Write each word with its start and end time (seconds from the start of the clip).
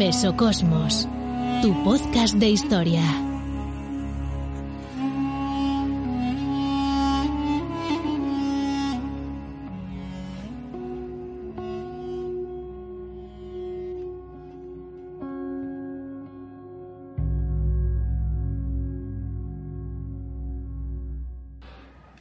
Mesocosmos, 0.00 1.06
tu 1.60 1.84
podcast 1.84 2.34
de 2.36 2.48
historia. 2.48 3.02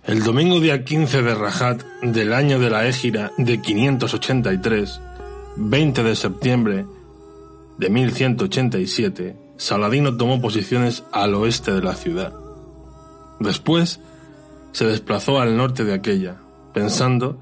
El 0.03 0.23
domingo 0.25 0.59
día 0.59 0.83
15 0.83 1.21
de 1.21 1.33
Rajat 1.33 1.81
del 2.01 2.33
año 2.33 2.59
de 2.59 2.69
la 2.69 2.85
Égira 2.85 3.31
de 3.37 3.61
583, 3.61 4.99
20 5.55 6.03
de 6.03 6.15
septiembre 6.17 6.85
de 7.79 7.89
1187, 7.89 9.37
Saladino 9.55 10.17
tomó 10.17 10.41
posiciones 10.41 11.03
al 11.13 11.33
oeste 11.33 11.71
de 11.71 11.81
la 11.81 11.95
ciudad. 11.95 12.33
Después 13.39 14.01
se 14.73 14.85
desplazó 14.85 15.39
al 15.39 15.55
norte 15.55 15.85
de 15.85 15.93
aquella, 15.93 16.35
pensando 16.73 17.41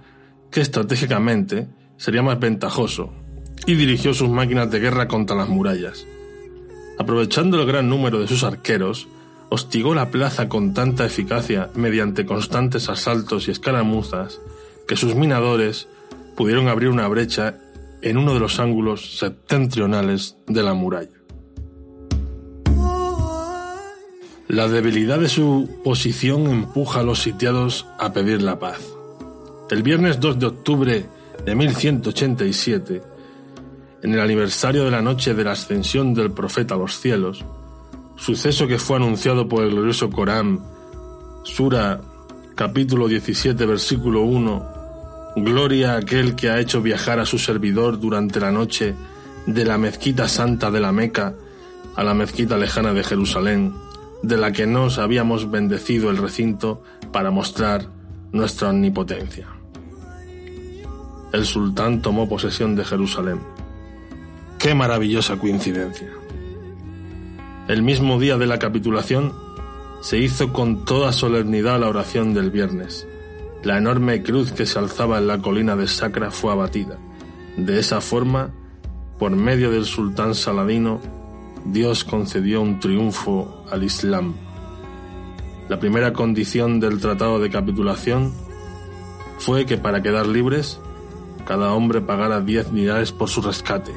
que 0.51 0.61
estratégicamente 0.61 1.67
sería 1.97 2.21
más 2.21 2.39
ventajoso, 2.39 3.11
y 3.65 3.73
dirigió 3.73 4.13
sus 4.13 4.29
máquinas 4.29 4.69
de 4.69 4.79
guerra 4.79 5.07
contra 5.07 5.35
las 5.35 5.49
murallas. 5.49 6.05
Aprovechando 6.99 7.59
el 7.59 7.65
gran 7.65 7.89
número 7.89 8.19
de 8.19 8.27
sus 8.27 8.43
arqueros, 8.43 9.07
hostigó 9.49 9.95
la 9.95 10.11
plaza 10.11 10.47
con 10.47 10.75
tanta 10.75 11.03
eficacia 11.03 11.71
mediante 11.73 12.27
constantes 12.27 12.89
asaltos 12.89 13.47
y 13.47 13.51
escaramuzas 13.51 14.39
que 14.87 14.97
sus 14.97 15.15
minadores 15.15 15.87
pudieron 16.35 16.67
abrir 16.67 16.89
una 16.89 17.07
brecha 17.07 17.57
en 18.01 18.17
uno 18.17 18.33
de 18.33 18.39
los 18.39 18.59
ángulos 18.59 19.17
septentrionales 19.17 20.37
de 20.47 20.63
la 20.63 20.73
muralla. 20.73 21.17
La 24.47 24.69
debilidad 24.69 25.19
de 25.19 25.27
su 25.27 25.81
posición 25.83 26.47
empuja 26.47 27.01
a 27.01 27.03
los 27.03 27.19
sitiados 27.19 27.85
a 27.99 28.13
pedir 28.13 28.41
la 28.41 28.59
paz. 28.59 28.79
El 29.69 29.83
viernes 29.83 30.21
2 30.21 30.39
de 30.39 30.45
octubre 30.45 31.05
de 31.45 31.55
1187, 31.55 33.01
en 34.03 34.13
el 34.13 34.19
aniversario 34.21 34.85
de 34.85 34.91
la 34.91 35.01
noche 35.01 35.33
de 35.33 35.43
la 35.43 35.51
ascensión 35.51 36.13
del 36.13 36.31
profeta 36.31 36.75
a 36.75 36.77
los 36.77 36.97
cielos, 36.99 37.43
suceso 38.15 38.67
que 38.67 38.79
fue 38.79 38.95
anunciado 38.95 39.49
por 39.49 39.63
el 39.63 39.71
glorioso 39.71 40.09
Corán, 40.09 40.61
Sura 41.43 41.99
capítulo 42.55 43.07
17 43.07 43.65
versículo 43.65 44.21
1, 44.21 44.76
Gloria 45.39 45.93
a 45.93 45.97
aquel 45.97 46.35
que 46.35 46.49
ha 46.49 46.59
hecho 46.59 46.81
viajar 46.81 47.19
a 47.19 47.25
su 47.27 47.37
servidor 47.37 47.99
durante 47.99 48.39
la 48.39 48.51
noche 48.51 48.95
de 49.45 49.65
la 49.65 49.77
mezquita 49.77 50.27
santa 50.27 50.71
de 50.71 50.79
la 50.79 50.91
Meca 50.91 51.35
a 51.95 52.03
la 52.03 52.15
mezquita 52.15 52.57
lejana 52.57 52.91
de 52.91 53.03
Jerusalén, 53.03 53.75
de 54.23 54.35
la 54.35 54.51
que 54.51 54.65
nos 54.65 54.97
habíamos 54.97 55.51
bendecido 55.51 56.09
el 56.09 56.17
recinto 56.17 56.81
para 57.11 57.29
mostrar 57.29 57.87
nuestra 58.31 58.69
omnipotencia. 58.69 59.47
El 61.31 61.45
sultán 61.45 62.01
tomó 62.01 62.27
posesión 62.27 62.75
de 62.75 62.83
Jerusalén. 62.83 63.39
¡Qué 64.57 64.73
maravillosa 64.73 65.37
coincidencia! 65.37 66.09
El 67.67 67.83
mismo 67.83 68.19
día 68.19 68.37
de 68.37 68.47
la 68.47 68.57
capitulación 68.57 69.33
se 70.01 70.17
hizo 70.17 70.51
con 70.51 70.83
toda 70.83 71.11
solemnidad 71.11 71.79
la 71.79 71.89
oración 71.89 72.33
del 72.33 72.49
viernes, 72.49 73.07
la 73.63 73.77
enorme 73.77 74.21
cruz 74.21 74.51
que 74.51 74.65
se 74.65 74.79
alzaba 74.79 75.17
en 75.17 75.27
la 75.27 75.39
colina 75.39 75.75
de 75.75 75.87
Sacra 75.87 76.31
fue 76.31 76.51
abatida. 76.51 76.97
De 77.57 77.79
esa 77.79 78.01
forma, 78.01 78.51
por 79.17 79.31
medio 79.31 79.71
del 79.71 79.85
sultán 79.85 80.35
Saladino, 80.35 81.01
Dios 81.65 82.03
concedió 82.03 82.61
un 82.61 82.79
triunfo 82.79 83.65
al 83.71 83.83
Islam. 83.83 84.35
La 85.69 85.79
primera 85.79 86.13
condición 86.13 86.79
del 86.79 87.01
tratado 87.01 87.39
de 87.39 87.49
capitulación 87.49 88.31
fue 89.39 89.65
que 89.65 89.77
para 89.77 90.01
quedar 90.01 90.27
libres, 90.27 90.79
cada 91.45 91.73
hombre 91.73 91.99
pagara 91.99 92.41
diez 92.41 92.71
dinares 92.71 93.11
por 93.11 93.27
su 93.27 93.41
rescate, 93.41 93.93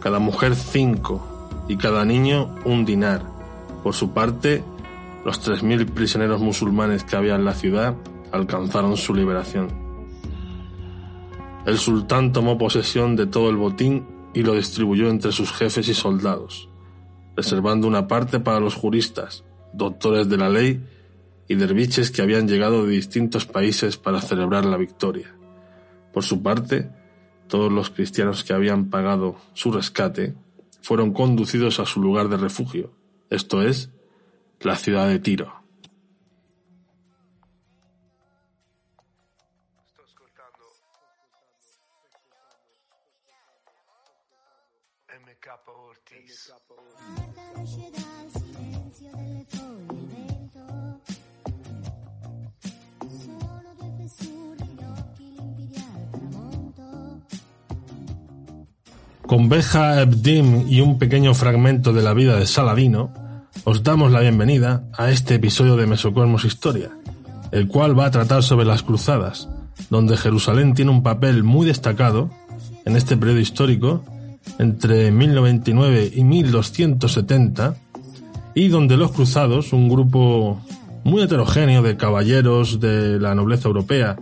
cada 0.00 0.18
mujer 0.18 0.54
cinco 0.54 1.22
y 1.68 1.76
cada 1.76 2.04
niño 2.04 2.54
un 2.64 2.84
dinar. 2.84 3.22
Por 3.82 3.94
su 3.94 4.12
parte, 4.12 4.64
los 5.24 5.40
tres 5.40 5.62
mil 5.62 5.86
prisioneros 5.86 6.40
musulmanes 6.40 7.04
que 7.04 7.16
había 7.16 7.34
en 7.34 7.44
la 7.44 7.54
ciudad 7.54 7.94
alcanzaron 8.34 8.96
su 8.96 9.14
liberación. 9.14 9.68
El 11.66 11.78
sultán 11.78 12.32
tomó 12.32 12.58
posesión 12.58 13.14
de 13.16 13.26
todo 13.26 13.48
el 13.48 13.56
botín 13.56 14.06
y 14.34 14.42
lo 14.42 14.54
distribuyó 14.54 15.08
entre 15.08 15.32
sus 15.32 15.52
jefes 15.52 15.88
y 15.88 15.94
soldados, 15.94 16.68
reservando 17.36 17.86
una 17.86 18.08
parte 18.08 18.40
para 18.40 18.60
los 18.60 18.74
juristas, 18.74 19.44
doctores 19.72 20.28
de 20.28 20.36
la 20.36 20.50
ley 20.50 20.84
y 21.48 21.54
derviches 21.54 22.10
que 22.10 22.22
habían 22.22 22.48
llegado 22.48 22.84
de 22.84 22.92
distintos 22.92 23.46
países 23.46 23.96
para 23.96 24.20
celebrar 24.20 24.64
la 24.64 24.76
victoria. 24.76 25.34
Por 26.12 26.24
su 26.24 26.42
parte, 26.42 26.90
todos 27.48 27.70
los 27.70 27.90
cristianos 27.90 28.42
que 28.42 28.52
habían 28.52 28.90
pagado 28.90 29.36
su 29.52 29.70
rescate 29.70 30.34
fueron 30.82 31.12
conducidos 31.12 31.78
a 31.78 31.86
su 31.86 32.02
lugar 32.02 32.28
de 32.28 32.36
refugio, 32.36 32.92
esto 33.30 33.62
es, 33.62 33.90
la 34.60 34.76
ciudad 34.76 35.08
de 35.08 35.18
Tiro. 35.18 35.63
Con 59.34 59.48
Beja 59.48 60.00
Ebdim 60.00 60.68
y 60.68 60.80
un 60.80 60.96
pequeño 60.96 61.34
fragmento 61.34 61.92
de 61.92 62.02
la 62.02 62.14
vida 62.14 62.36
de 62.36 62.46
Saladino, 62.46 63.12
os 63.64 63.82
damos 63.82 64.12
la 64.12 64.20
bienvenida 64.20 64.84
a 64.96 65.10
este 65.10 65.34
episodio 65.34 65.74
de 65.74 65.88
Mesocosmos 65.88 66.44
Historia, 66.44 66.90
el 67.50 67.66
cual 67.66 67.98
va 67.98 68.06
a 68.06 68.10
tratar 68.12 68.44
sobre 68.44 68.64
las 68.64 68.84
cruzadas, 68.84 69.48
donde 69.90 70.16
Jerusalén 70.16 70.74
tiene 70.74 70.92
un 70.92 71.02
papel 71.02 71.42
muy 71.42 71.66
destacado 71.66 72.30
en 72.84 72.94
este 72.94 73.16
periodo 73.16 73.40
histórico 73.40 74.04
entre 74.60 75.10
1099 75.10 76.12
y 76.14 76.22
1270 76.22 77.74
y 78.54 78.68
donde 78.68 78.96
los 78.96 79.10
cruzados, 79.10 79.72
un 79.72 79.88
grupo 79.88 80.60
muy 81.02 81.22
heterogéneo 81.22 81.82
de 81.82 81.96
caballeros 81.96 82.78
de 82.78 83.18
la 83.18 83.34
nobleza 83.34 83.66
europea 83.66 84.14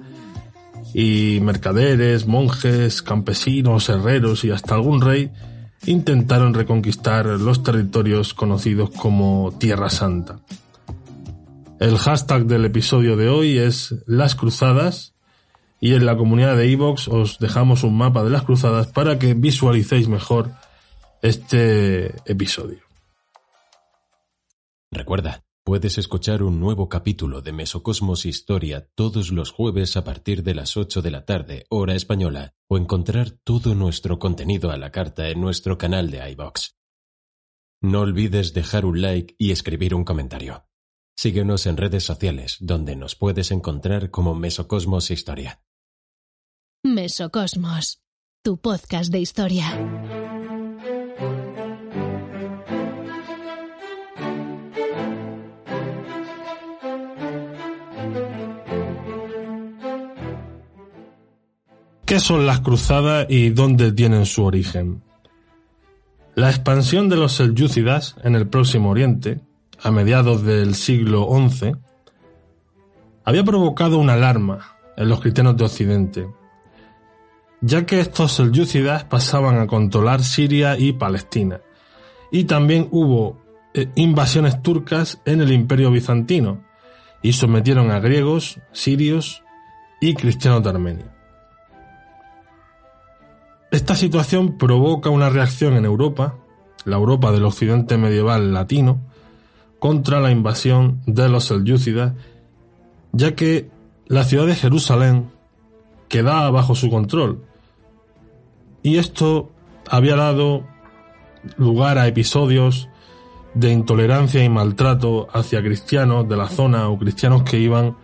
y 0.94 1.40
mercaderes, 1.40 2.26
monjes, 2.26 3.02
campesinos, 3.02 3.88
herreros 3.88 4.44
y 4.44 4.50
hasta 4.50 4.74
algún 4.74 5.00
rey, 5.00 5.30
intentaron 5.86 6.54
reconquistar 6.54 7.26
los 7.26 7.62
territorios 7.62 8.34
conocidos 8.34 8.90
como 8.90 9.54
Tierra 9.58 9.90
Santa. 9.90 10.40
El 11.80 11.98
hashtag 11.98 12.44
del 12.44 12.64
episodio 12.64 13.16
de 13.16 13.28
hoy 13.28 13.58
es 13.58 13.94
Las 14.06 14.34
Cruzadas 14.34 15.14
y 15.80 15.94
en 15.94 16.06
la 16.06 16.16
comunidad 16.16 16.56
de 16.56 16.70
Evox 16.70 17.08
os 17.08 17.40
dejamos 17.40 17.82
un 17.82 17.98
mapa 17.98 18.22
de 18.22 18.30
las 18.30 18.44
cruzadas 18.44 18.86
para 18.86 19.18
que 19.18 19.34
visualicéis 19.34 20.06
mejor 20.06 20.52
este 21.22 22.14
episodio. 22.30 22.78
Recuerda, 24.92 25.42
puedes 25.64 25.96
escuchar 25.98 26.42
un 26.42 26.58
nuevo 26.58 26.88
capítulo 26.88 27.40
de 27.40 27.52
Mesocosmos 27.52 28.26
Historia 28.26 28.88
todos 28.94 29.30
los 29.30 29.52
jueves 29.52 29.96
a 29.96 30.04
partir 30.04 30.42
de 30.42 30.54
las 30.54 30.76
8 30.76 31.02
de 31.02 31.10
la 31.10 31.24
tarde, 31.24 31.66
hora 31.68 31.94
española, 31.94 32.54
o 32.68 32.76
encontrar 32.76 33.30
todo 33.30 33.74
nuestro 33.74 34.18
contenido 34.18 34.70
a 34.70 34.76
la 34.76 34.90
carta 34.90 35.28
en 35.28 35.40
nuestro 35.40 35.78
canal 35.78 36.10
de 36.10 36.30
iVox. 36.32 36.76
No 37.80 38.00
olvides 38.00 38.54
dejar 38.54 38.84
un 38.84 39.00
like 39.00 39.34
y 39.38 39.52
escribir 39.52 39.94
un 39.94 40.04
comentario. 40.04 40.66
Síguenos 41.16 41.66
en 41.66 41.76
redes 41.76 42.04
sociales, 42.04 42.56
donde 42.60 42.96
nos 42.96 43.14
puedes 43.14 43.50
encontrar 43.50 44.10
como 44.10 44.34
Mesocosmos 44.34 45.10
Historia. 45.10 45.62
Mesocosmos, 46.84 48.02
tu 48.42 48.58
podcast 48.58 49.12
de 49.12 49.20
historia. 49.20 50.10
¿Qué 62.12 62.20
son 62.20 62.44
las 62.44 62.60
cruzadas 62.60 63.24
y 63.30 63.48
dónde 63.48 63.90
tienen 63.90 64.26
su 64.26 64.44
origen? 64.44 65.02
La 66.34 66.50
expansión 66.50 67.08
de 67.08 67.16
los 67.16 67.32
selyúcidas 67.32 68.16
en 68.22 68.34
el 68.34 68.46
Próximo 68.48 68.90
Oriente, 68.90 69.40
a 69.82 69.90
mediados 69.90 70.42
del 70.42 70.74
siglo 70.74 71.26
XI, 71.26 71.72
había 73.24 73.44
provocado 73.44 73.96
una 73.96 74.12
alarma 74.12 74.76
en 74.94 75.08
los 75.08 75.22
cristianos 75.22 75.56
de 75.56 75.64
Occidente, 75.64 76.28
ya 77.62 77.86
que 77.86 78.00
estos 78.00 78.32
selyúcidas 78.32 79.04
pasaban 79.04 79.58
a 79.58 79.66
controlar 79.66 80.22
Siria 80.22 80.78
y 80.78 80.92
Palestina. 80.92 81.62
Y 82.30 82.44
también 82.44 82.88
hubo 82.90 83.40
eh, 83.72 83.88
invasiones 83.94 84.60
turcas 84.60 85.22
en 85.24 85.40
el 85.40 85.50
imperio 85.50 85.90
bizantino 85.90 86.62
y 87.22 87.32
sometieron 87.32 87.90
a 87.90 88.00
griegos, 88.00 88.60
sirios 88.72 89.42
y 89.98 90.12
cristianos 90.12 90.62
de 90.62 90.68
Armenia. 90.68 91.21
Esta 93.72 93.96
situación 93.96 94.58
provoca 94.58 95.08
una 95.08 95.30
reacción 95.30 95.72
en 95.72 95.86
Europa, 95.86 96.36
la 96.84 96.96
Europa 96.96 97.32
del 97.32 97.46
occidente 97.46 97.96
medieval 97.96 98.52
latino, 98.52 99.00
contra 99.78 100.20
la 100.20 100.30
invasión 100.30 101.00
de 101.06 101.30
los 101.30 101.46
selyúcidas, 101.46 102.12
ya 103.12 103.34
que 103.34 103.70
la 104.06 104.24
ciudad 104.24 104.46
de 104.46 104.56
Jerusalén 104.56 105.30
quedaba 106.08 106.50
bajo 106.50 106.74
su 106.74 106.90
control. 106.90 107.46
Y 108.82 108.98
esto 108.98 109.50
había 109.88 110.16
dado 110.16 110.66
lugar 111.56 111.96
a 111.96 112.06
episodios 112.06 112.90
de 113.54 113.72
intolerancia 113.72 114.44
y 114.44 114.50
maltrato 114.50 115.28
hacia 115.32 115.62
cristianos 115.62 116.28
de 116.28 116.36
la 116.36 116.48
zona 116.48 116.90
o 116.90 116.98
cristianos 116.98 117.42
que 117.42 117.58
iban 117.58 117.96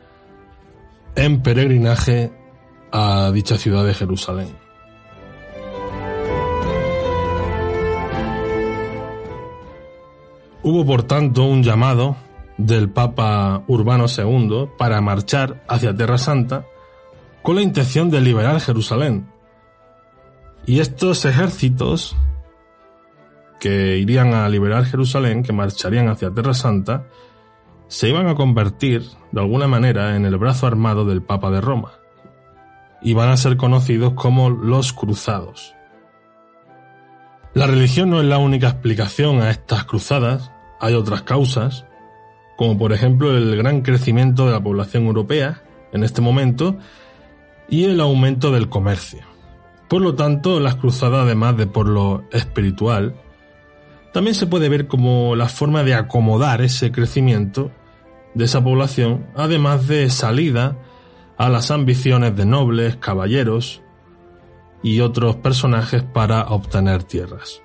en 1.14 1.42
peregrinaje 1.42 2.32
a 2.90 3.30
dicha 3.34 3.58
ciudad 3.58 3.84
de 3.84 3.92
Jerusalén. 3.92 4.57
Hubo 10.70 10.84
por 10.84 11.02
tanto 11.04 11.44
un 11.44 11.62
llamado 11.62 12.14
del 12.58 12.90
Papa 12.90 13.62
Urbano 13.68 14.04
II 14.04 14.68
para 14.76 15.00
marchar 15.00 15.64
hacia 15.66 15.96
Tierra 15.96 16.18
Santa 16.18 16.66
con 17.40 17.56
la 17.56 17.62
intención 17.62 18.10
de 18.10 18.20
liberar 18.20 18.60
Jerusalén. 18.60 19.30
Y 20.66 20.80
estos 20.80 21.24
ejércitos 21.24 22.14
que 23.58 23.96
irían 23.96 24.34
a 24.34 24.46
liberar 24.50 24.84
Jerusalén, 24.84 25.42
que 25.42 25.54
marcharían 25.54 26.10
hacia 26.10 26.34
Tierra 26.34 26.52
Santa, 26.52 27.06
se 27.86 28.10
iban 28.10 28.28
a 28.28 28.34
convertir, 28.34 29.04
de 29.32 29.40
alguna 29.40 29.68
manera, 29.68 30.16
en 30.16 30.26
el 30.26 30.36
brazo 30.36 30.66
armado 30.66 31.06
del 31.06 31.22
Papa 31.22 31.50
de 31.50 31.62
Roma. 31.62 31.92
Y 33.00 33.14
van 33.14 33.30
a 33.30 33.38
ser 33.38 33.56
conocidos 33.56 34.12
como 34.12 34.50
los 34.50 34.92
cruzados. 34.92 35.74
La 37.54 37.66
religión 37.66 38.10
no 38.10 38.20
es 38.20 38.26
la 38.26 38.36
única 38.36 38.68
explicación 38.68 39.40
a 39.40 39.48
estas 39.48 39.84
cruzadas, 39.84 40.52
hay 40.80 40.94
otras 40.94 41.22
causas, 41.22 41.84
como 42.56 42.78
por 42.78 42.92
ejemplo 42.92 43.36
el 43.36 43.56
gran 43.56 43.82
crecimiento 43.82 44.46
de 44.46 44.52
la 44.52 44.62
población 44.62 45.06
europea 45.06 45.62
en 45.92 46.04
este 46.04 46.20
momento 46.20 46.76
y 47.68 47.84
el 47.84 48.00
aumento 48.00 48.50
del 48.50 48.68
comercio. 48.68 49.20
Por 49.88 50.02
lo 50.02 50.14
tanto, 50.14 50.60
las 50.60 50.76
cruzadas, 50.76 51.24
además 51.24 51.56
de 51.56 51.66
por 51.66 51.88
lo 51.88 52.24
espiritual, 52.30 53.14
también 54.12 54.34
se 54.34 54.46
puede 54.46 54.68
ver 54.68 54.86
como 54.86 55.36
la 55.36 55.48
forma 55.48 55.82
de 55.82 55.94
acomodar 55.94 56.60
ese 56.60 56.92
crecimiento 56.92 57.70
de 58.34 58.44
esa 58.44 58.62
población, 58.62 59.26
además 59.34 59.86
de 59.86 60.10
salida 60.10 60.76
a 61.36 61.48
las 61.48 61.70
ambiciones 61.70 62.36
de 62.36 62.44
nobles, 62.44 62.96
caballeros 62.96 63.82
y 64.82 65.00
otros 65.00 65.36
personajes 65.36 66.02
para 66.02 66.42
obtener 66.48 67.04
tierras. 67.04 67.62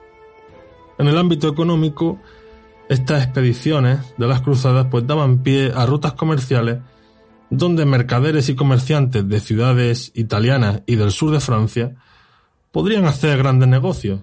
En 0.97 1.07
el 1.07 1.17
ámbito 1.17 1.47
económico, 1.47 2.19
estas 2.89 3.23
expediciones 3.23 3.99
de 4.17 4.27
las 4.27 4.41
cruzadas 4.41 4.87
pues 4.89 5.07
daban 5.07 5.43
pie 5.43 5.71
a 5.73 5.85
rutas 5.85 6.13
comerciales 6.13 6.79
donde 7.49 7.85
mercaderes 7.85 8.49
y 8.49 8.55
comerciantes 8.55 9.27
de 9.27 9.39
ciudades 9.39 10.11
italianas 10.15 10.81
y 10.85 10.95
del 10.95 11.11
sur 11.11 11.31
de 11.31 11.39
Francia 11.39 11.95
podrían 12.71 13.05
hacer 13.05 13.37
grandes 13.37 13.69
negocios 13.69 14.21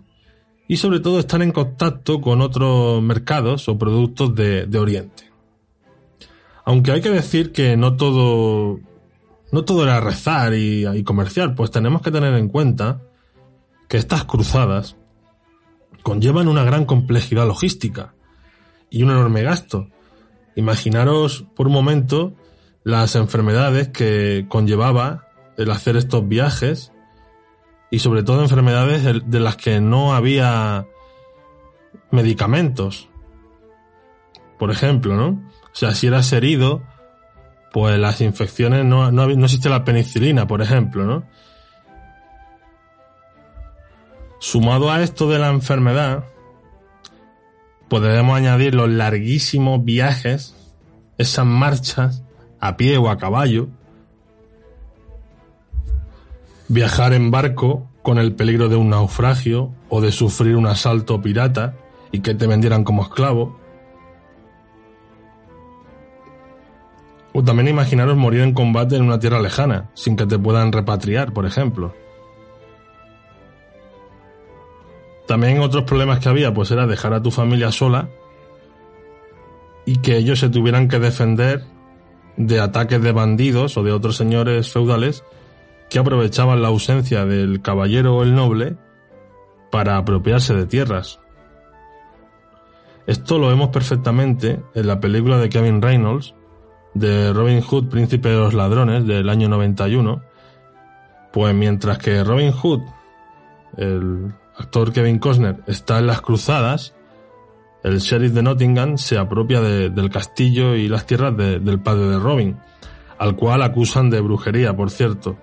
y 0.67 0.77
sobre 0.77 1.01
todo 1.01 1.21
estar 1.21 1.41
en 1.43 1.53
contacto 1.53 2.21
con 2.21 2.41
otros 2.41 3.03
mercados 3.03 3.69
o 3.69 3.79
productos 3.79 4.35
de, 4.35 4.69
Oriente. 4.79 5.31
Aunque 6.65 6.93
hay 6.93 7.01
que 7.01 7.11
decir 7.11 7.53
que 7.53 7.77
no 7.77 7.97
todo, 7.97 8.79
no 9.51 9.65
todo 9.65 9.85
era 9.85 10.01
rezar 10.01 10.55
y, 10.55 10.87
y 10.87 11.03
comerciar, 11.03 11.55
pues 11.55 11.71
tenemos 11.71 12.03
que 12.03 12.12
tener 12.12 12.35
en 12.35 12.49
cuenta 12.49 13.01
que 13.89 13.97
estas 13.97 14.25
cruzadas 14.25 14.97
conllevan 16.03 16.49
una 16.49 16.65
gran 16.65 16.85
complejidad 16.85 17.47
logística 17.47 18.15
y 18.90 19.02
un 19.02 19.10
enorme 19.10 19.42
gasto. 19.42 19.88
Imaginaros 20.56 21.46
por 21.54 21.69
un 21.69 21.72
momento 21.72 22.34
las 22.84 23.14
enfermedades 23.14 23.88
que 23.88 24.46
conllevaba 24.48 25.28
el 25.56 25.70
hacer 25.70 25.96
estos 25.96 26.26
viajes 26.26 26.92
y 27.90 27.98
sobre 27.98 28.22
todo 28.22 28.42
enfermedades 28.42 29.04
de 29.25 29.40
las 29.40 29.56
que 29.56 29.81
no 29.81 30.14
había 30.14 30.87
medicamentos. 32.10 33.08
Por 34.58 34.70
ejemplo, 34.70 35.16
¿no? 35.16 35.42
O 35.72 35.75
sea, 35.75 35.94
si 35.94 36.06
eras 36.06 36.32
herido, 36.32 36.82
pues 37.72 37.98
las 37.98 38.20
infecciones 38.20 38.84
no, 38.84 39.10
no, 39.10 39.26
no 39.26 39.44
existe 39.44 39.69
la 39.69 39.84
penicilina, 39.84 40.46
por 40.46 40.62
ejemplo, 40.62 41.04
¿no? 41.04 41.25
Sumado 44.38 44.90
a 44.90 45.02
esto 45.02 45.28
de 45.28 45.38
la 45.38 45.50
enfermedad, 45.50 46.25
podremos 47.90 48.37
añadir 48.37 48.75
los 48.75 48.88
larguísimos 48.88 49.84
viajes, 49.84 50.54
esas 51.19 51.44
marchas 51.44 52.22
a 52.60 52.76
pie 52.76 52.96
o 52.96 53.10
a 53.10 53.19
caballo, 53.19 53.69
viajar 56.69 57.12
en 57.12 57.32
barco 57.32 57.90
con 58.02 58.19
el 58.19 58.32
peligro 58.37 58.69
de 58.69 58.76
un 58.76 58.90
naufragio 58.90 59.75
o 59.88 60.00
de 60.00 60.12
sufrir 60.12 60.54
un 60.54 60.66
asalto 60.66 61.20
pirata 61.20 61.75
y 62.12 62.20
que 62.20 62.34
te 62.34 62.46
vendieran 62.46 62.84
como 62.84 63.02
esclavo. 63.02 63.58
O 67.32 67.42
también 67.42 67.69
imaginaros 67.69 68.16
morir 68.16 68.42
en 68.42 68.54
combate 68.54 68.96
en 68.96 69.02
una 69.02 69.19
tierra 69.19 69.40
lejana, 69.40 69.90
sin 69.94 70.16
que 70.16 70.26
te 70.26 70.38
puedan 70.38 70.70
repatriar, 70.70 71.32
por 71.32 71.44
ejemplo. 71.44 71.92
También 75.31 75.61
otros 75.61 75.85
problemas 75.85 76.19
que 76.19 76.29
había, 76.29 76.53
pues 76.53 76.73
era 76.73 76.88
dejar 76.88 77.15
a 77.15 77.23
tu 77.23 77.31
familia 77.31 77.71
sola 77.71 78.09
y 79.87 79.99
que 79.99 80.17
ellos 80.17 80.41
se 80.41 80.49
tuvieran 80.49 80.88
que 80.88 80.99
defender 80.99 81.62
de 82.37 82.59
ataques 82.59 83.00
de 83.00 83.12
bandidos 83.12 83.77
o 83.77 83.85
de 83.85 83.93
otros 83.93 84.17
señores 84.17 84.73
feudales 84.73 85.23
que 85.88 86.00
aprovechaban 86.00 86.62
la 86.62 86.66
ausencia 86.66 87.26
del 87.26 87.62
caballero 87.62 88.16
o 88.16 88.25
el 88.25 88.35
noble 88.35 88.76
para 89.71 89.99
apropiarse 89.99 90.52
de 90.52 90.66
tierras. 90.66 91.21
Esto 93.07 93.38
lo 93.38 93.47
vemos 93.47 93.69
perfectamente 93.69 94.61
en 94.75 94.87
la 94.88 94.99
película 94.99 95.38
de 95.38 95.49
Kevin 95.49 95.81
Reynolds 95.81 96.35
de 96.95 97.33
Robin 97.33 97.61
Hood, 97.61 97.88
Príncipe 97.88 98.31
de 98.31 98.37
los 98.37 98.52
Ladrones, 98.52 99.07
del 99.07 99.28
año 99.28 99.49
91, 99.49 100.25
pues 101.33 101.54
mientras 101.54 101.99
que 101.99 102.25
Robin 102.25 102.50
Hood, 102.50 102.81
el 103.76 104.35
actor 104.61 104.93
Kevin 104.93 105.19
Costner 105.19 105.57
está 105.67 105.99
en 105.99 106.07
las 106.07 106.21
cruzadas, 106.21 106.95
el 107.83 107.99
sheriff 107.99 108.33
de 108.33 108.43
Nottingham 108.43 108.99
se 108.99 109.17
apropia 109.17 109.61
del 109.61 110.11
castillo 110.11 110.76
y 110.76 110.88
las 110.88 111.07
tierras 111.07 111.37
del 111.37 111.81
padre 111.81 112.09
de 112.09 112.19
Robin, 112.19 112.59
al 113.19 113.37
cual 113.37 113.62
acusan 113.62 114.11
de 114.11 114.21
brujería, 114.21 114.76
por 114.76 114.90
cierto. 114.90 115.38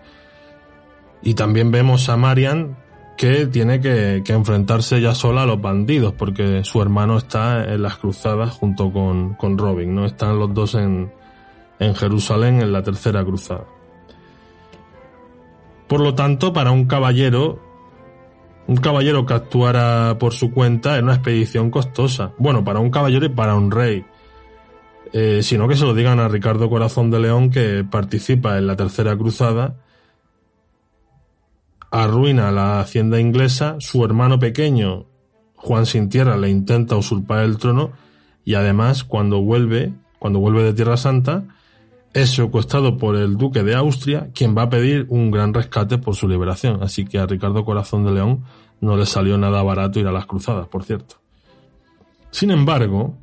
Y 1.24 1.34
también 1.34 1.72
vemos 1.72 2.10
a 2.10 2.18
Marian 2.18 2.78
que 3.18 3.48
tiene 3.48 3.82
que, 3.82 4.22
enfrentarse 4.28 5.02
ya 5.02 5.16
sola 5.16 5.44
a 5.44 5.46
los 5.48 5.60
bandidos, 5.60 6.14
porque 6.14 6.64
su 6.64 6.80
hermano 6.80 7.18
está 7.18 7.74
en 7.74 7.82
las 7.82 7.98
cruzadas 7.98 8.52
junto 8.52 8.94
con, 8.94 9.34
con 9.34 9.58
Robin, 9.58 9.96
¿no? 9.96 10.06
Están 10.06 10.38
los 10.38 10.54
dos 10.54 10.76
en, 10.76 11.12
en 11.80 11.96
Jerusalén 11.96 12.62
en 12.62 12.72
la 12.72 12.84
tercera 12.84 13.26
cruzada. 13.26 13.66
Por 15.88 16.02
lo 16.02 16.14
tanto, 16.14 16.54
para 16.54 16.70
un 16.70 16.86
caballero 16.86 17.67
un 18.68 18.78
caballero 18.78 19.26
que 19.26 19.34
actuara 19.34 20.18
por 20.20 20.34
su 20.34 20.52
cuenta 20.52 20.98
en 20.98 21.06
una 21.06 21.16
expedición 21.16 21.72
costosa. 21.72 22.34
Bueno, 22.38 22.64
para 22.64 22.80
un 22.80 22.92
caballero 22.92 23.26
y 23.26 23.30
para 23.30 23.56
un 23.56 23.72
rey. 23.72 24.06
Eh, 25.14 25.42
sino 25.42 25.68
que 25.68 25.78
se 25.78 25.86
lo 25.86 25.94
digan 25.94 26.20
a 26.20 26.28
Ricardo 26.28 26.70
Corazón 26.70 27.10
de 27.10 27.20
León 27.20 27.50
que 27.50 27.86
participa 27.90 28.58
en 28.58 28.68
la 28.68 28.76
tercera 28.76 29.16
cruzada, 29.18 29.78
arruina 31.92 32.52
la 32.52 32.82
hacienda 32.82 33.20
inglesa, 33.20 33.78
su 33.80 34.04
hermano 34.04 34.38
pequeño, 34.38 35.06
Juan 35.56 35.86
Sin 35.86 36.10
Tierra, 36.10 36.36
le 36.36 36.50
intenta 36.50 36.98
usurpar 36.98 37.46
el 37.46 37.58
trono 37.58 37.92
y 38.44 38.56
además 38.56 39.06
cuando 39.06 39.42
vuelve, 39.42 39.94
cuando 40.20 40.40
vuelve 40.40 40.64
de 40.64 40.74
Tierra 40.74 40.98
Santa, 40.98 41.46
es 42.18 42.32
secuestrado 42.32 42.98
por 42.98 43.16
el 43.16 43.38
duque 43.38 43.62
de 43.62 43.76
Austria, 43.76 44.32
quien 44.34 44.58
va 44.58 44.64
a 44.64 44.70
pedir 44.70 45.06
un 45.10 45.30
gran 45.30 45.54
rescate 45.54 46.00
por 46.00 46.16
su 46.16 46.28
liberación. 46.28 46.82
Así 46.82 47.06
que 47.06 47.20
a 47.20 47.28
Ricardo 47.28 47.64
Corazón 47.64 48.06
de 48.06 48.12
León 48.12 48.44
no 48.82 48.98
le 48.98 49.06
salió 49.06 49.38
nada 49.38 49.62
barato 49.62 50.00
ir 50.00 50.08
a 50.08 50.12
las 50.12 50.26
cruzadas, 50.26 50.68
por 50.68 50.84
cierto. 50.84 51.18
Sin 52.32 52.50
embargo, 52.50 53.16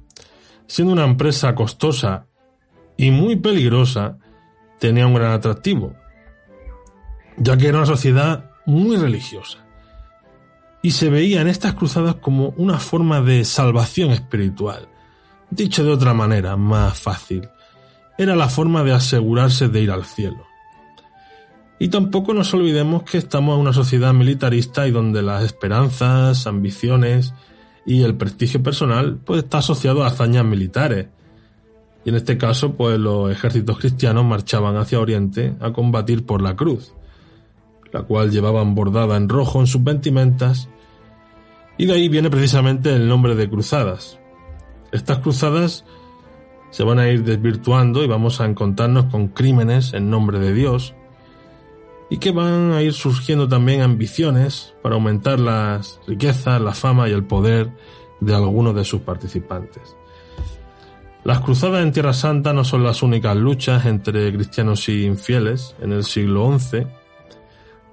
siendo 0.69 0.93
una 0.93 1.05
empresa 1.05 1.57
costosa 1.57 2.27
y 2.97 3.11
muy 3.11 3.35
peligrosa, 3.35 4.19
tenía 4.79 5.09
un 5.09 5.15
gran 5.15 5.33
atractivo, 5.33 5.95
ya 7.37 7.57
que 7.57 7.67
era 7.67 7.79
una 7.79 7.87
sociedad 7.87 8.53
muy 8.65 8.97
religiosa. 8.97 9.59
Y 10.83 10.93
se 10.93 11.11
veía 11.11 11.41
en 11.41 11.49
estas 11.49 11.75
cruzadas 11.75 12.15
como 12.17 12.51
una 12.57 12.79
forma 12.79 13.21
de 13.21 13.45
salvación 13.45 14.13
espiritual. 14.13 14.89
Dicho 15.51 15.83
de 15.83 15.91
otra 15.91 16.15
manera, 16.15 16.57
más 16.57 17.01
fácil, 17.01 17.49
era 18.18 18.37
la 18.37 18.49
forma 18.49 18.85
de 18.85 18.92
asegurarse 18.92 19.68
de 19.68 19.80
ir 19.80 19.90
al 19.90 20.04
cielo. 20.04 20.47
Y 21.78 21.88
tampoco 21.88 22.33
nos 22.35 22.54
olvidemos 22.54 23.02
que 23.02 23.18
estamos 23.18 23.54
en 23.54 23.61
una 23.61 23.73
sociedad 23.73 24.14
militarista 24.14 24.87
y 24.87 24.92
donde 24.92 25.23
las 25.23 25.42
esperanzas, 25.42 26.47
ambiciones 26.47 27.35
y 27.85 28.02
el 28.02 28.16
prestigio 28.16 28.62
personal 28.62 29.18
pues 29.25 29.42
está 29.42 29.59
asociado 29.59 30.04
a 30.04 30.09
hazañas 30.09 30.44
militares. 30.44 31.09
Y 32.04 32.11
en 32.11 32.16
este 32.16 32.38
caso, 32.38 32.75
pues 32.75 32.99
los 32.99 33.30
ejércitos 33.30 33.78
cristianos 33.78 34.25
marchaban 34.25 34.76
hacia 34.76 35.00
Oriente 35.00 35.54
a 35.61 35.73
combatir 35.73 36.25
por 36.25 36.42
la 36.42 36.54
cruz, 36.54 36.94
la 37.92 38.02
cual 38.02 38.30
llevaban 38.30 38.75
bordada 38.75 39.16
en 39.16 39.28
rojo 39.28 39.61
en 39.61 39.66
sus 39.66 39.83
vestimentas, 39.83 40.68
y 41.76 41.87
de 41.87 41.94
ahí 41.94 42.09
viene 42.09 42.30
precisamente 42.30 42.94
el 42.94 43.09
nombre 43.09 43.35
de 43.35 43.49
cruzadas. 43.50 44.18
Estas 44.92 45.18
cruzadas 45.18 45.85
se 46.75 46.83
van 46.83 46.99
a 46.99 47.09
ir 47.09 47.23
desvirtuando 47.23 48.02
y 48.02 48.09
vamos 48.09 48.40
a 48.40 48.47
encontrarnos 48.47 49.04
con 49.04 49.28
crímenes 49.28 49.95
en 49.95 50.11
nombre 50.11 50.40
de 50.40 50.52
Dios, 50.52 50.93
y 52.11 52.19
que 52.19 52.33
van 52.33 52.73
a 52.73 52.83
ir 52.83 52.95
surgiendo 52.95 53.47
también 53.47 53.81
ambiciones 53.81 54.75
para 54.83 54.97
aumentar 54.97 55.38
las 55.38 56.00
riquezas, 56.09 56.61
la 56.61 56.75
fama 56.75 57.09
y 57.09 57.12
el 57.12 57.23
poder 57.23 57.71
de 58.19 58.35
algunos 58.35 58.75
de 58.75 58.85
sus 58.85 59.02
participantes. 59.02 59.95
Las 61.23 61.43
cruzadas 61.43 61.85
en 61.85 61.93
Tierra 61.93 62.12
Santa 62.12 62.52
no 62.52 62.64
son 62.64 62.83
las 62.83 63.04
únicas 63.04 63.37
luchas 63.37 63.87
entre 63.87 64.33
cristianos 64.35 64.88
y 64.88 65.04
infieles 65.04 65.76
en 65.81 65.93
el 65.93 66.02
siglo 66.02 66.59
XI, 66.59 66.88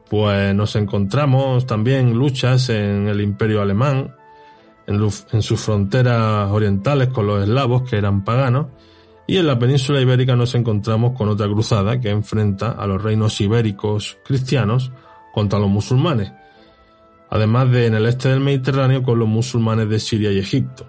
pues 0.10 0.56
nos 0.56 0.76
encontramos 0.76 1.68
también 1.68 2.16
luchas 2.16 2.70
en 2.70 3.08
el 3.08 3.22
imperio 3.22 3.62
alemán, 3.62 4.16
en, 4.92 5.42
sus 5.42 5.60
fronteras 5.60 6.52
orientales 6.52 7.10
con 7.10 7.28
los 7.28 7.44
eslavos 7.44 7.90
que 7.90 7.98
eran 7.98 8.24
paganos, 8.24 8.68
y 9.28 9.38
en 9.38 9.48
la 9.48 9.58
península 9.58 10.02
ibérica 10.02 10.36
nos 10.36 10.56
encontramos 10.56 11.18
con 11.18 11.30
otra 11.30 11.48
cruzada 11.48 12.00
que 12.00 12.10
enfrenta 12.10 12.72
a 12.72 12.86
los 12.86 13.02
reinos 13.02 13.40
ibéricos 13.40 14.18
cristianos 14.26 14.92
contra 15.34 15.60
los 15.60 15.70
musulmanes, 15.70 16.34
además 17.30 17.72
de 17.72 17.88
en 17.88 17.96
el 17.96 18.06
este 18.06 18.30
del 18.30 18.42
Mediterráneo 18.42 19.04
con 19.04 19.20
los 19.20 19.28
musulmanes 19.28 19.90
de 19.90 20.00
Siria 20.00 20.32
y 20.32 20.40
Egipto. 20.40 20.88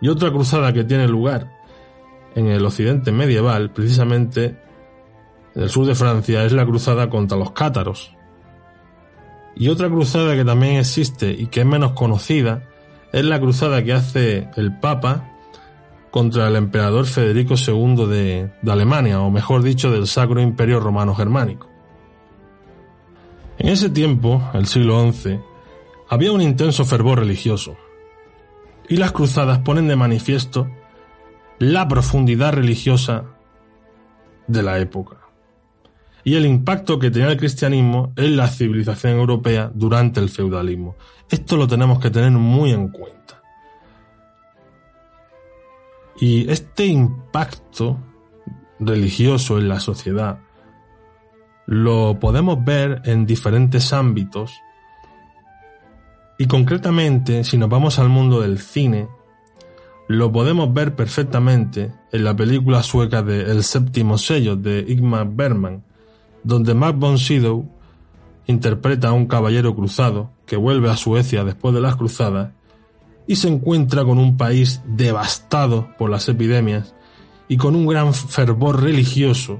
Y 0.00 0.08
otra 0.08 0.30
cruzada 0.30 0.72
que 0.72 0.84
tiene 0.84 1.08
lugar 1.08 1.50
en 2.34 2.46
el 2.46 2.64
occidente 2.64 3.12
medieval, 3.12 3.72
precisamente 3.72 4.56
en 5.54 5.62
el 5.62 5.68
sur 5.68 5.86
de 5.86 5.94
Francia, 5.94 6.44
es 6.44 6.52
la 6.52 6.64
cruzada 6.64 7.10
contra 7.10 7.36
los 7.36 7.50
cátaros. 7.52 8.14
Y 9.56 9.68
otra 9.68 9.88
cruzada 9.88 10.36
que 10.36 10.44
también 10.44 10.76
existe 10.76 11.32
y 11.32 11.46
que 11.48 11.60
es 11.60 11.66
menos 11.66 11.92
conocida 11.92 12.62
es 13.12 13.24
la 13.24 13.40
cruzada 13.40 13.82
que 13.82 13.92
hace 13.92 14.48
el 14.56 14.78
Papa 14.78 15.28
contra 16.10 16.48
el 16.48 16.56
emperador 16.56 17.06
Federico 17.06 17.54
II 17.54 18.06
de, 18.06 18.50
Alemania, 18.66 19.20
o 19.20 19.30
mejor 19.30 19.62
dicho, 19.62 19.90
del 19.90 20.06
Sacro 20.06 20.40
Imperio 20.40 20.80
Romano 20.80 21.14
Germánico. 21.14 21.68
En 23.58 23.68
ese 23.68 23.90
tiempo, 23.90 24.42
el 24.54 24.66
siglo 24.66 25.12
XI, 25.12 25.40
había 26.08 26.32
un 26.32 26.40
intenso 26.40 26.84
fervor 26.84 27.18
religioso, 27.18 27.76
y 28.88 28.96
las 28.96 29.12
cruzadas 29.12 29.58
ponen 29.58 29.88
de 29.88 29.96
manifiesto 29.96 30.68
la 31.58 31.88
profundidad 31.88 32.52
religiosa 32.52 33.24
de 34.46 34.62
la 34.62 34.78
época 34.78 35.27
y 36.28 36.36
el 36.36 36.44
impacto 36.44 36.98
que 36.98 37.10
tenía 37.10 37.30
el 37.30 37.38
cristianismo 37.38 38.12
en 38.14 38.36
la 38.36 38.48
civilización 38.48 39.14
europea 39.14 39.70
durante 39.72 40.20
el 40.20 40.28
feudalismo. 40.28 40.94
Esto 41.30 41.56
lo 41.56 41.66
tenemos 41.66 42.00
que 42.00 42.10
tener 42.10 42.32
muy 42.32 42.70
en 42.70 42.88
cuenta. 42.88 43.40
Y 46.20 46.50
este 46.50 46.84
impacto 46.84 47.96
religioso 48.78 49.56
en 49.56 49.70
la 49.70 49.80
sociedad 49.80 50.40
lo 51.64 52.18
podemos 52.20 52.62
ver 52.62 53.00
en 53.06 53.24
diferentes 53.24 53.94
ámbitos 53.94 54.52
y 56.36 56.46
concretamente 56.46 57.42
si 57.42 57.56
nos 57.56 57.70
vamos 57.70 57.98
al 57.98 58.10
mundo 58.10 58.42
del 58.42 58.58
cine 58.58 59.08
lo 60.08 60.30
podemos 60.30 60.74
ver 60.74 60.94
perfectamente 60.94 61.90
en 62.12 62.24
la 62.24 62.36
película 62.36 62.82
sueca 62.82 63.22
de 63.22 63.50
El 63.50 63.62
séptimo 63.62 64.18
sello 64.18 64.56
de 64.56 64.80
Igmar 64.86 65.26
Bergman 65.30 65.87
donde 66.42 66.74
Max 66.74 66.98
von 66.98 67.16
interpreta 68.46 69.08
a 69.08 69.12
un 69.12 69.26
caballero 69.26 69.74
cruzado 69.74 70.30
que 70.46 70.56
vuelve 70.56 70.90
a 70.90 70.96
Suecia 70.96 71.44
después 71.44 71.74
de 71.74 71.80
las 71.80 71.96
cruzadas 71.96 72.52
y 73.26 73.36
se 73.36 73.48
encuentra 73.48 74.04
con 74.04 74.18
un 74.18 74.36
país 74.36 74.80
devastado 74.86 75.90
por 75.98 76.08
las 76.08 76.28
epidemias 76.28 76.94
y 77.46 77.58
con 77.58 77.76
un 77.76 77.86
gran 77.86 78.14
fervor 78.14 78.82
religioso 78.82 79.58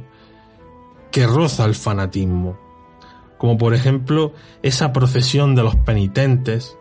que 1.11 1.26
roza 1.26 1.66
el 1.66 1.75
fanatismo, 1.75 2.58
como 3.37 3.58
por 3.58 3.75
ejemplo 3.75 4.32
esa 4.62 4.92
procesión 4.92 5.54
de 5.54 5.62
los 5.62 5.76
penitentes, 5.76 6.76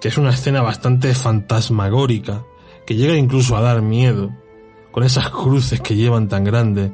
que 0.00 0.08
es 0.08 0.18
una 0.18 0.30
escena 0.30 0.60
bastante 0.60 1.14
fantasmagórica, 1.14 2.44
que 2.86 2.96
llega 2.96 3.16
incluso 3.16 3.56
a 3.56 3.62
dar 3.62 3.80
miedo, 3.80 4.30
con 4.92 5.04
esas 5.04 5.30
cruces 5.30 5.80
que 5.80 5.96
llevan 5.96 6.28
tan 6.28 6.44
grandes, 6.44 6.92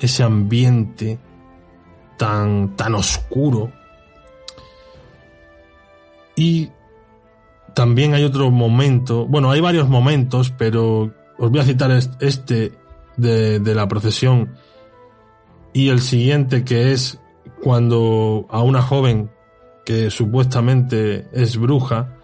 Ese 0.00 0.22
ambiente 0.22 1.18
tan, 2.16 2.76
tan 2.76 2.94
oscuro. 2.94 3.72
Y 6.36 6.70
también 7.74 8.14
hay 8.14 8.24
otro 8.24 8.50
momento, 8.50 9.26
bueno, 9.26 9.50
hay 9.50 9.60
varios 9.60 9.88
momentos, 9.88 10.52
pero 10.56 11.12
os 11.38 11.50
voy 11.50 11.60
a 11.60 11.64
citar 11.64 11.90
este 12.20 12.72
de, 13.16 13.74
la 13.74 13.88
procesión 13.88 14.54
y 15.72 15.88
el 15.88 16.00
siguiente 16.00 16.64
que 16.64 16.92
es 16.92 17.20
cuando 17.62 18.46
a 18.50 18.62
una 18.62 18.82
joven 18.82 19.30
que 19.84 20.10
supuestamente 20.10 21.28
es 21.32 21.56
bruja 21.56 22.16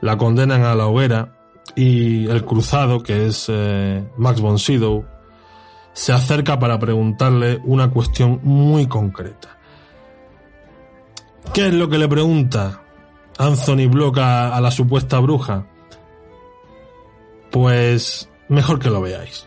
la 0.00 0.16
condenan 0.16 0.64
a 0.64 0.74
la 0.74 0.86
hoguera 0.86 1.36
y 1.76 2.26
el 2.28 2.44
cruzado, 2.44 3.02
que 3.02 3.26
es 3.26 3.46
eh, 3.48 4.04
Max 4.16 4.40
von 4.40 4.58
Sydow, 4.58 5.04
se 5.92 6.12
acerca 6.12 6.58
para 6.58 6.78
preguntarle 6.78 7.60
una 7.64 7.90
cuestión 7.90 8.40
muy 8.42 8.86
concreta. 8.86 9.58
¿Qué 11.52 11.66
es 11.66 11.74
lo 11.74 11.88
que 11.88 11.98
le 11.98 12.08
pregunta? 12.08 12.82
Anthony 13.38 13.88
Block 13.90 14.18
a, 14.18 14.60
la 14.60 14.70
supuesta 14.70 15.18
bruja? 15.18 15.66
Pues 17.50 18.28
mejor 18.48 18.78
que 18.78 18.90
lo 18.90 19.00
veáis. 19.00 19.46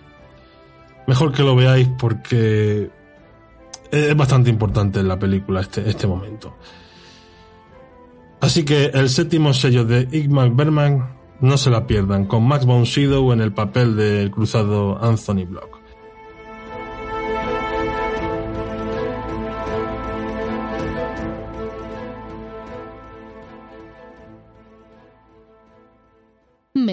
Mejor 1.07 1.31
que 1.31 1.43
lo 1.43 1.55
veáis 1.55 1.87
porque 1.97 2.89
es 3.91 4.17
bastante 4.17 4.49
importante 4.49 4.99
en 4.99 5.07
la 5.07 5.19
película 5.19 5.61
este, 5.61 5.87
este 5.89 6.07
momento. 6.07 6.57
Así 8.41 8.65
que 8.65 8.85
el 8.85 9.09
séptimo 9.09 9.53
sello 9.53 9.85
de 9.85 10.07
Igmar 10.11 10.49
Berman 10.51 11.15
no 11.39 11.57
se 11.57 11.69
la 11.69 11.87
pierdan, 11.87 12.25
con 12.25 12.45
Max 12.45 12.65
von 12.65 12.85
Sydow 12.85 13.31
en 13.31 13.41
el 13.41 13.53
papel 13.53 13.95
del 13.95 14.31
cruzado 14.31 15.01
Anthony 15.01 15.45
Block. 15.45 15.82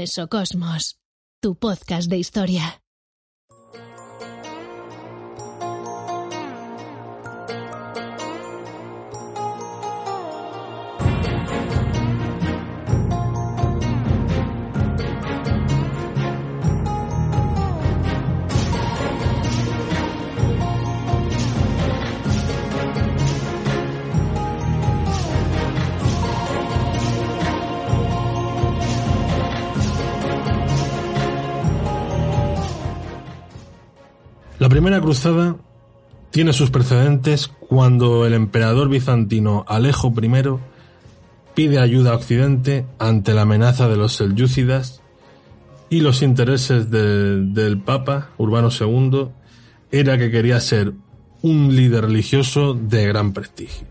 Mesocosmos, 0.00 0.96
tu 1.42 1.56
podcast 1.56 2.08
de 2.08 2.16
historia. 2.16 2.80
Primera 34.70 35.00
cruzada 35.00 35.56
tiene 36.30 36.52
sus 36.52 36.70
precedentes 36.70 37.48
cuando 37.48 38.24
el 38.24 38.32
emperador 38.32 38.88
bizantino 38.88 39.64
Alejo 39.68 40.14
I 40.16 40.30
pide 41.54 41.80
ayuda 41.80 42.12
a 42.12 42.14
Occidente 42.14 42.86
ante 42.98 43.34
la 43.34 43.42
amenaza 43.42 43.88
de 43.88 43.96
los 43.96 44.14
selyúcidas 44.14 45.02
y 45.90 46.00
los 46.00 46.22
intereses 46.22 46.88
del 46.88 47.82
Papa 47.84 48.30
Urbano 48.38 48.68
II 48.70 49.30
era 49.90 50.16
que 50.16 50.30
quería 50.30 50.60
ser 50.60 50.94
un 51.42 51.74
líder 51.74 52.04
religioso 52.04 52.74
de 52.74 53.06
gran 53.06 53.32
prestigio. 53.32 53.88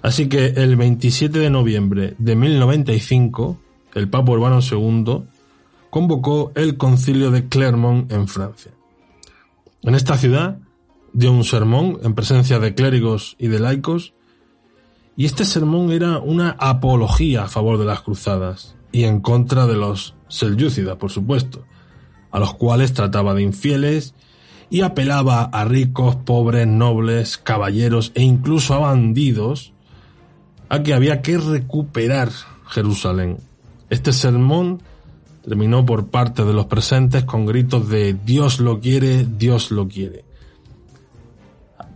Así 0.00 0.30
que 0.30 0.46
el 0.46 0.76
27 0.76 1.38
de 1.38 1.50
noviembre 1.50 2.14
de 2.16 2.34
1095, 2.34 3.60
el 3.94 4.08
Papa 4.08 4.32
Urbano 4.32 4.60
II 4.62 5.24
convocó 5.90 6.50
el 6.54 6.78
concilio 6.78 7.30
de 7.30 7.46
Clermont 7.48 8.10
en 8.10 8.26
Francia. 8.26 8.72
En 9.82 9.94
esta 9.94 10.16
ciudad 10.16 10.58
dio 11.12 11.32
un 11.32 11.44
sermón 11.44 11.98
en 12.02 12.14
presencia 12.14 12.58
de 12.58 12.74
clérigos 12.74 13.36
y 13.38 13.48
de 13.48 13.60
laicos, 13.60 14.14
y 15.16 15.24
este 15.24 15.44
sermón 15.44 15.90
era 15.90 16.18
una 16.18 16.56
apología 16.58 17.44
a 17.44 17.48
favor 17.48 17.78
de 17.78 17.84
las 17.84 18.02
cruzadas 18.02 18.76
y 18.92 19.04
en 19.04 19.20
contra 19.20 19.66
de 19.66 19.74
los 19.74 20.14
selyúcidas, 20.28 20.96
por 20.96 21.10
supuesto, 21.10 21.64
a 22.30 22.38
los 22.38 22.54
cuales 22.54 22.92
trataba 22.92 23.34
de 23.34 23.42
infieles 23.42 24.14
y 24.70 24.82
apelaba 24.82 25.44
a 25.44 25.64
ricos, 25.64 26.16
pobres, 26.16 26.66
nobles, 26.66 27.38
caballeros 27.38 28.12
e 28.14 28.22
incluso 28.22 28.74
a 28.74 28.78
bandidos 28.78 29.72
a 30.68 30.82
que 30.82 30.94
había 30.94 31.22
que 31.22 31.38
recuperar 31.38 32.30
Jerusalén. 32.66 33.38
Este 33.90 34.12
sermón 34.12 34.82
terminó 35.48 35.84
por 35.86 36.08
parte 36.08 36.44
de 36.44 36.52
los 36.52 36.66
presentes 36.66 37.24
con 37.24 37.46
gritos 37.46 37.88
de 37.88 38.14
Dios 38.14 38.60
lo 38.60 38.80
quiere, 38.80 39.24
Dios 39.24 39.70
lo 39.70 39.88
quiere. 39.88 40.24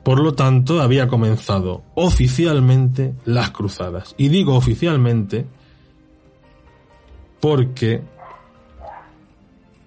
Por 0.02 0.20
lo 0.20 0.34
tanto, 0.34 0.80
había 0.80 1.06
comenzado 1.06 1.82
oficialmente 1.94 3.14
las 3.24 3.50
cruzadas. 3.50 4.14
Y 4.18 4.28
digo 4.28 4.56
oficialmente 4.56 5.46
porque 7.40 8.02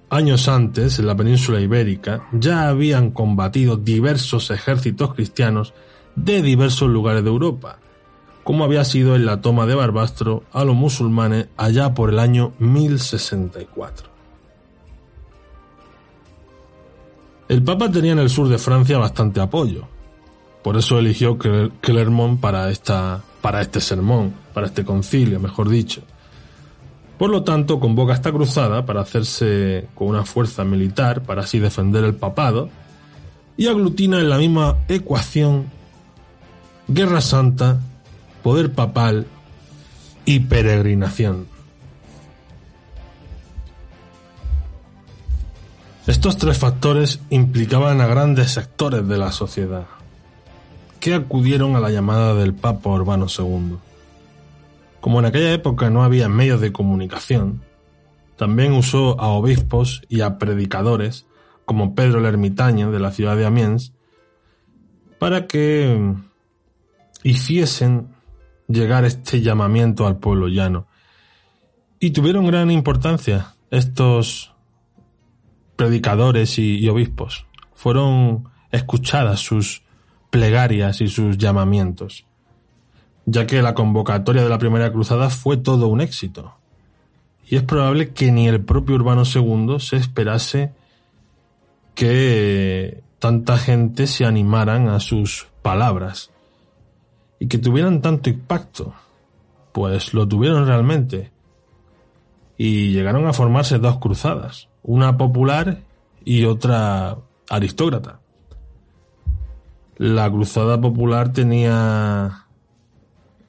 años 0.09 0.47
antes, 0.47 0.99
en 0.99 1.07
la 1.07 1.15
península 1.15 1.59
ibérica, 1.59 2.27
ya 2.31 2.69
habían 2.69 3.11
combatido 3.11 3.75
diversos 3.75 4.51
ejércitos 4.51 5.13
cristianos 5.13 5.73
de 6.15 6.41
diversos 6.41 6.89
lugares 6.89 7.23
de 7.23 7.29
Europa, 7.29 7.79
como 8.45 8.63
había 8.63 8.85
sido 8.85 9.15
en 9.15 9.25
la 9.25 9.41
toma 9.41 9.65
de 9.65 9.73
Barbastro 9.73 10.43
a 10.53 10.63
los 10.63 10.75
musulmanes 10.75 11.47
allá 11.57 11.95
por 11.95 12.11
el 12.11 12.19
año 12.19 12.53
1064. 12.59 14.07
El 17.49 17.63
Papa 17.63 17.89
tenía 17.89 18.11
en 18.11 18.19
el 18.19 18.29
sur 18.29 18.47
de 18.47 18.59
Francia 18.59 18.99
bastante 18.99 19.41
apoyo, 19.41 19.87
por 20.61 20.77
eso 20.77 20.99
eligió 20.99 21.39
Clermont 21.81 22.39
para, 22.39 22.69
esta, 22.69 23.23
para 23.41 23.61
este 23.61 23.81
sermón, 23.81 24.35
para 24.53 24.67
este 24.67 24.85
concilio, 24.85 25.39
mejor 25.39 25.67
dicho. 25.67 26.03
Por 27.17 27.31
lo 27.31 27.41
tanto, 27.41 27.79
convoca 27.79 28.13
esta 28.13 28.31
cruzada 28.31 28.85
para 28.85 29.01
hacerse 29.01 29.87
con 29.95 30.09
una 30.09 30.23
fuerza 30.23 30.63
militar, 30.63 31.23
para 31.23 31.41
así 31.41 31.57
defender 31.57 32.03
el 32.03 32.13
papado, 32.13 32.69
y 33.57 33.65
aglutina 33.65 34.19
en 34.19 34.29
la 34.29 34.37
misma 34.37 34.77
ecuación 34.87 35.65
Guerra 36.87 37.21
Santa 37.21 37.79
poder 38.45 38.73
papal 38.73 39.25
y 40.23 40.41
peregrinación. 40.41 41.47
Estos 46.05 46.37
tres 46.37 46.59
factores 46.59 47.21
implicaban 47.31 48.01
a 48.01 48.05
grandes 48.05 48.51
sectores 48.51 49.07
de 49.07 49.17
la 49.17 49.31
sociedad, 49.31 49.87
que 50.99 51.15
acudieron 51.15 51.75
a 51.75 51.79
la 51.79 51.89
llamada 51.89 52.35
del 52.35 52.53
Papa 52.53 52.91
Urbano 52.91 53.25
II. 53.35 53.77
Como 55.01 55.17
en 55.17 55.25
aquella 55.25 55.51
época 55.51 55.89
no 55.89 56.03
había 56.03 56.29
medios 56.29 56.61
de 56.61 56.71
comunicación, 56.71 57.63
también 58.37 58.73
usó 58.73 59.19
a 59.19 59.29
obispos 59.29 60.03
y 60.07 60.21
a 60.21 60.37
predicadores, 60.37 61.25
como 61.65 61.95
Pedro 61.95 62.19
el 62.19 62.25
Ermitaño 62.25 62.91
de 62.91 62.99
la 62.99 63.11
ciudad 63.11 63.35
de 63.37 63.47
Amiens, 63.47 63.93
para 65.17 65.47
que 65.47 66.13
hiciesen 67.23 68.13
llegar 68.67 69.05
este 69.05 69.41
llamamiento 69.41 70.07
al 70.07 70.17
pueblo 70.17 70.47
llano. 70.47 70.87
Y 71.99 72.11
tuvieron 72.11 72.45
gran 72.47 72.71
importancia 72.71 73.55
estos 73.71 74.53
predicadores 75.75 76.57
y, 76.59 76.87
obispos. 76.89 77.45
Fueron 77.73 78.49
escuchadas 78.71 79.39
sus 79.39 79.83
plegarias 80.29 81.01
y 81.01 81.07
sus 81.07 81.37
llamamientos, 81.37 82.25
ya 83.25 83.45
que 83.47 83.61
la 83.61 83.73
convocatoria 83.73 84.43
de 84.43 84.49
la 84.49 84.57
primera 84.57 84.91
cruzada 84.91 85.29
fue 85.29 85.57
todo 85.57 85.87
un 85.87 86.01
éxito. 86.01 86.55
Y 87.47 87.57
es 87.57 87.63
probable 87.63 88.09
que 88.09 88.31
ni 88.31 88.47
el 88.47 88.63
propio 88.63 88.95
Urbano 88.95 89.23
II 89.23 89.79
se 89.79 89.97
esperase 89.97 90.73
que 91.93 93.03
tanta 93.19 93.57
gente 93.57 94.07
se 94.07 94.25
animaran 94.25 94.89
a 94.89 94.99
sus 94.99 95.47
palabras 95.61 96.31
que 97.47 97.57
tuvieran 97.57 98.01
tanto 98.01 98.29
impacto. 98.29 98.93
Pues 99.71 100.13
lo 100.13 100.27
tuvieron 100.27 100.67
realmente. 100.67 101.31
Y 102.57 102.91
llegaron 102.91 103.27
a 103.27 103.33
formarse 103.33 103.79
dos 103.79 103.97
cruzadas, 103.97 104.69
una 104.83 105.17
popular 105.17 105.81
y 106.23 106.45
otra 106.45 107.17
aristócrata. 107.49 108.19
La 109.97 110.29
cruzada 110.29 110.79
popular 110.79 111.33
tenía 111.33 112.45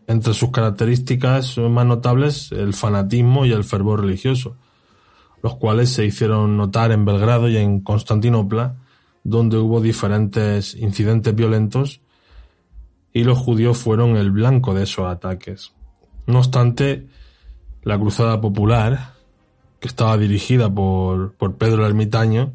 entre 0.06 0.34
sus 0.34 0.50
características 0.50 1.58
más 1.58 1.86
notables 1.86 2.52
el 2.52 2.74
fanatismo 2.74 3.46
y 3.46 3.52
el 3.52 3.64
fervor 3.64 4.02
religioso, 4.02 4.56
los 5.42 5.56
cuales 5.56 5.90
se 5.90 6.04
hicieron 6.04 6.56
notar 6.56 6.92
en 6.92 7.04
Belgrado 7.04 7.48
y 7.48 7.56
en 7.56 7.80
Constantinopla, 7.80 8.76
donde 9.24 9.58
hubo 9.58 9.80
diferentes 9.80 10.74
incidentes 10.76 11.34
violentos 11.34 12.00
y 13.16 13.24
los 13.24 13.38
judíos 13.38 13.78
fueron 13.78 14.18
el 14.18 14.30
blanco 14.30 14.74
de 14.74 14.82
esos 14.82 15.06
ataques. 15.06 15.72
No 16.26 16.40
obstante, 16.40 17.06
la 17.82 17.98
Cruzada 17.98 18.42
Popular, 18.42 19.14
que 19.80 19.88
estaba 19.88 20.18
dirigida 20.18 20.68
por, 20.68 21.32
por 21.32 21.56
Pedro 21.56 21.86
el 21.86 21.92
Ermitaño, 21.92 22.52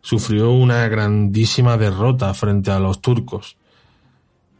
sufrió 0.00 0.50
una 0.50 0.88
grandísima 0.88 1.76
derrota 1.76 2.34
frente 2.34 2.72
a 2.72 2.80
los 2.80 3.00
turcos, 3.00 3.58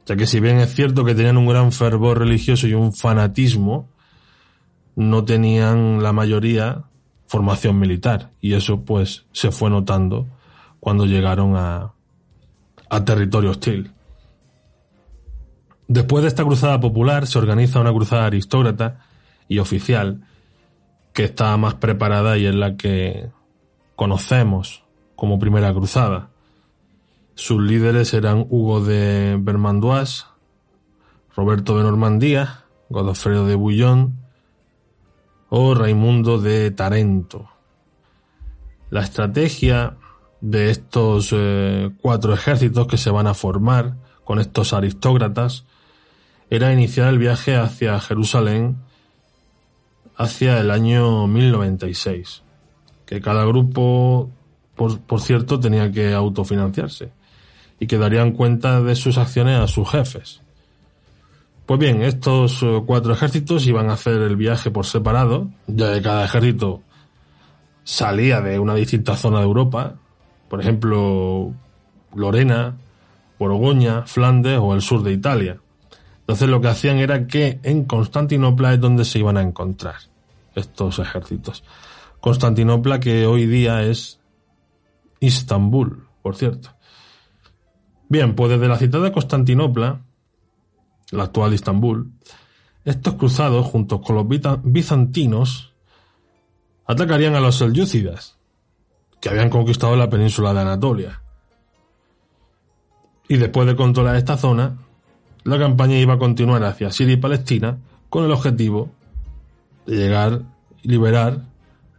ya 0.07 0.15
que 0.15 0.29
si 0.29 0.39
bien 0.39 0.59
es 0.61 0.73
cierto 0.73 1.05
que 1.05 1.17
tenían 1.17 1.39
un 1.39 1.49
gran 1.49 1.73
fervor 1.73 2.21
religioso 2.21 2.69
y 2.69 2.75
un 2.75 2.93
fanatismo, 2.93 3.89
no 4.95 5.25
tenían 5.25 6.05
la 6.05 6.13
mayoría 6.13 6.85
formación 7.27 7.81
militar, 7.81 8.31
y 8.41 8.55
eso 8.55 8.85
pues 8.85 9.27
se 9.33 9.51
fue 9.51 9.71
notando 9.71 10.29
cuando 10.79 11.05
llegaron 11.05 11.57
a, 11.57 11.95
a 12.89 13.05
territorio 13.05 13.51
hostil. 13.51 13.91
Después 15.89 16.23
de 16.23 16.29
esta 16.29 16.45
cruzada 16.45 16.81
popular 16.81 17.27
se 17.27 17.39
organiza 17.39 17.81
una 17.81 17.93
cruzada 17.93 18.27
aristócrata 18.27 19.07
y 19.49 19.59
oficial 19.59 20.23
que 21.13 21.25
está 21.25 21.57
más 21.57 21.75
preparada 21.75 22.37
y 22.39 22.47
es 22.47 22.55
la 22.55 22.77
que 22.77 23.31
conocemos 23.95 24.85
como 25.15 25.39
primera 25.39 25.73
cruzada. 25.73 26.31
Sus 27.35 27.63
líderes 27.63 28.15
eran 28.15 28.47
Hugo 28.49 28.85
de 28.85 29.37
Vermandois, 29.41 30.27
Roberto 31.37 31.77
de 31.77 31.85
Normandía, 31.85 32.65
Godofredo 32.89 33.47
de 33.47 33.55
Bouillon 33.55 34.17
o 35.49 35.75
Raimundo 35.75 36.39
de 36.39 36.71
Tarento. 36.71 37.49
La 38.91 39.03
estrategia 39.03 39.97
de 40.41 40.71
estos 40.71 41.31
eh, 41.33 41.91
cuatro 42.01 42.35
ejércitos 42.35 42.87
que 42.87 42.97
se 42.97 43.11
van 43.11 43.27
a 43.27 43.35
formar 43.35 43.97
con 44.25 44.39
estos 44.39 44.73
aristócratas 44.73 45.66
era 46.51 46.73
iniciar 46.73 47.09
el 47.09 47.19
viaje 47.19 47.57
hacia 47.57 47.99
Jerusalén 48.01 48.77
hacia 50.17 50.61
el 50.61 50.71
año 50.71 51.27
1096, 51.27 52.43
que 53.05 53.21
cada 53.21 53.45
grupo, 53.45 54.31
por, 54.75 55.21
cierto, 55.21 55.61
tenía 55.61 55.91
que 55.93 56.15
autofinanciarse 56.15 57.11
y 57.79 57.87
que 57.87 57.99
darían 57.99 58.33
cuenta 58.33 58.81
de 58.81 58.97
sus 58.97 59.19
acciones 59.19 59.61
a 59.61 59.69
sus 59.69 59.91
jefes. 59.91 60.41
Pues 61.67 61.81
bien, 61.81 62.03
estos 62.03 62.63
eh, 62.63 62.83
cuatro 62.87 63.13
ejércitos 63.13 63.67
iban 63.67 63.91
a 63.91 63.95
hacer 63.95 64.23
el 64.23 64.37
viaje 64.37 64.71
por 64.71 64.87
separado, 64.87 65.49
ya 65.67 65.93
que 65.93 66.03
cada 66.03 66.25
ejército 66.25 66.83
salía 67.85 68.41
de 68.41 68.59
una 68.59 68.75
distinta 68.75 69.17
zona 69.17 69.39
de 69.39 69.45
Europa, 69.45 69.97
por 70.49 70.61
ejemplo, 70.61 71.53
Lorena, 72.15 72.77
Borgoña, 73.39 74.03
Flandes 74.07 74.59
o 74.61 74.75
el 74.75 74.81
sur 74.81 75.03
de 75.03 75.13
Italia. 75.13 75.59
Entonces 76.27 76.49
lo 76.49 76.61
que 76.61 76.67
hacían 76.67 76.99
era 76.99 77.29
que 77.29 77.61
en 77.63 77.85
Constantinopla 77.85 78.75
es 78.75 78.81
donde 78.81 79.05
se 79.05 79.21
iban 79.21 79.37
a 79.37 79.43
encontrar 79.43 79.95
estos 80.57 80.99
ejércitos. 80.99 81.63
Constantinopla 82.21 82.99
que 82.99 83.27
hoy 83.27 83.47
día 83.47 83.83
es 83.83 84.19
Istambul, 85.21 86.09
por 86.23 86.35
cierto. 86.35 86.71
Bien, 88.09 88.35
pues 88.35 88.51
desde 88.51 88.67
la 88.67 88.77
ciudad 88.77 89.03
de 89.03 89.13
Constantinopla, 89.13 90.03
la 91.13 91.23
actual 91.23 91.55
Istambul, 91.55 92.11
estos 92.85 93.15
cruzados, 93.15 93.65
juntos 93.67 94.01
con 94.05 94.17
los 94.17 94.27
bizantinos, 94.65 95.75
atacarían 96.87 97.37
a 97.37 97.41
los 97.41 97.55
selyúcidas, 97.55 98.37
que 99.21 99.29
habían 99.29 99.51
conquistado 99.51 99.95
la 99.95 100.11
península 100.11 100.53
de 100.53 100.61
Anatolia. 100.61 101.23
Y 103.29 103.37
después 103.37 103.69
de 103.69 103.77
controlar 103.77 104.17
esta 104.17 104.37
zona, 104.37 104.86
la 105.47 105.59
campaña 105.61 105.97
iba 105.97 106.15
a 106.15 106.19
continuar 106.19 106.65
hacia 106.65 106.91
Siria 106.91 107.15
y 107.15 107.19
Palestina 107.19 107.79
con 108.11 108.25
el 108.25 108.33
objetivo 108.33 108.91
de 109.87 109.97
llegar 109.97 110.43
y 110.83 110.89
liberar 110.89 111.43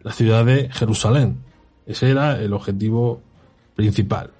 la 0.01 0.11
ciudad 0.11 0.43
de 0.45 0.69
Jerusalén. 0.69 1.37
Ese 1.85 2.09
era 2.09 2.41
el 2.41 2.51
objetivo 2.51 3.21
principal. 3.73 4.31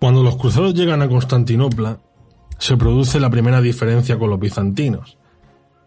Cuando 0.00 0.24
los 0.24 0.36
cruzados 0.36 0.74
llegan 0.74 1.02
a 1.02 1.08
Constantinopla, 1.08 1.98
se 2.58 2.76
produce 2.76 3.20
la 3.20 3.30
primera 3.30 3.60
diferencia 3.60 4.18
con 4.18 4.30
los 4.30 4.40
bizantinos, 4.40 5.18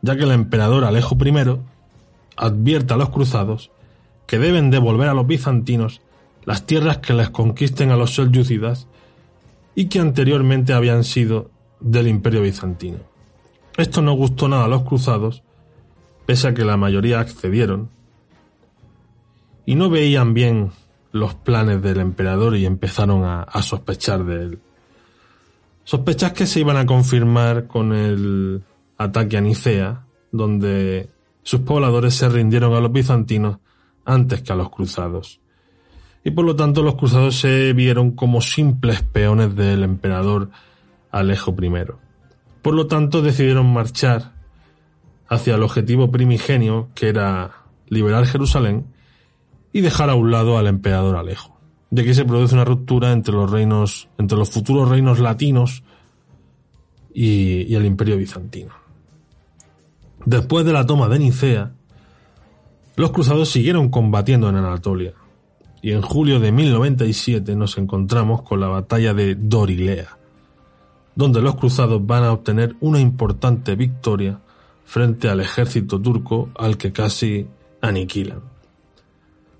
ya 0.02 0.16
que 0.16 0.24
el 0.24 0.32
emperador 0.32 0.86
Alejo 0.86 1.18
I 1.20 1.60
advierte 2.38 2.94
a 2.94 2.98
los 2.98 3.10
cruzados 3.10 3.72
que 4.28 4.40
deben 4.40 4.70
devolver 4.70 5.10
a 5.10 5.14
los 5.14 5.28
bizantinos 5.28 6.02
las 6.46 6.66
tierras 6.66 7.00
que 7.00 7.14
les 7.14 7.30
conquisten 7.30 7.92
a 7.92 7.98
los 7.98 8.16
selyúcidas 8.16 8.88
y 9.76 9.86
que 9.86 10.00
anteriormente 10.00 10.74
habían 10.74 11.04
sido 11.04 11.52
del 11.80 12.08
imperio 12.08 12.42
bizantino. 12.42 13.00
Esto 13.78 14.02
no 14.02 14.14
gustó 14.14 14.48
nada 14.48 14.66
a 14.66 14.68
los 14.68 14.84
cruzados, 14.84 15.44
pese 16.26 16.50
a 16.50 16.54
que 16.54 16.66
la 16.66 16.78
mayoría 16.78 17.20
accedieron, 17.20 17.90
y 19.66 19.76
no 19.76 19.90
veían 19.90 20.34
bien 20.34 20.72
los 21.12 21.36
planes 21.36 21.82
del 21.82 22.00
emperador 22.00 22.56
y 22.56 22.66
empezaron 22.66 23.24
a, 23.26 23.62
sospechar 23.62 24.24
de 24.26 24.36
él. 24.44 24.60
Sospechas 25.84 26.34
que 26.34 26.46
se 26.46 26.62
iban 26.62 26.78
a 26.78 26.86
confirmar 26.86 27.68
con 27.68 27.94
el 27.94 28.64
ataque 28.98 29.38
a 29.38 29.42
Nicea, 29.42 30.06
donde 30.32 31.10
sus 31.44 31.62
pobladores 31.62 32.14
se 32.14 32.30
rindieron 32.30 32.74
a 32.74 32.80
los 32.80 32.92
bizantinos 32.92 33.58
antes 34.06 34.42
que 34.42 34.54
a 34.54 34.56
los 34.56 34.70
cruzados. 34.70 35.41
Y 36.24 36.32
por 36.32 36.46
lo 36.46 36.56
tanto 36.56 36.84
los 36.84 36.96
cruzados 36.96 37.40
se 37.40 37.74
vieron 37.74 38.12
como 38.12 38.42
simples 38.42 39.02
peones 39.02 39.56
del 39.56 39.84
emperador 39.84 40.50
Alejo 41.10 41.56
I. 41.60 41.72
Por 42.62 42.76
lo 42.76 42.88
tanto 42.88 43.22
decidieron 43.22 43.74
marchar 43.74 44.34
hacia 45.28 45.56
el 45.56 45.64
objetivo 45.64 46.12
primigenio 46.12 46.90
que 46.94 47.10
era 47.10 47.52
liberar 47.88 48.26
Jerusalén 48.26 48.86
y 49.74 49.82
dejar 49.82 50.10
a 50.10 50.16
un 50.16 50.32
lado 50.32 50.58
al 50.58 50.68
emperador 50.68 51.16
Alejo. 51.16 51.58
De 51.90 52.04
aquí 52.04 52.14
se 52.14 52.26
produce 52.26 52.54
una 52.54 52.66
ruptura 52.66 53.12
entre 53.12 53.34
los 53.34 53.50
reinos, 53.50 54.08
entre 54.18 54.38
los 54.38 54.50
futuros 54.50 54.90
reinos 54.90 55.20
latinos 55.20 55.84
y, 57.14 57.64
y 57.64 57.76
el 57.76 57.86
imperio 57.86 58.18
bizantino. 58.18 58.74
Después 60.26 60.66
de 60.66 60.74
la 60.74 60.86
toma 60.86 61.10
de 61.10 61.20
Nicea, 61.20 61.72
los 62.96 63.12
cruzados 63.12 63.50
siguieron 63.50 63.90
combatiendo 63.90 64.48
en 64.50 64.56
Anatolia, 64.58 65.14
y 65.82 65.92
en 65.92 66.02
julio 66.02 66.40
de 66.40 66.52
1097 66.52 67.56
nos 67.56 67.78
encontramos 67.78 68.44
con 68.44 68.60
la 68.60 68.68
batalla 68.68 69.14
de 69.14 69.36
Dorilea, 69.36 70.18
donde 71.16 71.42
los 71.42 71.56
cruzados 71.56 72.06
van 72.06 72.24
a 72.24 72.32
obtener 72.32 72.76
una 72.80 73.00
importante 73.00 73.76
victoria 73.76 74.40
frente 74.86 75.30
al 75.30 75.40
ejército 75.40 76.00
turco 76.00 76.50
al 76.56 76.78
que 76.78 76.92
casi 76.92 77.48
aniquilan. 77.82 78.42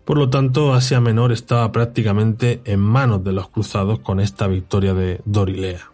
Por 0.06 0.18
lo 0.18 0.30
tanto, 0.30 0.74
Asia 0.74 1.00
Menor 1.00 1.32
estaba 1.32 1.72
prácticamente 1.72 2.62
en 2.66 2.80
manos 2.80 3.24
de 3.24 3.32
los 3.32 3.50
cruzados 3.50 4.00
con 4.00 4.20
esta 4.20 4.48
victoria 4.48 4.94
de 4.94 5.22
Dorilea. 5.26 5.92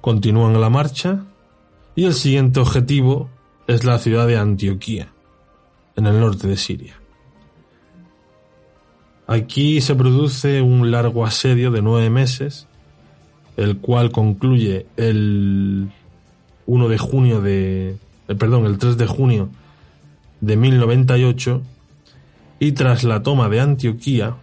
Continúan 0.00 0.60
la 0.60 0.70
marcha 0.70 1.24
y 1.94 2.04
el 2.04 2.14
siguiente 2.14 2.60
objetivo 2.60 3.28
es 3.66 3.84
la 3.84 3.98
ciudad 3.98 4.26
de 4.26 4.36
Antioquía, 4.36 5.12
en 5.96 6.06
el 6.06 6.20
norte 6.20 6.46
de 6.46 6.56
Siria. 6.56 6.98
Aquí 9.28 9.82
se 9.82 9.94
produce 9.94 10.62
un 10.62 10.90
largo 10.90 11.26
asedio 11.26 11.70
de 11.70 11.82
nueve 11.82 12.08
meses, 12.08 12.66
el 13.58 13.76
cual 13.76 14.10
concluye 14.10 14.86
el 14.96 15.90
1 16.64 16.88
de 16.88 16.96
junio 16.96 17.42
de, 17.42 17.98
eh, 18.26 18.34
perdón, 18.34 18.64
el 18.64 18.78
3 18.78 18.96
de 18.96 19.06
junio 19.06 19.50
de 20.40 20.56
1098 20.56 21.60
y 22.58 22.72
tras 22.72 23.04
la 23.04 23.22
toma 23.22 23.50
de 23.50 23.60
Antioquía, 23.60 24.34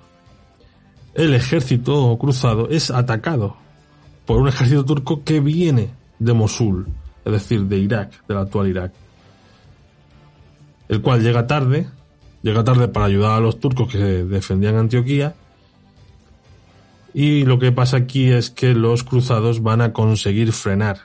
el 1.15 1.33
ejército 1.33 2.15
cruzado 2.19 2.69
es 2.69 2.91
atacado 2.91 3.57
por 4.27 4.37
un 4.37 4.47
ejército 4.49 4.85
turco 4.85 5.23
que 5.23 5.39
viene 5.39 5.89
de 6.19 6.33
Mosul, 6.33 6.85
es 7.25 7.31
decir, 7.31 7.63
de 7.63 7.79
Irak, 7.79 8.23
del 8.27 8.37
actual 8.37 8.67
Irak, 8.67 8.93
el 10.89 11.01
cual 11.01 11.23
llega 11.23 11.47
tarde, 11.47 11.87
llega 12.45 12.63
tarde 12.63 12.87
para 12.87 13.07
ayudar 13.07 13.31
a 13.31 13.39
los 13.39 13.59
turcos 13.59 13.91
que 13.91 13.97
defendían 13.97 14.75
Antioquía, 14.75 15.33
y 17.11 17.43
lo 17.43 17.57
que 17.57 17.71
pasa 17.71 17.97
aquí 17.97 18.31
es 18.31 18.51
que 18.51 18.75
los 18.75 19.03
cruzados 19.03 19.63
van 19.63 19.81
a 19.81 19.93
conseguir 19.93 20.51
frenar 20.51 20.99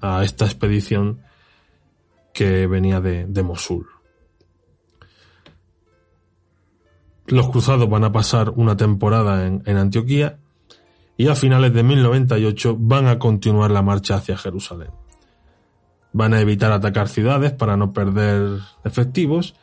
a 0.00 0.24
esta 0.24 0.46
expedición 0.46 1.20
que 2.32 2.66
venía 2.66 3.02
de, 3.02 3.26
de 3.26 3.42
Mosul. 3.42 3.88
Los 7.26 7.50
cruzados 7.50 7.90
van 7.90 8.04
a 8.04 8.12
pasar 8.12 8.48
una 8.56 8.74
temporada 8.76 9.46
en, 9.46 9.76
Antioquía 9.76 10.38
y 11.18 11.28
a 11.28 11.34
finales 11.34 11.74
de 11.74 11.82
1098 11.82 12.76
van 12.78 13.06
a 13.06 13.18
continuar 13.18 13.70
la 13.70 13.82
marcha 13.82 14.14
hacia 14.14 14.38
Jerusalén. 14.38 14.92
Van 16.14 16.32
a 16.32 16.40
evitar 16.40 16.72
atacar 16.72 17.08
ciudades 17.08 17.52
para 17.52 17.76
no 17.76 17.92
perder 17.92 18.60
efectivos 18.84 19.54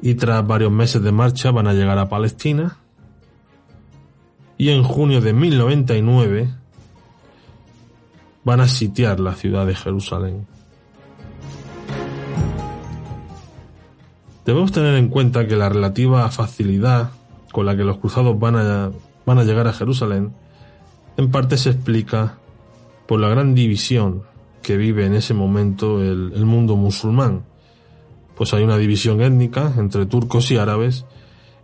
y 0.00 0.14
tras 0.14 0.46
varios 0.46 0.70
meses 0.70 1.02
de 1.02 1.12
marcha 1.12 1.50
van 1.50 1.66
a 1.66 1.72
llegar 1.72 1.98
a 1.98 2.08
Palestina 2.08 2.78
y 4.58 4.70
en 4.70 4.82
junio 4.82 5.20
de 5.20 5.32
1099 5.32 6.48
van 8.44 8.60
a 8.60 8.68
sitiar 8.68 9.20
la 9.20 9.34
ciudad 9.34 9.66
de 9.66 9.74
Jerusalén. 9.74 10.46
Debemos 14.44 14.70
tener 14.70 14.94
en 14.94 15.08
cuenta 15.08 15.46
que 15.46 15.56
la 15.56 15.68
relativa 15.68 16.30
facilidad 16.30 17.10
con 17.52 17.66
la 17.66 17.76
que 17.76 17.82
los 17.82 17.98
cruzados 17.98 18.38
van 18.38 18.56
a, 18.56 18.90
van 19.24 19.38
a 19.38 19.44
llegar 19.44 19.66
a 19.66 19.72
Jerusalén 19.72 20.32
en 21.16 21.30
parte 21.30 21.56
se 21.56 21.70
explica 21.70 22.38
por 23.06 23.20
la 23.20 23.28
gran 23.28 23.54
división 23.54 24.22
que 24.62 24.76
vive 24.76 25.06
en 25.06 25.14
ese 25.14 25.32
momento 25.32 26.02
el, 26.02 26.32
el 26.34 26.44
mundo 26.44 26.76
musulmán. 26.76 27.44
Pues 28.36 28.54
hay 28.54 28.62
una 28.62 28.78
división 28.78 29.20
étnica 29.22 29.72
entre 29.76 30.06
turcos 30.06 30.50
y 30.50 30.58
árabes 30.58 31.06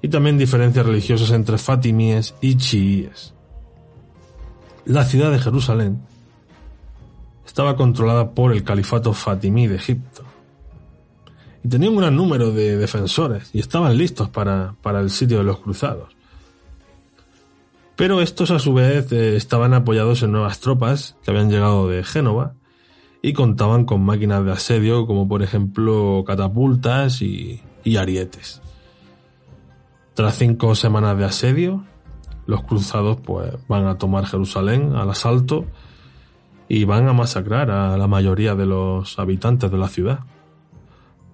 y 0.01 0.09
también 0.09 0.39
diferencias 0.39 0.85
religiosas 0.85 1.31
entre 1.31 1.59
fatimíes 1.59 2.35
y 2.41 2.57
chiíes. 2.57 3.35
La 4.85 5.05
ciudad 5.05 5.31
de 5.31 5.39
Jerusalén 5.39 6.03
estaba 7.47 7.77
controlada 7.77 8.33
por 8.33 8.53
el 8.53 8.65
califato 8.65 9.13
fatimí 9.13 9.69
de 9.69 9.77
Egipto 9.77 10.25
y 11.63 11.69
tenían 11.69 11.93
un 11.93 11.99
gran 11.99 12.17
número 12.17 12.51
de 12.51 12.77
defensores 12.77 13.51
y 13.53 13.61
estaban 13.61 13.97
listos 13.97 14.29
para, 14.29 14.75
el 14.85 15.11
sitio 15.11 15.39
de 15.39 15.45
los 15.45 15.61
cruzados. 15.61 16.17
Pero 17.95 18.21
estos 18.21 18.51
a 18.51 18.59
su 18.59 18.75
vez 18.75 19.13
eh, 19.13 19.37
estaban 19.37 19.75
apoyados 19.75 20.23
en 20.23 20.33
nuevas 20.33 20.61
tropas 20.61 21.17
que 21.23 21.31
habían 21.31 21.51
llegado 21.51 21.89
de 21.89 22.03
Génova 22.03 22.55
y 23.23 23.33
contaban 23.33 23.85
con 23.85 24.05
máquinas 24.05 24.45
de 24.45 24.53
asedio 24.53 25.07
como 25.07 25.29
por 25.29 25.43
ejemplo 25.43 26.25
catapultas 26.27 27.23
y, 27.23 27.63
y 27.85 27.97
arietes. 27.97 28.61
Tras 30.15 30.37
cinco 30.37 30.75
semanas 30.75 31.17
de 31.17 31.25
asedio, 31.25 31.85
los 32.47 32.65
cruzados 32.65 33.19
pues 33.25 33.55
van 33.69 33.87
a 33.87 33.97
tomar 33.97 34.27
Jerusalén 34.27 34.95
al 34.95 35.09
asalto 35.09 35.65
y 36.69 36.85
van 36.85 37.09
a 37.09 37.13
masacrar 37.13 37.71
a 37.71 37.97
la 37.97 38.09
mayoría 38.09 38.55
de 38.57 38.67
los 38.67 39.19
habitantes 39.19 39.71
de 39.71 39.79
la 39.79 39.89
ciudad 39.89 40.21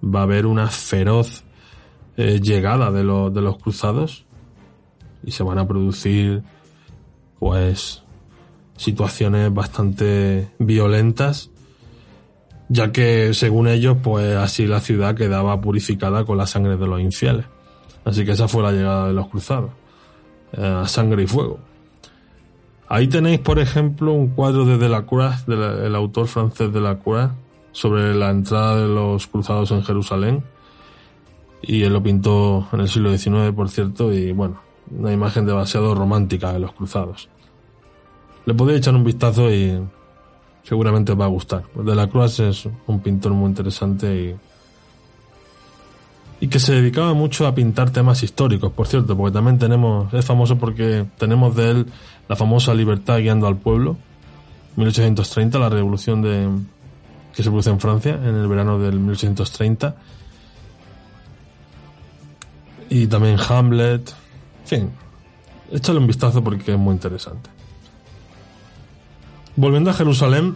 va 0.03 0.21
a 0.21 0.23
haber 0.23 0.45
una 0.45 0.67
feroz 0.67 1.43
eh, 2.17 2.39
llegada 2.41 2.91
de, 2.91 2.99
de 2.99 3.41
los 3.41 3.57
cruzados 3.57 4.25
y 5.23 5.31
se 5.31 5.43
van 5.43 5.59
a 5.59 5.67
producir 5.67 6.43
pues 7.39 8.03
situaciones 8.77 9.53
bastante 9.53 10.51
violentas 10.59 11.51
ya 12.69 12.91
que 12.91 13.33
según 13.33 13.67
ellos 13.67 13.97
pues 14.01 14.35
así 14.37 14.65
la 14.65 14.79
ciudad 14.79 15.15
quedaba 15.15 15.59
purificada 15.59 16.23
con 16.23 16.37
la 16.37 16.47
sangre 16.47 16.77
de 16.77 16.87
los 16.87 17.01
infieles 17.01 17.45
así 18.05 18.23
que 18.23 18.31
esa 18.31 18.47
fue 18.47 18.63
la 18.63 18.71
llegada 18.71 19.07
de 19.07 19.13
los 19.13 19.27
cruzados 19.27 19.71
eh, 20.53 20.83
sangre 20.85 21.23
y 21.23 21.27
fuego 21.27 21.59
ahí 22.87 23.07
tenéis 23.07 23.39
por 23.39 23.59
ejemplo 23.59 24.13
un 24.13 24.29
cuadro 24.29 24.65
de 24.65 24.77
Delacroix 24.77 25.45
del 25.45 25.95
autor 25.95 26.27
francés 26.27 26.71
Delacroix 26.71 27.29
sobre 27.71 28.13
la 28.15 28.29
entrada 28.29 28.81
de 28.81 28.87
los 28.87 29.27
cruzados 29.27 29.71
en 29.71 29.83
Jerusalén. 29.83 30.43
Y 31.61 31.83
él 31.83 31.93
lo 31.93 32.01
pintó 32.01 32.67
en 32.71 32.81
el 32.81 32.89
siglo 32.89 33.15
XIX, 33.15 33.53
por 33.53 33.69
cierto, 33.69 34.13
y 34.13 34.31
bueno, 34.31 34.61
una 34.91 35.11
imagen 35.11 35.45
demasiado 35.45 35.93
romántica 35.93 36.53
de 36.53 36.59
los 36.59 36.71
cruzados. 36.71 37.29
Le 38.45 38.53
podéis 38.53 38.79
echar 38.79 38.95
un 38.95 39.03
vistazo 39.03 39.51
y 39.51 39.79
seguramente 40.63 41.11
os 41.11 41.19
va 41.19 41.25
a 41.25 41.29
gustar. 41.29 41.63
De 41.73 41.95
la 41.95 42.07
Cruz 42.07 42.39
es 42.39 42.67
un 42.87 42.99
pintor 42.99 43.33
muy 43.33 43.49
interesante 43.49 44.37
y, 46.39 46.45
y 46.45 46.47
que 46.47 46.59
se 46.59 46.73
dedicaba 46.73 47.13
mucho 47.13 47.47
a 47.47 47.55
pintar 47.55 47.91
temas 47.91 48.23
históricos, 48.23 48.71
por 48.71 48.87
cierto, 48.87 49.17
porque 49.17 49.33
también 49.33 49.59
tenemos, 49.59 50.13
es 50.13 50.25
famoso 50.25 50.57
porque 50.57 51.05
tenemos 51.17 51.55
de 51.55 51.71
él 51.71 51.85
la 52.27 52.35
famosa 52.35 52.73
Libertad 52.73 53.19
guiando 53.19 53.47
al 53.47 53.57
pueblo, 53.57 53.97
1830, 54.75 55.59
la 55.59 55.69
revolución 55.69 56.21
de, 56.21 56.47
que 57.35 57.43
se 57.43 57.49
produce 57.49 57.69
en 57.69 57.79
Francia 57.79 58.13
en 58.15 58.35
el 58.35 58.47
verano 58.47 58.79
del 58.79 58.99
1830. 58.99 59.95
Y 62.89 63.07
también 63.07 63.37
Hamlet. 63.47 64.09
En 64.63 64.67
fin, 64.67 64.91
échale 65.71 65.99
un 65.99 66.07
vistazo 66.07 66.43
porque 66.43 66.73
es 66.73 66.77
muy 66.77 66.93
interesante. 66.93 67.49
Volviendo 69.59 69.89
a 69.89 69.93
Jerusalén, 69.93 70.55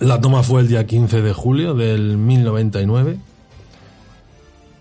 la 0.00 0.20
toma 0.20 0.42
fue 0.42 0.62
el 0.62 0.66
día 0.66 0.88
15 0.88 1.22
de 1.22 1.32
julio 1.32 1.74
del 1.74 2.18
1099 2.18 3.20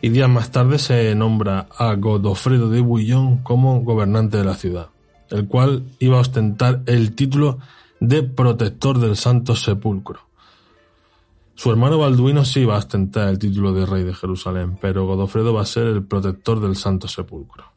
y 0.01 0.09
días 0.09 0.27
más 0.27 0.49
tarde 0.49 0.79
se 0.79 1.13
nombra 1.13 1.67
a 1.77 1.93
Godofredo 1.93 2.71
de 2.71 2.81
Bouillon 2.81 3.43
como 3.43 3.81
gobernante 3.81 4.37
de 4.37 4.43
la 4.43 4.55
ciudad, 4.55 4.87
el 5.29 5.47
cual 5.47 5.83
iba 5.99 6.17
a 6.17 6.21
ostentar 6.21 6.81
el 6.87 7.13
título 7.13 7.59
de 7.99 8.23
protector 8.23 8.97
del 8.97 9.17
Santo 9.17 9.55
Sepulcro. 9.55 10.21
Su 11.53 11.69
hermano 11.69 11.99
Balduino 11.99 12.43
sí 12.43 12.65
va 12.65 12.77
a 12.77 12.79
ostentar 12.79 13.29
el 13.29 13.37
título 13.37 13.71
de 13.73 13.85
rey 13.85 14.03
de 14.03 14.15
Jerusalén, 14.15 14.79
pero 14.81 15.05
Godofredo 15.05 15.53
va 15.53 15.61
a 15.61 15.65
ser 15.65 15.85
el 15.85 16.01
protector 16.01 16.59
del 16.59 16.75
Santo 16.75 17.07
Sepulcro. 17.07 17.72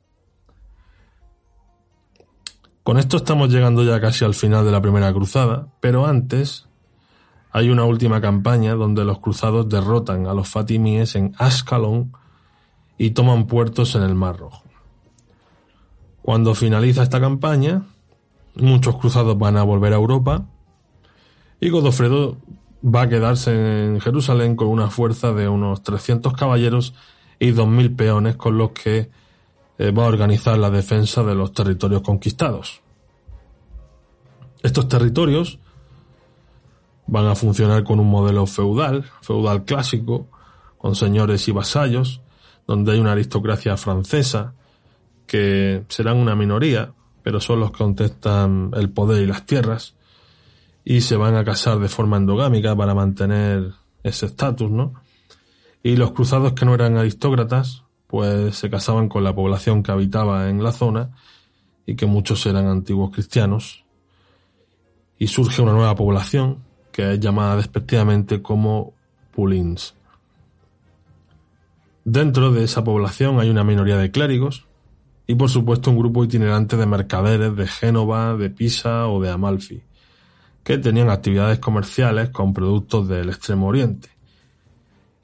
Con 2.87 2.99
esto 2.99 3.17
estamos 3.17 3.53
llegando 3.53 3.83
ya 3.83 4.01
casi 4.01 4.25
al 4.25 4.35
final 4.35 4.65
de 4.65 4.71
la 4.71 4.81
primera 4.81 5.13
cruzada, 5.13 5.67
pero 5.81 6.07
antes 6.07 6.69
hay 7.51 7.69
una 7.69 7.83
última 7.83 8.21
campaña 8.21 8.77
donde 8.77 9.05
los 9.05 9.19
cruzados 9.19 9.69
derrotan 9.69 10.29
a 10.29 10.35
los 10.35 10.49
fatimíes 10.49 11.17
en 11.17 11.35
Ascalón 11.37 12.13
y 12.97 13.11
toman 13.11 13.49
puertos 13.49 13.97
en 13.97 14.03
el 14.03 14.15
Mar 14.15 14.37
Rojo. 14.37 14.63
Cuando 16.23 16.55
finaliza 16.55 17.03
esta 17.03 17.21
campaña, 17.21 17.83
muchos 18.55 18.99
cruzados 18.99 19.37
van 19.37 19.57
a 19.57 19.65
volver 19.65 19.93
a 19.93 19.97
Europa 19.97 20.47
y 21.59 21.71
Godofredo 21.71 22.37
va 22.85 23.03
a 23.03 23.09
quedarse 23.09 23.87
en 23.87 24.01
Jerusalén 24.01 24.55
con 24.55 24.69
una 24.69 24.91
fuerza 24.91 25.33
de 25.33 25.49
unos 25.49 25.83
300 25.83 26.35
caballeros 26.35 26.95
y 27.41 27.51
2.000 27.51 27.97
peones 27.97 28.37
con 28.37 28.57
los 28.57 28.71
que 28.71 29.11
va 29.79 30.05
a 30.05 30.09
organizar 30.09 30.59
la 30.59 30.71
defensa 30.71 31.23
de 31.23 31.35
los 31.35 31.53
territorios 31.53 32.03
conquistados. 32.03 32.81
Estos 34.63 34.89
territorios 34.89 35.59
van 37.07 37.27
a 37.27 37.35
funcionar 37.35 37.85
con 37.85 38.01
un 38.01 38.11
modelo 38.11 38.47
feudal, 38.47 39.05
feudal 39.21 39.65
clásico, 39.65 40.29
con 40.79 40.95
señores 40.95 41.47
y 41.49 41.53
vasallos, 41.53 42.21
donde 42.67 42.93
hay 42.93 42.99
una 42.99 43.13
aristocracia 43.13 43.77
francesa, 43.77 44.55
que 45.27 45.85
serán 45.89 46.17
una 46.17 46.35
minoría, 46.35 46.93
pero 47.23 47.41
son 47.41 47.61
los 47.61 47.71
que 47.71 47.79
contestan 47.79 48.71
el 48.75 48.91
poder 48.91 49.23
y 49.23 49.27
las 49.27 49.47
tierras, 49.47 49.95
y 50.85 51.01
se 51.01 51.17
van 51.17 51.37
a 51.37 51.45
casar 51.45 51.79
de 51.79 51.89
forma 51.89 52.17
endogámica 52.17 52.75
para 52.77 52.95
mantener 52.95 53.73
ese 54.03 54.27
estatus, 54.27 54.71
¿no? 54.71 54.95
Y 55.83 55.97
los 55.97 56.13
cruzados 56.13 56.53
que 56.53 56.65
no 56.65 56.75
eran 56.75 56.97
aristócratas, 56.97 57.85
pues 58.07 58.57
se 58.57 58.71
casaban 58.71 59.09
con 59.09 59.25
la 59.25 59.35
población 59.35 59.83
que 59.83 59.93
habitaba 59.93 60.49
en 60.49 60.63
la 60.63 60.73
zona 60.73 61.11
y 61.87 61.97
que 61.97 62.07
muchos 62.07 62.45
eran 62.47 62.67
antiguos 62.67 63.11
cristianos. 63.13 63.85
Y 65.19 65.29
surge 65.29 65.63
una 65.63 65.73
nueva 65.73 65.95
población 65.95 66.65
que 66.93 67.13
es 67.13 67.21
llamada 67.21 67.57
despectivamente 67.57 68.43
como 68.43 68.95
Pulins. 69.33 69.95
Dentro 72.05 72.53
de 72.53 72.65
esa 72.65 72.85
población 72.85 73.41
hay 73.41 73.51
una 73.51 73.65
minoría 73.65 73.97
de 73.97 74.11
clérigos 74.11 74.67
y 75.27 75.35
por 75.35 75.51
supuesto 75.51 75.91
un 75.91 75.99
grupo 75.99 76.25
itinerante 76.25 76.77
de 76.77 76.87
mercaderes 76.87 77.57
de 77.57 77.67
Génova, 77.67 78.37
de 78.37 78.49
Pisa 78.49 79.09
o 79.09 79.21
de 79.21 79.31
Amalfi, 79.31 79.83
que 80.63 80.79
tenían 80.79 81.11
actividades 81.11 81.59
comerciales 81.59 82.31
con 82.31 82.55
productos 82.55 83.09
del 83.09 83.29
Extremo 83.29 83.67
Oriente. 83.67 84.16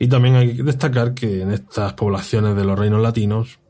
Y 0.02 0.08
también 0.08 0.34
hay 0.34 0.56
que 0.56 0.62
destacar 0.64 1.14
que 1.14 1.42
en 1.42 1.52
estas 1.52 1.92
poblaciones 1.92 2.56
de 2.56 2.64
los 2.64 2.78
reinos 2.78 3.00
latinos 3.00 3.60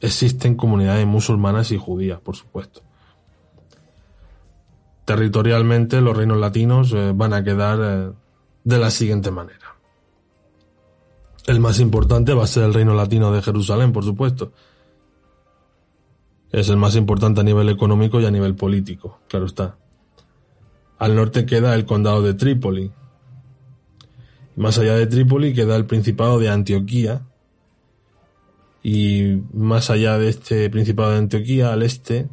existen 0.00 0.56
comunidades 0.56 1.06
musulmanas 1.06 1.70
y 1.70 1.78
judías, 1.78 2.20
por 2.20 2.34
supuesto 2.34 2.82
territorialmente 5.04 6.00
los 6.00 6.16
reinos 6.16 6.38
latinos 6.38 6.92
eh, 6.92 7.12
van 7.14 7.32
a 7.32 7.42
quedar 7.42 7.78
eh, 7.82 8.12
de 8.64 8.78
la 8.78 8.90
siguiente 8.90 9.30
manera. 9.30 9.76
El 11.46 11.58
más 11.58 11.80
importante 11.80 12.34
va 12.34 12.44
a 12.44 12.46
ser 12.46 12.64
el 12.64 12.74
reino 12.74 12.94
latino 12.94 13.32
de 13.32 13.42
Jerusalén, 13.42 13.92
por 13.92 14.04
supuesto. 14.04 14.52
Es 16.50 16.68
el 16.68 16.76
más 16.76 16.94
importante 16.94 17.40
a 17.40 17.44
nivel 17.44 17.68
económico 17.68 18.20
y 18.20 18.26
a 18.26 18.30
nivel 18.30 18.54
político, 18.54 19.20
claro 19.28 19.46
está. 19.46 19.76
Al 20.98 21.16
norte 21.16 21.46
queda 21.46 21.74
el 21.74 21.84
condado 21.84 22.22
de 22.22 22.34
Trípoli. 22.34 22.92
Más 24.62 24.78
allá 24.78 24.94
de 24.94 25.08
Trípoli 25.08 25.54
queda 25.54 25.74
el 25.74 25.86
principado 25.86 26.38
de 26.38 26.48
Antioquía. 26.48 27.22
Y 28.80 29.42
más 29.52 29.90
allá 29.90 30.18
de 30.18 30.28
este 30.28 30.70
principado 30.70 31.10
de 31.10 31.18
Antioquía, 31.18 31.72
al 31.72 31.82
este, 31.82 32.28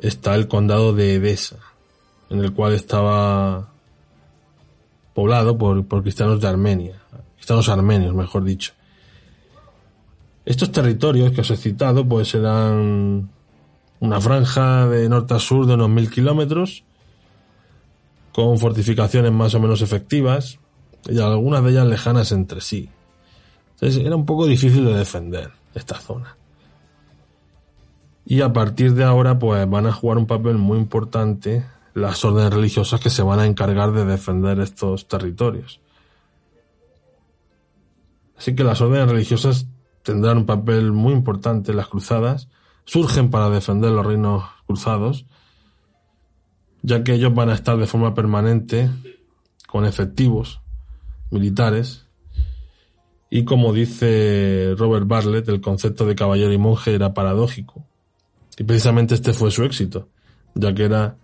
está 0.00 0.34
el 0.34 0.48
condado 0.48 0.92
de 0.92 1.14
Edesa, 1.14 1.56
en 2.28 2.40
el 2.40 2.52
cual 2.52 2.74
estaba 2.74 3.72
poblado 5.14 5.56
por, 5.56 5.86
cristianos 6.02 6.42
de 6.42 6.48
Armenia, 6.48 7.00
cristianos 7.36 7.70
armenios, 7.70 8.14
mejor 8.14 8.44
dicho. 8.44 8.74
Estos 10.44 10.72
territorios 10.72 11.32
que 11.32 11.40
os 11.40 11.50
he 11.50 11.56
citado, 11.56 12.06
pues 12.06 12.34
eran 12.34 13.30
una 14.00 14.20
franja 14.20 14.86
de 14.88 15.08
norte 15.08 15.32
a 15.32 15.38
sur 15.38 15.64
de 15.64 15.72
unos 15.72 15.88
mil 15.88 16.10
kilómetros, 16.10 16.84
con 18.32 18.58
fortificaciones 18.58 19.32
más 19.32 19.54
o 19.54 19.60
menos 19.60 19.80
efectivas, 19.80 20.58
y 21.08 21.18
algunas 21.20 21.62
de 21.64 21.70
ellas 21.70 21.86
lejanas 21.86 22.32
entre 22.32 22.60
sí. 22.60 22.90
Entonces 23.74 24.04
era 24.04 24.16
un 24.16 24.26
poco 24.26 24.46
difícil 24.46 24.84
de 24.84 24.94
defender 24.94 25.52
esta 25.74 26.00
zona 26.00 26.36
y 28.26 28.40
a 28.40 28.52
partir 28.52 28.94
de 28.94 29.04
ahora 29.04 29.38
pues 29.38 29.70
van 29.70 29.86
a 29.86 29.92
jugar 29.92 30.18
un 30.18 30.26
papel 30.26 30.58
muy 30.58 30.78
importante 30.78 31.64
las 31.94 32.24
órdenes 32.24 32.52
religiosas 32.52 33.00
que 33.00 33.08
se 33.08 33.22
van 33.22 33.38
a 33.38 33.46
encargar 33.46 33.92
de 33.92 34.04
defender 34.04 34.58
estos 34.58 35.06
territorios. 35.06 35.80
Así 38.36 38.54
que 38.54 38.64
las 38.64 38.80
órdenes 38.80 39.08
religiosas 39.08 39.68
tendrán 40.02 40.38
un 40.38 40.46
papel 40.46 40.92
muy 40.92 41.12
importante 41.12 41.72
las 41.72 41.86
cruzadas, 41.86 42.48
surgen 42.84 43.30
para 43.30 43.48
defender 43.48 43.92
los 43.92 44.04
reinos 44.04 44.44
cruzados, 44.66 45.24
ya 46.82 47.02
que 47.04 47.14
ellos 47.14 47.32
van 47.32 47.48
a 47.48 47.54
estar 47.54 47.78
de 47.78 47.86
forma 47.86 48.12
permanente 48.12 48.90
con 49.68 49.86
efectivos 49.86 50.60
militares 51.30 52.06
y 53.28 53.44
como 53.44 53.72
dice 53.72 54.74
Robert 54.76 55.06
Bartlett, 55.06 55.48
el 55.48 55.60
concepto 55.60 56.06
de 56.06 56.14
caballero 56.14 56.52
y 56.52 56.58
monje 56.58 56.94
era 56.94 57.12
paradójico, 57.12 57.84
y 58.56 58.64
precisamente 58.64 59.14
este 59.14 59.32
fue 59.32 59.50
su 59.50 59.64
éxito, 59.64 60.08
ya 60.54 60.74
que 60.74 60.84
era 60.84 61.16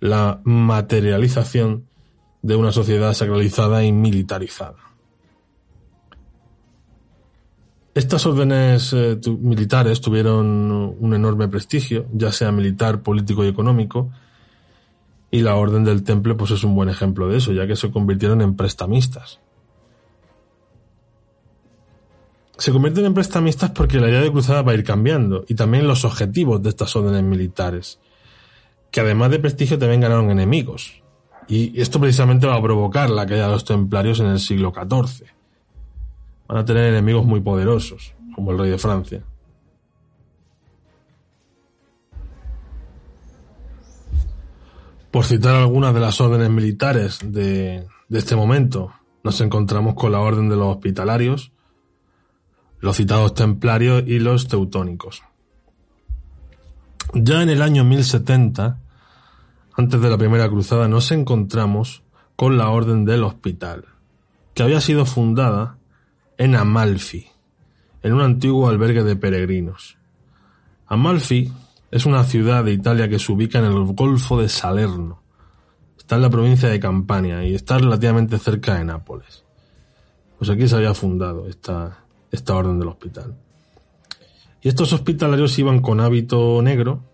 la 0.00 0.40
materialización 0.44 1.86
de 2.42 2.56
una 2.56 2.72
sociedad 2.72 3.14
sacralizada 3.14 3.84
y 3.84 3.92
militarizada. 3.92 4.76
Estas 7.94 8.26
órdenes 8.26 8.92
eh, 8.94 9.20
militares 9.38 10.00
tuvieron 10.00 10.70
un 10.98 11.14
enorme 11.14 11.46
prestigio, 11.46 12.06
ya 12.12 12.32
sea 12.32 12.50
militar, 12.50 13.02
político 13.02 13.44
y 13.44 13.48
económico, 13.48 14.10
y 15.32 15.40
la 15.40 15.56
Orden 15.56 15.82
del 15.82 16.04
Temple 16.04 16.36
pues 16.36 16.52
es 16.52 16.62
un 16.62 16.76
buen 16.76 16.88
ejemplo 16.88 17.28
de 17.28 17.38
eso, 17.38 17.52
ya 17.52 17.66
que 17.66 17.74
se 17.74 17.90
convirtieron 17.90 18.40
en 18.40 18.54
prestamistas. 18.54 19.40
se 22.62 22.70
convierten 22.70 23.06
en 23.06 23.14
prestamistas 23.14 23.70
porque 23.70 23.98
la 23.98 24.08
idea 24.08 24.20
de 24.20 24.30
cruzada 24.30 24.62
va 24.62 24.70
a 24.70 24.74
ir 24.76 24.84
cambiando 24.84 25.44
y 25.48 25.56
también 25.56 25.88
los 25.88 26.04
objetivos 26.04 26.62
de 26.62 26.68
estas 26.68 26.94
órdenes 26.94 27.24
militares, 27.24 27.98
que 28.92 29.00
además 29.00 29.32
de 29.32 29.40
prestigio 29.40 29.80
también 29.80 30.00
ganaron 30.00 30.30
enemigos. 30.30 31.02
Y 31.48 31.80
esto 31.80 31.98
precisamente 31.98 32.46
va 32.46 32.54
a 32.54 32.62
provocar 32.62 33.10
la 33.10 33.26
caída 33.26 33.46
de 33.46 33.52
los 33.54 33.64
templarios 33.64 34.20
en 34.20 34.26
el 34.26 34.38
siglo 34.38 34.72
XIV. 34.72 35.26
Van 36.46 36.58
a 36.58 36.64
tener 36.64 36.84
enemigos 36.84 37.26
muy 37.26 37.40
poderosos, 37.40 38.14
como 38.32 38.52
el 38.52 38.58
rey 38.60 38.70
de 38.70 38.78
Francia. 38.78 39.24
Por 45.12 45.26
citar 45.26 45.54
algunas 45.56 45.92
de 45.92 46.00
las 46.00 46.22
órdenes 46.22 46.48
militares 46.48 47.18
de, 47.22 47.86
este 48.08 48.34
momento, 48.34 48.94
nos 49.22 49.42
encontramos 49.42 49.94
con 49.94 50.10
la 50.10 50.20
orden 50.20 50.48
de 50.48 50.56
los 50.56 50.74
hospitalarios, 50.74 51.52
los 52.80 52.96
citados 52.96 53.34
templarios 53.34 54.04
y 54.06 54.20
los 54.20 54.48
teutónicos. 54.48 55.22
Ya 57.12 57.42
en 57.42 57.50
el 57.50 57.60
año 57.60 57.84
1070, 57.84 58.78
antes 59.76 60.00
de 60.00 60.08
la 60.08 60.16
primera 60.16 60.48
cruzada, 60.48 60.88
nos 60.88 61.12
encontramos 61.12 62.02
con 62.34 62.56
la 62.56 62.70
Orden 62.70 63.04
del 63.04 63.22
Hospital, 63.24 63.84
que 64.54 64.62
había 64.62 64.80
sido 64.80 65.04
fundada 65.04 65.76
en 66.38 66.54
Amalfi, 66.54 67.26
en 68.02 68.14
un 68.14 68.22
antiguo 68.22 68.66
albergue 68.66 69.02
de 69.02 69.16
peregrinos. 69.16 69.98
Amalfi 70.86 71.52
es 71.92 72.06
una 72.06 72.24
ciudad 72.24 72.64
de 72.64 72.72
Italia 72.72 73.06
que 73.06 73.18
se 73.18 73.30
ubica 73.30 73.58
en 73.58 73.66
el 73.66 73.84
Golfo 73.92 74.40
de 74.40 74.48
Salerno. 74.48 75.22
Está 75.98 76.16
en 76.16 76.22
la 76.22 76.30
provincia 76.30 76.70
de 76.70 76.80
Campania 76.80 77.44
y 77.44 77.54
está 77.54 77.76
relativamente 77.76 78.38
cerca 78.38 78.76
de 78.76 78.84
Nápoles. 78.86 79.44
Pues 80.38 80.48
aquí 80.48 80.66
se 80.66 80.76
había 80.76 80.94
fundado 80.94 81.46
esta, 81.46 81.98
orden 82.48 82.78
del 82.78 82.88
hospital. 82.88 83.36
Y 84.62 84.68
estos 84.68 84.94
hospitalarios 84.94 85.58
iban 85.58 85.80
con 85.82 86.00
hábito 86.00 86.62
negro, 86.62 87.04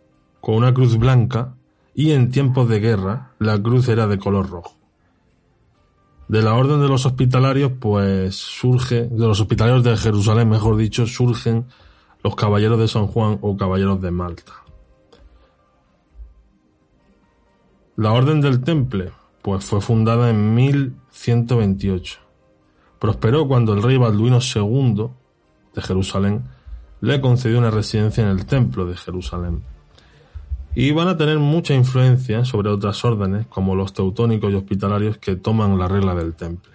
con 0.41 0.55
una 0.55 0.73
cruz 0.73 0.97
blanca, 0.97 1.57
y 1.93 2.13
en 2.13 2.31
tiempos 2.31 2.69
de 2.69 2.79
guerra 2.79 3.33
la 3.41 3.61
cruz 3.61 3.89
era 3.89 4.07
de 4.07 4.19
color 4.19 4.49
rojo. 4.49 4.77
De 6.29 6.41
la 6.41 6.55
orden 6.55 6.81
de 6.81 6.89
los 6.89 7.05
hospitalarios, 7.05 7.73
pues 7.81 8.37
surge, 8.37 9.09
de 9.09 9.27
los 9.27 9.41
hospitalarios 9.41 9.83
de 9.83 9.97
Jerusalén, 9.97 10.49
mejor 10.49 10.77
dicho, 10.77 11.05
surgen 11.05 11.67
los 12.23 12.37
caballeros 12.37 12.79
de 12.79 12.87
San 12.87 13.09
Juan 13.09 13.39
o 13.41 13.57
caballeros 13.57 14.01
de 14.01 14.13
Malta. 14.13 14.68
La 17.99 18.13
orden 18.13 18.41
del 18.41 18.63
Temple, 18.63 19.11
pues 19.43 19.65
fue 19.65 19.81
fundada 19.81 20.31
en 20.31 20.55
1128. 20.55 22.21
Prosperó 23.01 23.49
cuando 23.49 23.75
el 23.75 23.83
rey 23.83 23.97
Balduino 23.97 24.39
II 24.39 25.09
de 25.75 25.83
Jerusalén 25.83 26.45
le 27.01 27.21
concedió 27.21 27.59
una 27.59 27.73
residencia 27.73 28.23
en 28.23 28.31
el 28.31 28.47
templo 28.47 28.87
de 28.87 28.97
Jerusalén. 28.97 29.65
Y 30.77 30.93
van 30.93 31.09
a 31.09 31.17
tener 31.17 31.41
mucha 31.41 31.75
influencia 31.75 32.45
sobre 32.45 32.71
otras 32.71 33.05
órdenes, 33.05 33.49
como 33.49 33.75
los 33.75 33.93
teutónicos 33.93 34.53
y 34.53 34.55
hospitalarios 34.55 35.19
que 35.19 35.35
toman 35.35 35.77
la 35.77 35.89
regla 35.89 36.15
del 36.15 36.35
temple. 36.35 36.75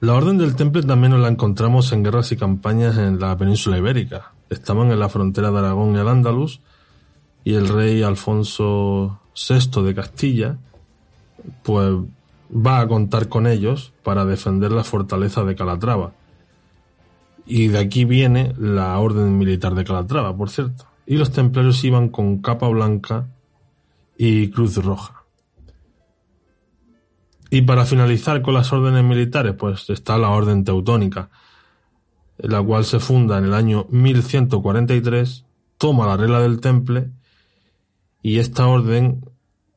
La 0.00 0.12
orden 0.12 0.36
del 0.36 0.54
temple 0.54 0.82
también 0.82 1.12
nos 1.12 1.20
la 1.22 1.28
encontramos 1.28 1.90
en 1.92 2.02
guerras 2.02 2.30
y 2.30 2.36
campañas 2.36 2.98
en 2.98 3.18
la 3.18 3.34
península 3.38 3.78
ibérica. 3.78 4.34
Estaban 4.50 4.92
en 4.92 5.00
la 5.00 5.08
frontera 5.08 5.50
de 5.50 5.60
Aragón 5.60 5.96
y 5.96 5.98
al 5.98 6.08
Andalus, 6.08 6.60
y 7.44 7.54
el 7.54 7.68
rey 7.68 8.02
Alfonso 8.02 9.20
VI 9.34 9.82
de 9.82 9.94
Castilla, 9.94 10.58
pues 11.62 11.92
va 12.54 12.80
a 12.80 12.88
contar 12.88 13.28
con 13.28 13.46
ellos 13.46 13.92
para 14.02 14.24
defender 14.24 14.72
la 14.72 14.84
fortaleza 14.84 15.44
de 15.44 15.54
Calatrava, 15.54 16.12
y 17.46 17.68
de 17.68 17.78
aquí 17.78 18.04
viene 18.04 18.54
la 18.58 18.98
orden 18.98 19.36
militar 19.38 19.74
de 19.74 19.84
Calatrava, 19.84 20.36
por 20.36 20.50
cierto. 20.50 20.86
Y 21.06 21.16
los 21.16 21.32
templarios 21.32 21.82
iban 21.84 22.08
con 22.08 22.38
capa 22.40 22.68
blanca 22.68 23.26
y 24.16 24.50
cruz 24.50 24.76
roja. 24.76 25.24
Y 27.50 27.62
para 27.62 27.84
finalizar 27.84 28.40
con 28.40 28.54
las 28.54 28.72
órdenes 28.72 29.04
militares, 29.04 29.54
pues 29.58 29.90
está 29.90 30.16
la 30.16 30.30
orden 30.30 30.64
teutónica, 30.64 31.30
la 32.38 32.62
cual 32.62 32.84
se 32.84 32.98
funda 32.98 33.38
en 33.38 33.44
el 33.44 33.54
año 33.54 33.86
1143, 33.90 35.44
toma 35.76 36.06
la 36.06 36.16
regla 36.16 36.40
del 36.40 36.60
temple 36.60 37.10
y 38.22 38.38
esta 38.38 38.66
orden, 38.66 39.24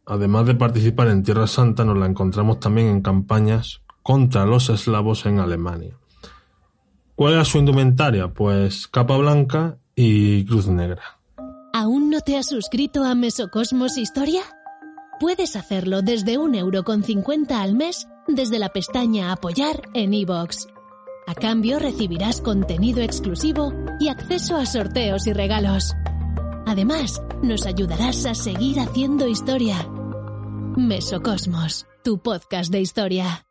además 0.06 0.46
de 0.46 0.56
participar 0.56 1.08
en 1.08 1.24
Tierra 1.24 1.48
Santa, 1.48 1.84
nos 1.84 1.98
la 1.98 2.06
encontramos 2.06 2.60
también 2.60 2.88
en 2.88 3.02
campañas 3.02 3.82
contra 4.04 4.46
los 4.46 4.70
eslavos 4.70 5.26
en 5.26 5.40
Alemania. 5.40 5.98
¿Cuál 7.16 7.34
era 7.34 7.46
su 7.46 7.58
indumentaria? 7.58 8.28
Pues 8.28 8.88
capa 8.88 9.18
blanca 9.18 9.78
y 9.96 10.46
cruz 10.46 10.68
negra. 10.68 11.02
¿Aún 11.74 12.10
no 12.10 12.22
te 12.22 12.38
has 12.38 12.48
suscrito 12.48 13.04
a 13.04 13.16
Mesocosmos 13.16 13.98
Historia? 13.98 14.42
Puedes 15.20 15.56
hacerlo 15.56 16.02
desde 16.02 16.38
un 16.38 16.56
euro 16.56 16.84
con 16.84 17.04
cincuenta 17.04 17.62
al 17.62 17.74
mes 17.74 18.08
desde 18.28 18.60
la 18.60 18.70
pestaña 18.70 19.32
Apoyar 19.32 19.82
en 19.94 20.14
iVoox. 20.14 20.68
A 21.28 21.34
cambio 21.34 21.80
recibirás 21.80 22.42
contenido 22.42 23.02
exclusivo 23.02 23.74
y 24.00 24.10
acceso 24.10 24.58
a 24.58 24.66
sorteos 24.66 25.26
y 25.26 25.34
regalos. 25.34 25.96
Además, 26.66 27.22
nos 27.42 27.66
ayudarás 27.66 28.26
a 28.26 28.36
seguir 28.36 28.80
haciendo 28.80 29.28
historia. 29.28 29.78
Mesocosmos, 30.76 31.86
tu 32.04 32.18
podcast 32.20 32.72
de 32.72 32.82
historia. 32.82 33.45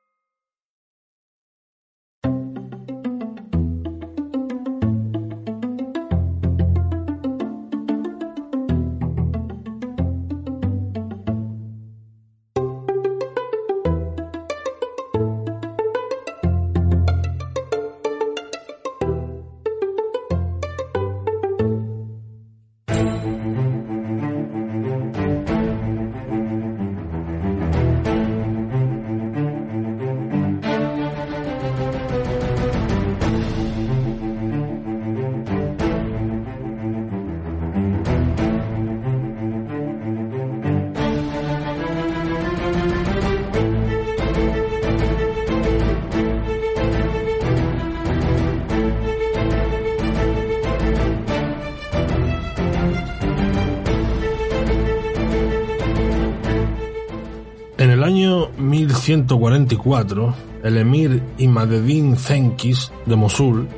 1144, 59.23 60.35
el 60.65 60.77
emir 60.77 61.23
Imadeddin 61.39 62.17
Zenkis 62.17 62.91
de 63.07 63.17
Mosul, 63.17 63.69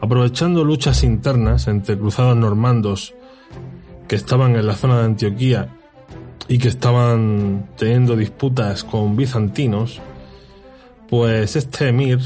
aprovechando 0.00 0.64
luchas 0.64 1.02
internas 1.02 1.66
entre 1.68 1.96
cruzados 1.98 2.36
normandos 2.36 3.14
que 4.06 4.16
estaban 4.16 4.56
en 4.56 4.66
la 4.66 4.74
zona 4.74 4.98
de 4.98 5.04
Antioquía 5.06 5.68
y 6.48 6.58
que 6.58 6.68
estaban 6.68 7.68
teniendo 7.76 8.16
disputas 8.16 8.84
con 8.84 9.16
bizantinos, 9.16 10.00
pues 11.08 11.56
este 11.56 11.88
emir 11.88 12.18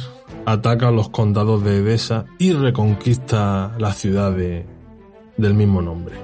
ataca 0.47 0.90
los 0.90 1.11
condados 1.11 1.62
de 1.62 1.79
Edesa 1.79 2.25
y 2.38 2.53
reconquista 2.53 3.73
la 3.79 3.92
ciudad 3.92 4.33
de- 4.33 4.66
del 5.37 5.55
mismo 5.55 5.81
nombre. 5.83 6.16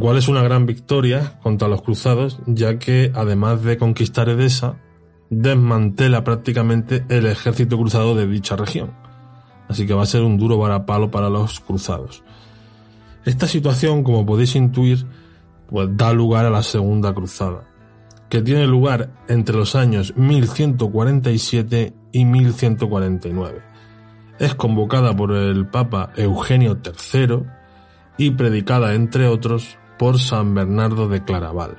Cual 0.00 0.16
es 0.16 0.28
una 0.28 0.42
gran 0.42 0.66
victoria 0.66 1.38
contra 1.42 1.68
los 1.68 1.82
cruzados, 1.82 2.40
ya 2.46 2.78
que 2.78 3.12
además 3.14 3.62
de 3.62 3.78
conquistar 3.78 4.28
Edesa, 4.28 4.76
desmantela 5.30 6.24
prácticamente 6.24 7.04
el 7.08 7.26
ejército 7.26 7.78
cruzado 7.78 8.14
de 8.14 8.26
dicha 8.26 8.56
región. 8.56 8.92
Así 9.68 9.86
que 9.86 9.94
va 9.94 10.02
a 10.02 10.06
ser 10.06 10.22
un 10.22 10.36
duro 10.36 10.58
varapalo 10.58 11.10
para 11.10 11.30
los 11.30 11.60
cruzados. 11.60 12.24
Esta 13.24 13.46
situación, 13.46 14.02
como 14.02 14.26
podéis 14.26 14.56
intuir, 14.56 15.06
pues 15.68 15.88
da 15.92 16.12
lugar 16.12 16.46
a 16.46 16.50
la 16.50 16.62
Segunda 16.62 17.14
Cruzada, 17.14 17.68
que 18.28 18.42
tiene 18.42 18.66
lugar 18.66 19.10
entre 19.28 19.56
los 19.56 19.76
años 19.76 20.14
1147 20.16 21.94
y 22.12 22.24
1149. 22.24 23.62
Es 24.40 24.54
convocada 24.54 25.14
por 25.14 25.32
el 25.32 25.66
Papa 25.66 26.10
Eugenio 26.16 26.78
III 26.82 27.44
y 28.16 28.30
predicada, 28.32 28.94
entre 28.94 29.28
otros, 29.28 29.78
por 30.00 30.18
San 30.18 30.54
Bernardo 30.54 31.08
de 31.08 31.22
Claraval. 31.22 31.76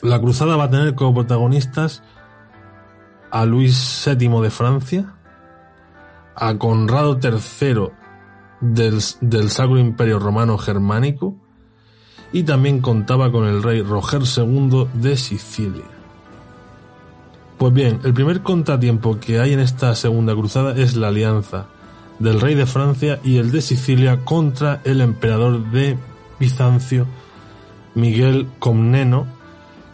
La 0.00 0.20
cruzada 0.20 0.54
va 0.54 0.64
a 0.64 0.70
tener 0.70 0.94
como 0.94 1.12
protagonistas 1.12 2.04
a 3.32 3.44
Luis 3.46 4.04
VII 4.06 4.40
de 4.40 4.50
Francia, 4.50 5.14
a 6.36 6.56
Conrado 6.56 7.18
III 7.20 7.88
del, 8.60 9.02
del 9.20 9.50
Sacro 9.50 9.76
Imperio 9.78 10.20
Romano 10.20 10.56
Germánico 10.56 11.34
y 12.32 12.44
también 12.44 12.80
contaba 12.80 13.32
con 13.32 13.48
el 13.48 13.60
rey 13.60 13.82
Roger 13.82 14.22
II 14.36 14.86
de 14.94 15.16
Sicilia. 15.16 15.82
Pues 17.58 17.74
bien, 17.74 17.98
el 18.04 18.14
primer 18.14 18.44
contratiempo 18.44 19.18
que 19.18 19.40
hay 19.40 19.52
en 19.52 19.58
esta 19.58 19.96
segunda 19.96 20.32
cruzada 20.32 20.76
es 20.76 20.94
la 20.94 21.08
alianza 21.08 21.66
del 22.20 22.40
rey 22.40 22.54
de 22.54 22.66
Francia 22.66 23.18
y 23.24 23.38
el 23.38 23.50
de 23.50 23.62
Sicilia 23.62 24.24
contra 24.24 24.80
el 24.84 25.00
emperador 25.00 25.72
de 25.72 25.98
Bizancio, 26.38 27.06
Miguel 27.94 28.48
Comneno, 28.58 29.26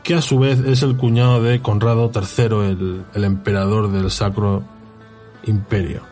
que 0.02 0.14
a 0.14 0.22
su 0.22 0.38
vez 0.38 0.60
es 0.60 0.82
el 0.82 0.96
cuñado 0.96 1.42
de 1.42 1.62
Conrado 1.62 2.10
III, 2.14 3.04
el, 3.14 3.24
emperador 3.24 3.90
del 3.90 4.10
Sacro 4.10 4.62
Imperio. 5.44 6.02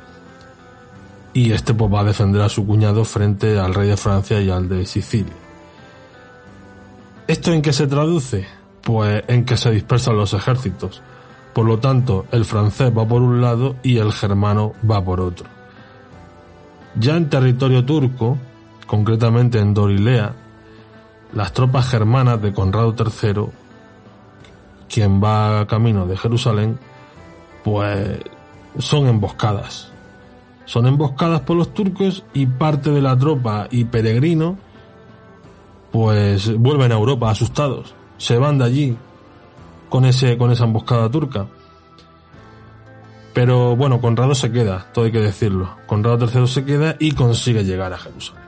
Y 1.35 1.53
este 1.53 1.75
pues 1.75 1.93
va 1.93 2.01
a 2.01 2.05
defender 2.05 2.43
a 2.43 2.49
su 2.49 2.67
cuñado 2.67 3.05
frente 3.05 3.59
al 3.59 3.75
rey 3.75 3.89
de 3.89 3.97
Francia 3.97 4.41
y 4.41 4.51
al 4.51 4.69
de 4.69 4.87
Sicilia. 4.87 5.35
¿Esto 7.27 7.53
en 7.53 7.63
qué 7.63 7.73
se 7.73 7.87
traduce? 7.87 8.47
Pues 8.83 9.25
en 9.29 9.45
que 9.45 9.57
se 9.57 9.71
dispersan 9.71 10.17
los 10.17 10.33
ejércitos. 10.35 11.03
Por 11.53 11.67
lo 11.67 11.79
tanto, 11.79 12.27
el 12.33 12.47
francés 12.47 12.91
va 12.97 13.07
por 13.07 13.21
un 13.21 13.43
lado 13.43 13.77
y 13.83 13.99
el 13.99 14.13
germano 14.13 14.73
va 14.91 15.05
por 15.05 15.21
otro. 15.21 15.47
Ya 16.99 17.17
en 17.17 17.29
territorio 17.29 17.85
turco, 17.85 18.39
concretamente 18.93 19.59
en 19.59 19.73
Dorilea, 19.73 20.35
las 21.33 21.55
tropas 21.55 21.89
germanas 21.89 22.43
de 22.43 22.53
Conrado 22.53 22.95
III, 22.95 23.47
quien 24.87 25.25
va 25.25 25.67
camino 25.67 26.07
de 26.07 26.19
Jerusalén, 26.19 26.79
pues 27.65 28.21
son 28.79 29.07
emboscadas. 29.07 29.91
Son 30.67 30.87
emboscadas 30.87 31.41
por 31.41 31.57
los 31.57 31.73
turcos 31.73 32.23
y 32.35 32.45
parte 32.45 32.91
de 32.91 33.01
la 33.01 33.17
tropa 33.17 33.67
y 33.71 33.87
peregrino 33.87 34.59
pues 35.91 36.55
vuelven 36.59 36.93
a 36.93 36.97
Europa 36.97 37.31
asustados. 37.31 37.95
Se 38.19 38.37
van 38.37 38.59
de 38.59 38.65
allí 38.67 38.97
con, 39.89 40.05
ese, 40.05 40.37
con 40.37 40.51
esa 40.51 40.65
emboscada 40.65 41.11
turca. 41.11 41.47
Pero 43.33 43.75
bueno, 43.75 44.03
Conrado 44.03 44.35
se 44.35 44.53
queda, 44.53 44.89
todo 44.93 45.07
hay 45.07 45.13
que 45.13 45.21
decirlo. 45.21 45.79
Conrado 45.87 46.29
III 46.31 46.47
se 46.47 46.67
queda 46.67 46.97
y 46.99 47.13
consigue 47.13 47.65
llegar 47.65 47.95
a 47.95 47.99
Jerusalén. 47.99 48.42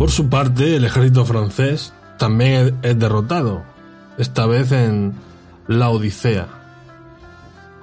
Por 0.00 0.10
su 0.10 0.30
parte, 0.30 0.76
el 0.76 0.86
ejército 0.86 1.26
francés 1.26 1.92
también 2.16 2.78
es 2.80 2.98
derrotado, 2.98 3.64
esta 4.16 4.46
vez 4.46 4.72
en 4.72 5.12
la 5.66 5.90
Odisea, 5.90 6.48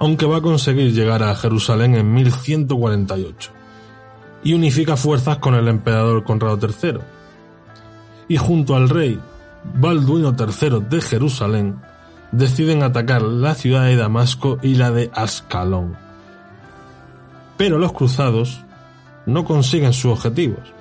aunque 0.00 0.26
va 0.26 0.38
a 0.38 0.42
conseguir 0.42 0.92
llegar 0.92 1.22
a 1.22 1.36
Jerusalén 1.36 1.94
en 1.94 2.12
1148 2.12 3.52
y 4.42 4.54
unifica 4.54 4.96
fuerzas 4.96 5.38
con 5.38 5.54
el 5.54 5.68
emperador 5.68 6.24
Conrado 6.24 6.58
III. 6.60 6.98
Y 8.26 8.36
junto 8.36 8.74
al 8.74 8.88
rey 8.88 9.20
Balduino 9.74 10.34
III 10.36 10.80
de 10.90 11.00
Jerusalén, 11.00 11.76
deciden 12.32 12.82
atacar 12.82 13.22
la 13.22 13.54
ciudad 13.54 13.84
de 13.84 13.94
Damasco 13.94 14.58
y 14.60 14.74
la 14.74 14.90
de 14.90 15.08
Ascalón. 15.14 15.96
Pero 17.56 17.78
los 17.78 17.92
cruzados 17.92 18.64
no 19.24 19.44
consiguen 19.44 19.92
sus 19.92 20.10
objetivos, 20.10 20.77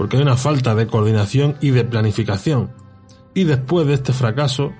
porque 0.00 0.16
hay 0.16 0.22
una 0.22 0.38
falta 0.38 0.74
de 0.74 0.86
coordinación 0.86 1.56
y 1.60 1.72
de 1.72 1.84
planificación. 1.84 2.70
Y 3.34 3.44
después 3.44 3.86
de 3.86 3.92
este 3.92 4.14
fracaso, 4.14 4.72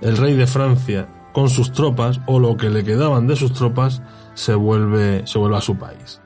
el 0.00 0.16
rey 0.16 0.34
de 0.34 0.48
Francia, 0.48 1.08
con 1.32 1.48
sus 1.50 1.70
tropas, 1.70 2.20
o 2.26 2.40
lo 2.40 2.56
que 2.56 2.68
le 2.68 2.82
quedaban 2.82 3.28
de 3.28 3.36
sus 3.36 3.52
tropas, 3.52 4.02
se 4.34 4.56
vuelve, 4.56 5.24
se 5.24 5.38
vuelve 5.38 5.56
a 5.56 5.60
su 5.60 5.78
país. 5.78 6.20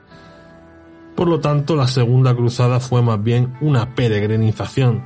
Por 1.15 1.27
lo 1.27 1.39
tanto, 1.39 1.75
la 1.75 1.87
Segunda 1.87 2.33
Cruzada 2.33 2.79
fue 2.79 3.03
más 3.03 3.21
bien 3.21 3.53
una 3.61 3.93
peregrinización 3.93 5.03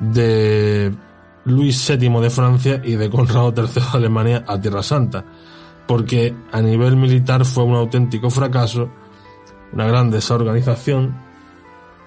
de 0.00 0.94
Luis 1.44 1.86
VII 1.86 2.08
de 2.18 2.30
Francia 2.30 2.80
y 2.82 2.96
de 2.96 3.10
Conrado 3.10 3.52
III 3.54 3.66
de 3.66 3.82
Alemania 3.92 4.42
a 4.48 4.58
Tierra 4.58 4.82
Santa, 4.82 5.22
porque 5.86 6.34
a 6.50 6.62
nivel 6.62 6.96
militar 6.96 7.44
fue 7.44 7.64
un 7.64 7.74
auténtico 7.74 8.30
fracaso, 8.30 8.88
una 9.74 9.86
gran 9.86 10.10
desorganización 10.10 11.27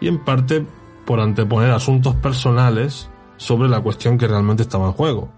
y 0.01 0.09
en 0.09 0.23
parte 0.23 0.65
por 1.05 1.21
anteponer 1.21 1.71
asuntos 1.71 2.15
personales 2.15 3.09
sobre 3.37 3.69
la 3.69 3.79
cuestión 3.79 4.17
que 4.17 4.27
realmente 4.27 4.63
estaba 4.63 4.87
en 4.87 4.91
juego. 4.91 5.31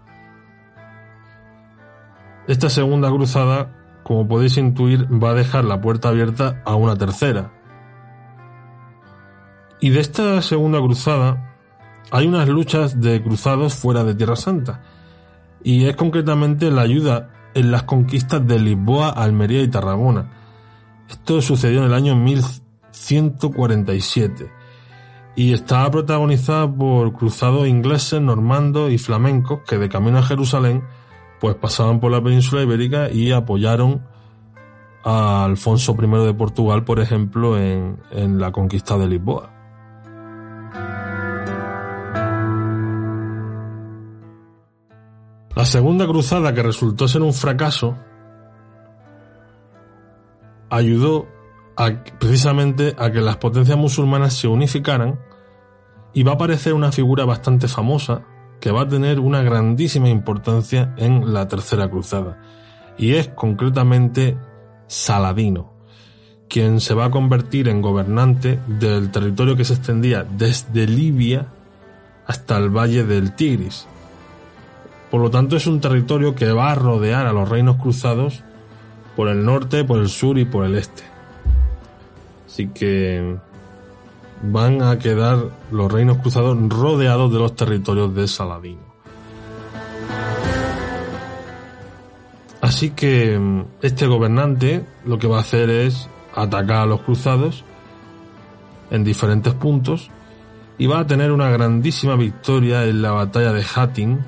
Esta 2.48 2.70
segunda 2.70 3.10
cruzada 3.10 3.84
como 4.04 4.28
podéis 4.28 4.58
intuir, 4.58 5.08
va 5.12 5.32
a 5.32 5.34
dejar 5.34 5.66
la 5.66 5.82
puerta 5.82 6.10
abierta 6.10 6.62
a 6.66 6.76
una 6.76 6.96
tercera. 6.96 7.52
Y 9.80 9.90
de 9.90 10.00
esta 10.00 10.42
segunda 10.42 10.80
cruzada 10.80 11.56
hay 12.12 12.28
unas 12.28 12.48
luchas 12.48 13.02
de 13.02 13.24
cruzados 13.24 13.74
fuera 13.74 14.04
de 14.04 14.14
Tierra 14.14 14.36
Santa, 14.36 14.82
y 15.64 15.86
es 15.86 15.96
concretamente 15.96 16.70
la 16.70 16.82
ayuda 16.82 17.30
en 17.54 17.72
las 17.72 17.84
conquistas 17.84 18.46
de 18.46 18.60
Lisboa, 18.60 19.10
Almería 19.10 19.62
y 19.62 19.70
Tarragona. 19.70 20.32
Esto 21.10 21.42
sucedió 21.42 21.80
en 21.80 21.86
el 21.86 21.94
año 21.94 22.16
1147 22.94 24.52
y 25.36 25.54
estaba 25.54 25.90
protagonizada 25.90 26.72
por 26.72 27.14
cruzados 27.14 27.68
ingleses, 27.68 28.22
normandos 28.22 28.92
y 28.92 28.98
flamencos 28.98 29.62
que 29.68 29.78
de 29.78 29.90
camino 29.90 30.20
a 30.20 30.24
Jerusalén 30.24 30.84
pues 31.40 31.56
pasaban 31.56 32.00
por 32.00 32.12
la 32.12 32.24
península 32.24 32.62
ibérica 32.62 33.10
y 33.10 33.32
apoyaron 33.32 34.06
a 35.04 35.44
Alfonso 35.44 35.96
I 36.00 36.26
de 36.26 36.34
Portugal, 36.34 36.86
por 36.86 37.02
ejemplo, 37.02 37.60
en, 37.60 37.98
en 38.12 38.40
la 38.40 38.54
conquista 38.54 38.98
de 38.98 39.08
Lisboa. 39.08 39.50
La 45.56 45.66
segunda 45.66 46.08
cruzada, 46.08 46.54
que 46.54 46.64
resultó 46.64 47.08
ser 47.08 47.22
un 47.22 47.34
fracaso, 47.34 47.98
ayudó 50.70 51.28
a, 51.76 52.04
precisamente 52.20 52.96
a 52.98 53.12
que 53.12 53.22
las 53.22 53.38
potencias 53.38 53.78
musulmanas 53.78 54.34
se 54.34 54.48
unificaran 54.48 55.20
y 56.14 56.24
va 56.24 56.34
a 56.34 56.36
aparecer 56.36 56.74
una 56.74 56.92
figura 56.92 57.26
bastante 57.26 57.68
famosa 57.68 58.24
que 58.60 58.72
va 58.72 58.84
a 58.84 58.88
tener 58.88 59.20
una 59.20 59.42
grandísima 59.42 60.10
importancia 60.10 60.94
en 60.98 61.34
la 61.34 61.48
Tercera 61.48 61.90
Cruzada, 61.90 62.40
y 62.98 63.16
es 63.16 63.28
concretamente 63.28 64.38
Saladino, 64.88 65.74
quien 66.48 66.80
se 66.80 66.94
va 66.94 67.06
a 67.06 67.12
convertir 67.12 67.68
en 67.68 67.82
gobernante 67.82 68.60
del 68.68 69.12
territorio 69.12 69.58
que 69.58 69.66
se 69.66 69.74
extendía 69.74 70.24
desde 70.24 70.88
Libia 70.88 71.48
hasta 72.26 72.58
el 72.58 72.70
valle 72.70 73.04
del 73.04 73.36
Tigris. 73.36 73.88
Por 75.12 75.20
lo 75.20 75.30
tanto, 75.30 75.58
es 75.58 75.68
un 75.68 75.82
territorio 75.82 76.34
que 76.34 76.52
va 76.52 76.72
a 76.72 76.76
rodear 76.76 77.28
a 77.28 77.34
los 77.34 77.50
reinos 77.50 77.78
cruzados 77.78 78.44
por 79.16 79.28
el 79.28 79.44
norte, 79.44 79.84
por 79.84 80.00
el 80.00 80.10
sur 80.10 80.38
y 80.38 80.46
por 80.46 80.64
el 80.64 80.76
este. 80.76 81.13
Así 82.54 82.68
que 82.68 83.36
van 84.44 84.84
a 84.84 85.00
quedar 85.00 85.50
los 85.72 85.92
reinos 85.92 86.20
cruzados 86.20 86.56
rodeados 86.70 87.34
de 87.34 87.40
los 87.40 87.56
territorios 87.56 88.14
de 88.14 88.28
Saladino. 88.28 88.94
Así 92.62 92.92
que 92.92 93.40
mm, 93.40 93.64
este 93.82 94.06
gobernante 94.06 94.86
lo 95.04 95.18
que 95.18 95.26
va 95.26 95.38
a 95.38 95.42
hacer 95.42 95.72
es 95.72 96.08
atacar 96.36 96.84
a 96.84 96.86
los 96.86 97.02
cruzados 97.02 97.64
en 98.92 99.04
diferentes 99.04 99.56
puntos 99.56 100.12
y 100.78 100.86
va 100.86 101.00
a 101.00 101.08
tener 101.08 101.32
una 101.32 101.50
grandísima 101.50 102.16
victoria 102.16 102.86
en 102.86 103.02
la 103.02 103.14
batalla 103.14 103.52
de 103.52 103.66
Hattin 103.66 104.20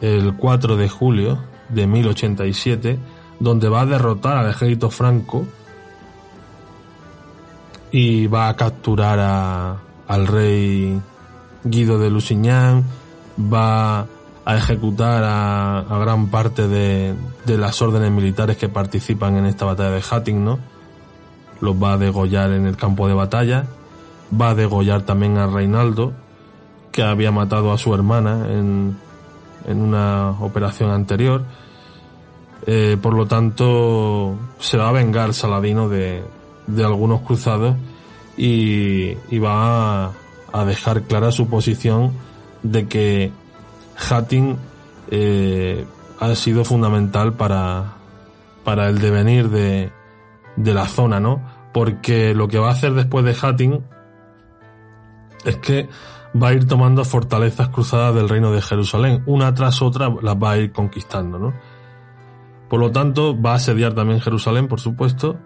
el 0.00 0.34
4 0.36 0.76
de 0.76 0.88
julio 0.88 1.40
de 1.68 1.88
1087, 1.88 2.96
donde 3.40 3.68
va 3.68 3.80
a 3.80 3.86
derrotar 3.86 4.36
al 4.36 4.50
ejército 4.50 4.88
franco 4.88 5.44
y 7.90 8.26
va 8.26 8.48
a 8.48 8.56
capturar 8.56 9.18
a, 9.20 9.76
al 10.06 10.26
rey 10.26 11.00
Guido 11.64 11.98
de 11.98 12.10
Lusignan, 12.10 12.84
va 13.38 14.06
a 14.44 14.56
ejecutar 14.56 15.22
a, 15.24 15.84
gran 16.00 16.28
parte 16.28 16.68
de, 16.68 17.14
de, 17.44 17.58
las 17.58 17.80
órdenes 17.82 18.10
militares 18.10 18.56
que 18.56 18.68
participan 18.68 19.36
en 19.36 19.46
esta 19.46 19.64
batalla 19.64 19.90
de 19.90 20.02
Hattin, 20.08 20.44
¿no? 20.44 20.58
Los 21.60 21.74
va 21.82 21.94
a 21.94 21.98
degollar 21.98 22.52
en 22.52 22.66
el 22.66 22.76
campo 22.76 23.08
de 23.08 23.14
batalla, 23.14 23.66
va 24.38 24.50
a 24.50 24.54
degollar 24.54 25.02
también 25.02 25.36
a 25.38 25.46
Reinaldo, 25.46 26.12
que 26.92 27.02
había 27.02 27.30
matado 27.30 27.72
a 27.72 27.78
su 27.78 27.94
hermana 27.94 28.46
en, 28.48 28.96
en 29.66 29.82
una 29.82 30.30
operación 30.40 30.90
anterior. 30.90 31.42
Eh, 32.66 32.96
por 33.00 33.14
lo 33.14 33.26
tanto, 33.26 34.36
se 34.58 34.76
va 34.76 34.88
a 34.88 34.92
vengar 34.92 35.34
Saladino 35.34 35.88
de, 35.88 36.22
de 36.68 36.84
algunos 36.84 37.22
cruzados 37.22 37.74
y, 38.36 39.38
va 39.38 40.12
a, 40.52 40.64
dejar 40.64 41.02
clara 41.02 41.32
su 41.32 41.48
posición 41.48 42.12
de 42.62 42.86
que 42.86 43.32
Hattin 44.08 44.56
eh, 45.10 45.84
ha 46.20 46.34
sido 46.34 46.64
fundamental 46.64 47.34
para, 47.34 47.94
para 48.64 48.88
el 48.88 48.98
devenir 48.98 49.50
de, 49.50 49.90
de 50.56 50.74
la 50.74 50.86
zona, 50.86 51.18
¿no? 51.18 51.42
Porque 51.72 52.34
lo 52.34 52.48
que 52.48 52.58
va 52.58 52.68
a 52.68 52.72
hacer 52.72 52.94
después 52.94 53.24
de 53.24 53.36
Hattin 53.40 53.82
es 55.44 55.56
que 55.56 55.88
va 56.40 56.48
a 56.48 56.52
ir 56.52 56.66
tomando 56.66 57.04
fortalezas 57.04 57.68
cruzadas 57.68 58.14
del 58.14 58.28
reino 58.28 58.52
de 58.52 58.62
Jerusalén. 58.62 59.22
Una 59.26 59.54
tras 59.54 59.82
otra 59.82 60.12
las 60.22 60.36
va 60.36 60.52
a 60.52 60.58
ir 60.58 60.72
conquistando, 60.72 61.38
¿no? 61.38 61.54
Por 62.68 62.80
lo 62.80 62.90
tanto, 62.90 63.40
va 63.40 63.52
a 63.52 63.56
asediar 63.56 63.94
también 63.94 64.20
Jerusalén, 64.20 64.68
por 64.68 64.80
supuesto. 64.80 65.38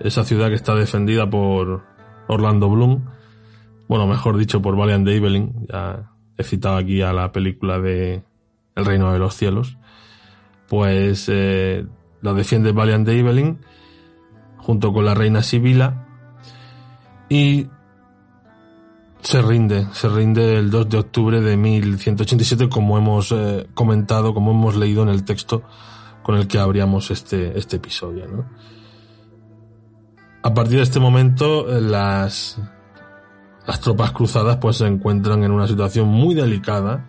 Esa 0.00 0.24
ciudad 0.24 0.48
que 0.48 0.54
está 0.54 0.74
defendida 0.74 1.28
por 1.28 1.84
Orlando 2.28 2.68
Bloom. 2.68 3.04
Bueno, 3.88 4.06
mejor 4.06 4.36
dicho, 4.36 4.62
por 4.62 4.76
Valiant 4.76 5.08
Evelyn. 5.08 5.66
Ya 5.68 6.10
he 6.36 6.44
citado 6.44 6.76
aquí 6.76 7.02
a 7.02 7.12
la 7.12 7.32
película 7.32 7.78
de 7.80 8.22
El 8.74 8.84
Reino 8.84 9.12
de 9.12 9.18
los 9.18 9.34
Cielos. 9.34 9.76
Pues 10.68 11.28
eh, 11.28 11.86
la 12.20 12.32
defiende 12.34 12.72
Valiant 12.72 13.08
Evelyn 13.08 13.58
junto 14.58 14.92
con 14.92 15.04
la 15.04 15.14
reina 15.14 15.42
Sibila 15.42 16.06
y 17.28 17.68
se 19.22 19.42
rinde, 19.42 19.86
se 19.92 20.08
rinde 20.08 20.56
el 20.56 20.70
2 20.70 20.88
de 20.90 20.98
octubre 20.98 21.40
de 21.40 21.56
1187 21.56 22.68
como 22.68 22.98
hemos 22.98 23.32
eh, 23.32 23.66
comentado, 23.74 24.34
como 24.34 24.50
hemos 24.52 24.76
leído 24.76 25.02
en 25.02 25.08
el 25.08 25.24
texto 25.24 25.62
con 26.22 26.36
el 26.36 26.46
que 26.46 26.58
abríamos 26.58 27.10
este, 27.10 27.58
este 27.58 27.76
episodio. 27.76 28.26
¿no? 28.26 28.44
A 30.42 30.54
partir 30.54 30.76
de 30.76 30.82
este 30.84 31.00
momento 31.00 31.66
las, 31.66 32.58
las 33.66 33.80
tropas 33.80 34.12
cruzadas 34.12 34.56
pues 34.56 34.76
se 34.78 34.86
encuentran 34.86 35.44
en 35.44 35.50
una 35.50 35.66
situación 35.66 36.08
muy 36.08 36.34
delicada 36.34 37.06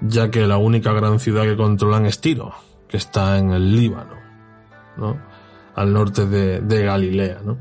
ya 0.00 0.30
que 0.30 0.46
la 0.46 0.58
única 0.58 0.92
gran 0.92 1.18
ciudad 1.18 1.44
que 1.44 1.56
controlan 1.56 2.06
es 2.06 2.20
Tiro, 2.20 2.52
que 2.88 2.96
está 2.96 3.38
en 3.38 3.52
el 3.52 3.74
Líbano, 3.74 4.14
¿no? 4.96 5.16
al 5.74 5.92
norte 5.92 6.26
de, 6.26 6.60
de 6.60 6.84
Galilea. 6.84 7.38
¿no? 7.44 7.58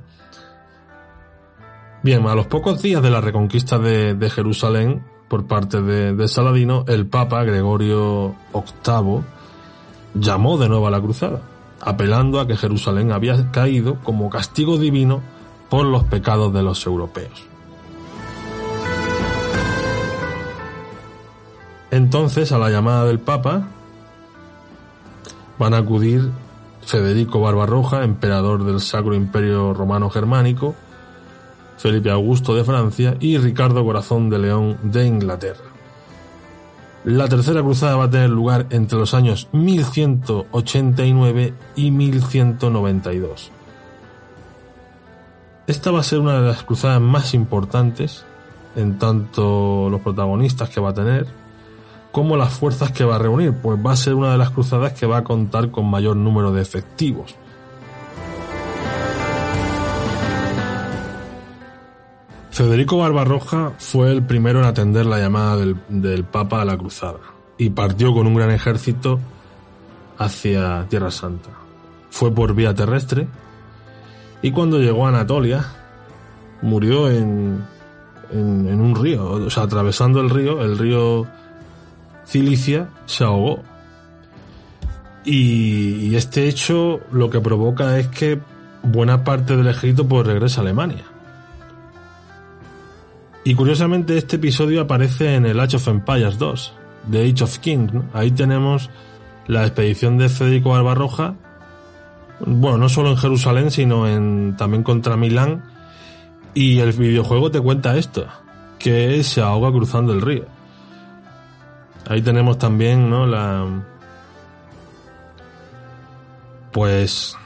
Bien, 2.06 2.24
a 2.28 2.36
los 2.36 2.46
pocos 2.46 2.84
días 2.84 3.02
de 3.02 3.10
la 3.10 3.20
reconquista 3.20 3.80
de, 3.80 4.30
Jerusalén 4.30 5.04
por 5.28 5.48
parte 5.48 5.82
de, 5.82 6.28
Saladino, 6.28 6.86
el 6.88 7.08
Papa 7.08 7.44
Gregorio 7.44 8.36
VIII 8.54 9.22
llamó 10.14 10.58
de 10.58 10.70
nuevo 10.70 10.88
a 10.88 10.92
la 10.92 11.02
cruzada, 11.02 11.42
apelando 11.82 12.40
a 12.40 12.48
que 12.48 12.58
Jerusalén 12.58 13.12
había 13.12 13.52
caído 13.52 13.96
como 14.04 14.30
castigo 14.30 14.78
divino 14.78 15.22
por 15.70 15.86
los 15.86 16.04
pecados 16.04 16.54
de 16.54 16.64
los 16.64 16.86
europeos. 16.86 17.46
Entonces, 21.92 22.52
a 22.52 22.58
la 22.58 22.70
llamada 22.70 23.06
del 23.06 23.20
Papa, 23.20 23.68
van 25.58 25.74
a 25.74 25.78
acudir 25.78 26.30
Federico 26.82 27.40
Barbarroja, 27.40 28.04
emperador 28.04 28.64
del 28.64 28.80
Sacro 28.80 29.16
Imperio 29.16 29.74
Romano 29.74 30.10
Germánico, 30.10 30.76
Felipe 31.78 32.12
Augusto 32.12 32.56
de 32.56 32.64
Francia 32.64 33.18
y 33.20 33.38
Ricardo 33.38 33.84
Corazón 33.84 34.30
de 34.30 34.40
León 34.40 34.78
de 34.84 35.06
Inglaterra. 35.06 35.75
La 37.06 37.28
tercera 37.28 37.62
cruzada 37.62 37.96
va 37.98 38.06
a 38.06 38.10
tener 38.10 38.32
lugar 38.32 38.66
entre 38.72 38.98
los 38.98 39.14
años 39.14 39.48
1189 39.52 41.54
y 41.76 41.92
1192. 41.92 43.52
Esta 45.68 45.92
va 45.92 46.00
a 46.00 46.04
ser 46.04 46.18
una 46.18 46.42
de 46.42 46.48
las 46.48 46.64
cruzadas 46.64 47.00
más 47.00 47.36
importantes, 47.36 48.26
en 48.76 48.98
tanto 48.98 49.88
los 49.92 50.02
protagonistas 50.02 50.70
que 50.70 50.82
va 50.82 50.90
a 50.90 50.96
tener, 50.96 51.28
como 52.12 52.38
las 52.38 52.54
fuerzas 52.54 52.92
que 52.92 53.06
va 53.06 53.18
a 53.18 53.20
reunir, 53.20 53.54
pues 53.54 53.78
va 53.86 53.92
a 53.92 53.98
ser 53.98 54.16
una 54.16 54.32
de 54.32 54.40
las 54.40 54.50
cruzadas 54.50 54.94
que 54.94 55.06
va 55.06 55.18
a 55.18 55.24
contar 55.24 55.70
con 55.70 55.86
mayor 55.86 56.16
número 56.16 56.52
de 56.54 56.64
efectivos. 56.64 57.36
Federico 62.56 63.00
Barbarroja 63.00 63.74
fue 63.80 64.14
el 64.14 64.24
primero 64.24 64.60
en 64.60 64.66
atender 64.66 65.06
la 65.06 65.20
llamada 65.20 65.58
del, 65.58 66.24
Papa 66.24 66.62
a 66.62 66.66
la 66.66 66.78
cruzada 66.78 67.20
y 67.58 67.72
partió 67.72 68.14
con 68.14 68.28
un 68.28 68.36
gran 68.36 68.50
ejército 68.50 69.20
hacia 70.18 70.86
Tierra 70.88 71.12
Santa. 71.12 71.50
Fue 72.10 72.34
por 72.34 72.56
vía 72.56 72.74
terrestre 72.74 73.28
y 74.42 74.52
cuando 74.52 74.80
llegó 74.80 75.06
a 75.06 75.10
Anatolia 75.10 75.66
murió 76.62 77.12
en, 77.12 77.62
en, 78.32 78.80
un 78.80 78.96
río, 78.96 79.32
o 79.32 79.50
sea, 79.50 79.64
atravesando 79.64 80.22
el 80.22 80.30
río, 80.30 80.64
el 80.64 80.78
río 80.78 81.28
Cilicia 82.26 82.88
se 83.06 83.26
ahogó. 83.26 83.64
Y, 85.26 86.08
y, 86.08 86.16
este 86.16 86.48
hecho 86.48 87.02
lo 87.12 87.30
que 87.30 87.42
provoca 87.42 88.00
es 88.00 88.08
que 88.08 88.40
buena 88.82 89.26
parte 89.26 89.58
del 89.58 89.68
ejército 89.68 90.08
pues 90.08 90.26
regresa 90.26 90.62
a 90.62 90.64
Alemania. 90.64 91.04
Y 93.48 93.54
curiosamente 93.54 94.18
este 94.18 94.38
episodio 94.38 94.82
aparece 94.82 95.36
en 95.36 95.46
el 95.46 95.60
Age 95.60 95.76
of 95.76 95.88
Empires 95.88 96.40
2, 96.40 96.74
The 97.12 97.30
Age 97.30 97.44
of 97.44 97.60
Kings. 97.60 97.94
Ahí 98.12 98.32
tenemos 98.32 98.90
la 99.46 99.68
expedición 99.68 100.18
de 100.18 100.30
Federico 100.30 100.72
Barbarroja, 100.72 101.36
bueno, 102.40 102.80
no 102.80 102.90
solo 102.90 103.12
en 103.12 103.18
Jerusalén, 103.18 103.70
sino 103.70 104.06
también 104.58 104.82
contra 104.82 105.16
Milán. 105.16 105.64
Y 106.56 106.80
el 106.80 106.94
videojuego 106.94 107.52
te 107.52 107.62
cuenta 107.62 107.96
esto, 107.98 108.26
que 108.80 109.24
se 109.24 109.42
ahoga 109.42 109.72
cruzando 109.72 110.12
el 110.12 110.22
río. 110.22 110.46
Ahí 112.10 112.24
tenemos 112.24 112.58
también, 112.58 113.12
¿no? 113.12 113.28
La... 113.28 113.64
Pues 116.72 117.38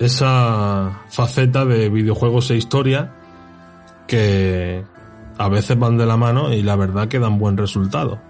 esa 0.00 1.02
faceta 1.08 1.64
de 1.64 1.88
videojuegos 1.88 2.50
e 2.50 2.56
historia 2.56 3.14
que, 4.08 4.84
a 5.38 5.48
veces 5.48 5.78
van 5.78 5.98
de 5.98 6.06
la 6.06 6.16
mano 6.16 6.52
y 6.52 6.62
la 6.62 6.76
verdad 6.76 7.08
que 7.08 7.18
dan 7.18 7.38
buen 7.38 7.56
resultado. 7.56 8.20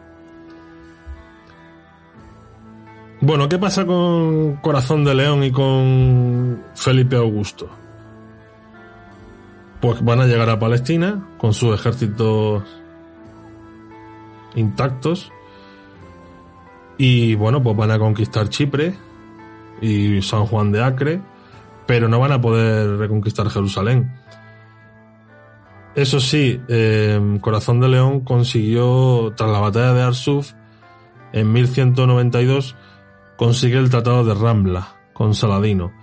Bueno, 3.21 3.49
¿qué 3.49 3.59
pasa 3.59 3.87
con 3.87 4.57
Corazón 4.57 5.05
de 5.05 5.15
León 5.15 5.43
y 5.43 5.51
con 5.51 6.63
Felipe 6.75 7.17
Augusto? 7.17 7.69
Pues 9.81 10.05
van 10.05 10.21
a 10.21 10.27
llegar 10.27 10.51
a 10.51 10.59
Palestina 10.59 11.27
con 11.39 11.55
sus 11.55 11.75
ejércitos 11.75 12.63
intactos 14.55 15.33
y 16.99 17.35
bueno, 17.35 17.63
pues 17.63 17.77
van 17.77 17.91
a 17.91 17.99
conquistar 17.99 18.49
Chipre 18.49 18.95
y 19.81 20.23
San 20.23 20.47
Juan 20.47 20.73
de 20.73 20.83
Acre, 20.83 21.21
pero 21.87 22.09
no 22.09 22.19
van 22.19 22.33
a 22.33 22.41
poder 22.41 22.97
reconquistar 22.99 23.49
Jerusalén. 23.51 24.11
Eso 25.97 26.21
sí, 26.21 26.61
eh, 26.69 27.39
Corazón 27.41 27.81
de 27.81 27.89
León 27.89 28.21
consiguió, 28.21 29.33
tras 29.35 29.51
la 29.51 29.61
batalla 29.61 29.95
de 29.95 30.03
Arsuf, 30.03 30.53
en 31.33 31.51
1192, 31.51 32.77
consigue 33.39 33.79
el 33.79 33.89
Tratado 33.89 34.23
de 34.23 34.35
Rambla 34.35 34.89
con 35.15 35.35
Saladino. 35.35 35.95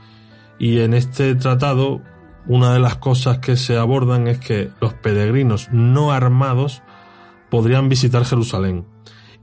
Y 0.58 0.80
en 0.80 0.96
este 0.96 1.36
tratado, 1.36 2.02
una 2.48 2.74
de 2.74 2.80
las 2.80 2.96
cosas 2.96 3.38
que 3.38 3.56
se 3.56 3.78
abordan 3.78 4.28
es 4.28 4.40
que 4.40 4.72
los 4.82 4.96
peregrinos 4.96 5.70
no 5.72 6.12
armados 6.12 6.82
podrían 7.52 7.88
visitar 7.88 8.26
Jerusalén 8.26 8.88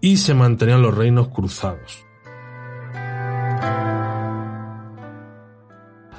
y 0.00 0.16
se 0.16 0.34
mantenían 0.34 0.82
los 0.82 0.96
reinos 0.96 1.28
cruzados. 1.28 2.04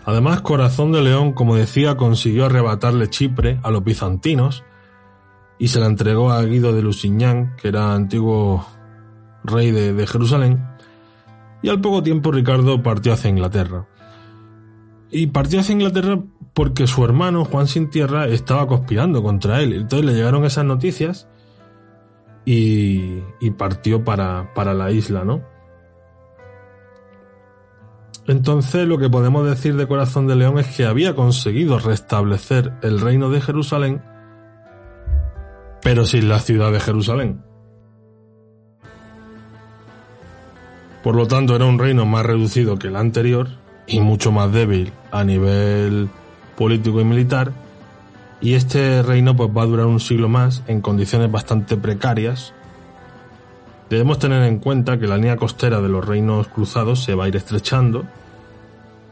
Además, 0.06 0.42
Corazón 0.42 0.92
de 0.92 1.02
León, 1.02 1.34
como 1.34 1.56
decía, 1.56 1.96
consiguió 1.96 2.46
arrebatarle 2.46 3.10
Chipre 3.10 3.60
a 3.64 3.70
los 3.70 3.84
bizantinos 3.84 4.64
y 5.60 5.68
se 5.68 5.80
la 5.80 5.86
entregó 5.86 6.32
a 6.32 6.44
Guido 6.44 6.74
de 6.74 6.82
Lusignan, 6.82 7.56
que 7.56 7.68
era 7.68 7.94
antiguo 7.94 8.66
rey 9.44 9.72
de, 9.72 10.08
Jerusalén, 10.08 10.66
y 11.62 11.70
al 11.70 11.82
poco 11.82 12.02
tiempo 12.02 12.32
Ricardo 12.32 12.82
partió 12.82 13.14
hacia 13.14 13.30
Inglaterra. 13.30 13.86
Y 15.12 15.28
partió 15.28 15.60
hacia 15.60 15.74
Inglaterra 15.74 16.20
porque 16.54 16.88
su 16.88 17.06
hermano, 17.06 17.46
Juan 17.46 17.68
Sin 17.68 17.90
Tierra, 17.90 18.28
estaba 18.28 18.66
conspirando 18.66 19.22
contra 19.22 19.62
él. 19.62 19.74
Entonces 19.74 20.06
le 20.06 20.14
llegaron 20.14 20.46
esas 20.46 20.66
noticias 20.66 21.28
y, 22.44 23.20
y 23.40 23.52
partió 23.52 24.04
para, 24.04 24.52
para 24.56 24.74
la 24.74 24.92
isla, 24.92 25.24
¿no? 25.24 25.44
Entonces 28.28 28.88
lo 28.88 28.98
que 28.98 29.10
podemos 29.10 29.46
decir 29.46 29.76
de 29.76 29.88
Corazón 29.88 30.28
de 30.28 30.36
León 30.36 30.60
es 30.60 30.68
que 30.68 30.86
había 30.86 31.16
conseguido 31.16 31.80
restablecer 31.80 32.74
el 32.82 33.02
reino 33.02 33.30
de 33.30 33.42
Jerusalén, 33.42 34.02
pero 35.82 36.06
sin 36.06 36.30
la 36.30 36.40
ciudad 36.40 36.72
de 36.72 36.80
Jerusalén. 36.80 37.44
Por 41.04 41.16
lo 41.16 41.28
tanto 41.28 41.56
era 41.56 41.66
un 41.66 41.80
reino 41.80 42.06
más 42.06 42.26
reducido 42.26 42.78
que 42.78 42.88
el 42.88 42.96
anterior 42.96 43.48
y 43.88 44.00
mucho 44.02 44.32
más 44.32 44.52
débil 44.54 44.94
a 45.12 45.24
nivel 45.24 46.10
político 46.56 47.02
y 47.02 47.06
militar, 47.06 47.52
y 48.40 48.54
este 48.54 49.02
reino 49.02 49.36
pues 49.36 49.50
va 49.50 49.64
a 49.64 49.66
durar 49.66 49.88
un 49.88 50.00
siglo 50.00 50.30
más 50.30 50.64
en 50.68 50.82
condiciones 50.82 51.32
bastante 51.32 51.76
precarias. 51.76 52.54
Debemos 53.92 54.20
tener 54.20 54.44
en 54.44 54.60
cuenta 54.60 54.98
que 54.98 55.06
la 55.06 55.18
línea 55.18 55.36
costera 55.36 55.82
de 55.82 55.90
los 55.90 56.08
reinos 56.08 56.48
cruzados 56.48 57.04
se 57.04 57.14
va 57.14 57.26
a 57.26 57.28
ir 57.28 57.36
estrechando 57.36 58.06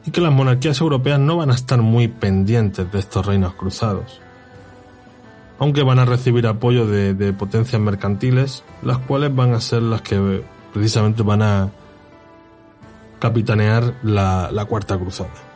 y 0.05 0.11
que 0.11 0.21
las 0.21 0.31
monarquías 0.31 0.79
europeas 0.79 1.19
no 1.19 1.35
van 1.35 1.51
a 1.51 1.55
estar 1.55 1.81
muy 1.81 2.07
pendientes 2.07 2.89
de 2.89 2.99
estos 2.99 3.25
reinos 3.25 3.55
cruzados. 3.55 4.21
aunque 5.59 5.83
van 5.83 5.99
a 5.99 6.05
recibir 6.05 6.47
apoyo 6.47 6.87
de, 6.87 7.33
potencias 7.33 7.81
mercantiles, 7.81 8.63
las 8.81 8.99
cuales 8.99 9.35
van 9.35 9.53
a 9.53 9.59
ser 9.59 9.81
las 9.81 10.01
que 10.01 10.45
precisamente 10.71 11.23
van 11.23 11.41
a 11.41 11.69
capitanear 13.19 13.95
la 14.01 14.65
Cuarta 14.69 14.97
Cruzada. 14.97 15.48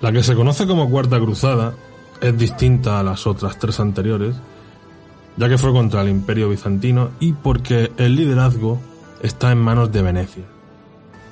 La 0.00 0.12
que 0.12 0.22
se 0.22 0.34
conoce 0.34 0.66
como 0.66 0.88
Cuarta 0.88 1.18
Cruzada 1.18 1.74
es 2.22 2.36
distinta 2.38 2.98
a 2.98 3.02
las 3.02 3.26
otras 3.26 3.58
tres 3.58 3.80
anteriores, 3.80 4.34
ya 5.36 5.48
que 5.48 5.58
fue 5.58 5.72
contra 5.72 6.00
el 6.00 6.08
Imperio 6.08 6.48
Bizantino 6.48 7.10
y 7.20 7.34
porque 7.34 7.92
el 7.98 8.16
liderazgo 8.16 8.80
está 9.22 9.52
en 9.52 9.58
manos 9.58 9.92
de 9.92 10.00
Venecia. 10.00 10.44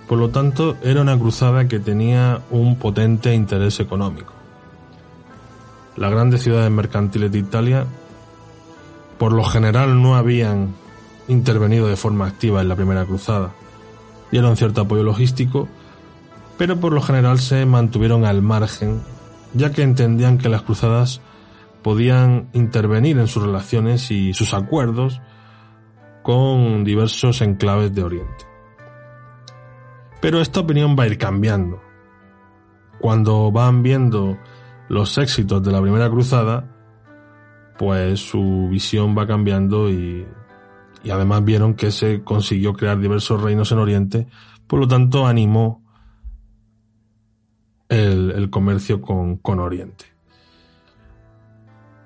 Por 0.06 0.18
lo 0.18 0.28
tanto, 0.28 0.76
era 0.82 1.00
una 1.00 1.18
cruzada 1.18 1.66
que 1.66 1.78
tenía 1.78 2.42
un 2.50 2.76
potente 2.76 3.34
interés 3.34 3.80
económico. 3.80 4.32
Las 5.96 6.10
grandes 6.10 6.42
ciudades 6.42 6.70
mercantiles 6.70 7.32
de 7.32 7.38
Italia, 7.38 7.86
por 9.18 9.32
lo 9.32 9.44
general, 9.44 10.00
no 10.02 10.14
habían 10.14 10.74
intervenido 11.26 11.88
de 11.88 11.96
forma 11.96 12.26
activa 12.26 12.60
en 12.60 12.68
la 12.68 12.76
primera 12.76 13.04
cruzada, 13.06 13.52
dieron 14.30 14.56
cierto 14.56 14.82
apoyo 14.82 15.02
logístico 15.02 15.68
pero 16.58 16.80
por 16.80 16.92
lo 16.92 17.00
general 17.00 17.38
se 17.38 17.64
mantuvieron 17.64 18.24
al 18.24 18.42
margen, 18.42 19.00
ya 19.54 19.70
que 19.70 19.82
entendían 19.82 20.38
que 20.38 20.48
las 20.48 20.62
cruzadas 20.62 21.22
podían 21.82 22.48
intervenir 22.52 23.16
en 23.18 23.28
sus 23.28 23.44
relaciones 23.44 24.10
y 24.10 24.34
sus 24.34 24.52
acuerdos 24.52 25.22
con 26.22 26.84
diversos 26.84 27.40
enclaves 27.40 27.94
de 27.94 28.02
Oriente. 28.02 28.44
Pero 30.20 30.40
esta 30.40 30.60
opinión 30.60 30.96
va 30.98 31.04
a 31.04 31.06
ir 31.06 31.16
cambiando. 31.16 31.80
Cuando 33.00 33.52
van 33.52 33.84
viendo 33.84 34.36
los 34.88 35.16
éxitos 35.16 35.62
de 35.62 35.70
la 35.70 35.80
primera 35.80 36.10
cruzada, 36.10 36.74
pues 37.78 38.18
su 38.18 38.68
visión 38.68 39.16
va 39.16 39.28
cambiando 39.28 39.88
y, 39.88 40.26
y 41.04 41.10
además 41.10 41.44
vieron 41.44 41.74
que 41.74 41.92
se 41.92 42.24
consiguió 42.24 42.72
crear 42.72 42.98
diversos 42.98 43.40
reinos 43.40 43.70
en 43.70 43.78
Oriente, 43.78 44.26
por 44.66 44.80
lo 44.80 44.88
tanto 44.88 45.24
animó 45.24 45.87
el, 47.88 48.50
comercio 48.50 49.00
con, 49.00 49.60
Oriente. 49.60 50.06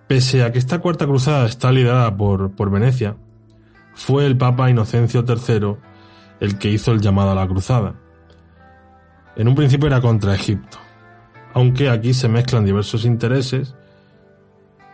Pese 0.06 0.42
a 0.42 0.52
que 0.52 0.58
esta 0.58 0.78
cuarta 0.78 1.06
cruzada 1.06 1.46
está 1.46 1.72
liderada 1.72 2.16
por, 2.16 2.52
por 2.52 2.70
Venecia, 2.70 3.16
fue 3.94 4.26
el 4.26 4.36
Papa 4.36 4.70
Inocencio 4.70 5.24
III 5.26 5.76
el 6.40 6.58
que 6.58 6.70
hizo 6.70 6.92
el 6.92 7.00
llamado 7.00 7.30
a 7.30 7.34
la 7.34 7.46
cruzada. 7.46 7.94
En 9.36 9.48
un 9.48 9.54
principio 9.54 9.86
era 9.86 10.00
contra 10.00 10.34
Egipto, 10.34 10.78
aunque 11.54 11.88
aquí 11.88 12.14
se 12.14 12.28
mezclan 12.28 12.64
diversos 12.64 13.04
intereses, 13.04 13.74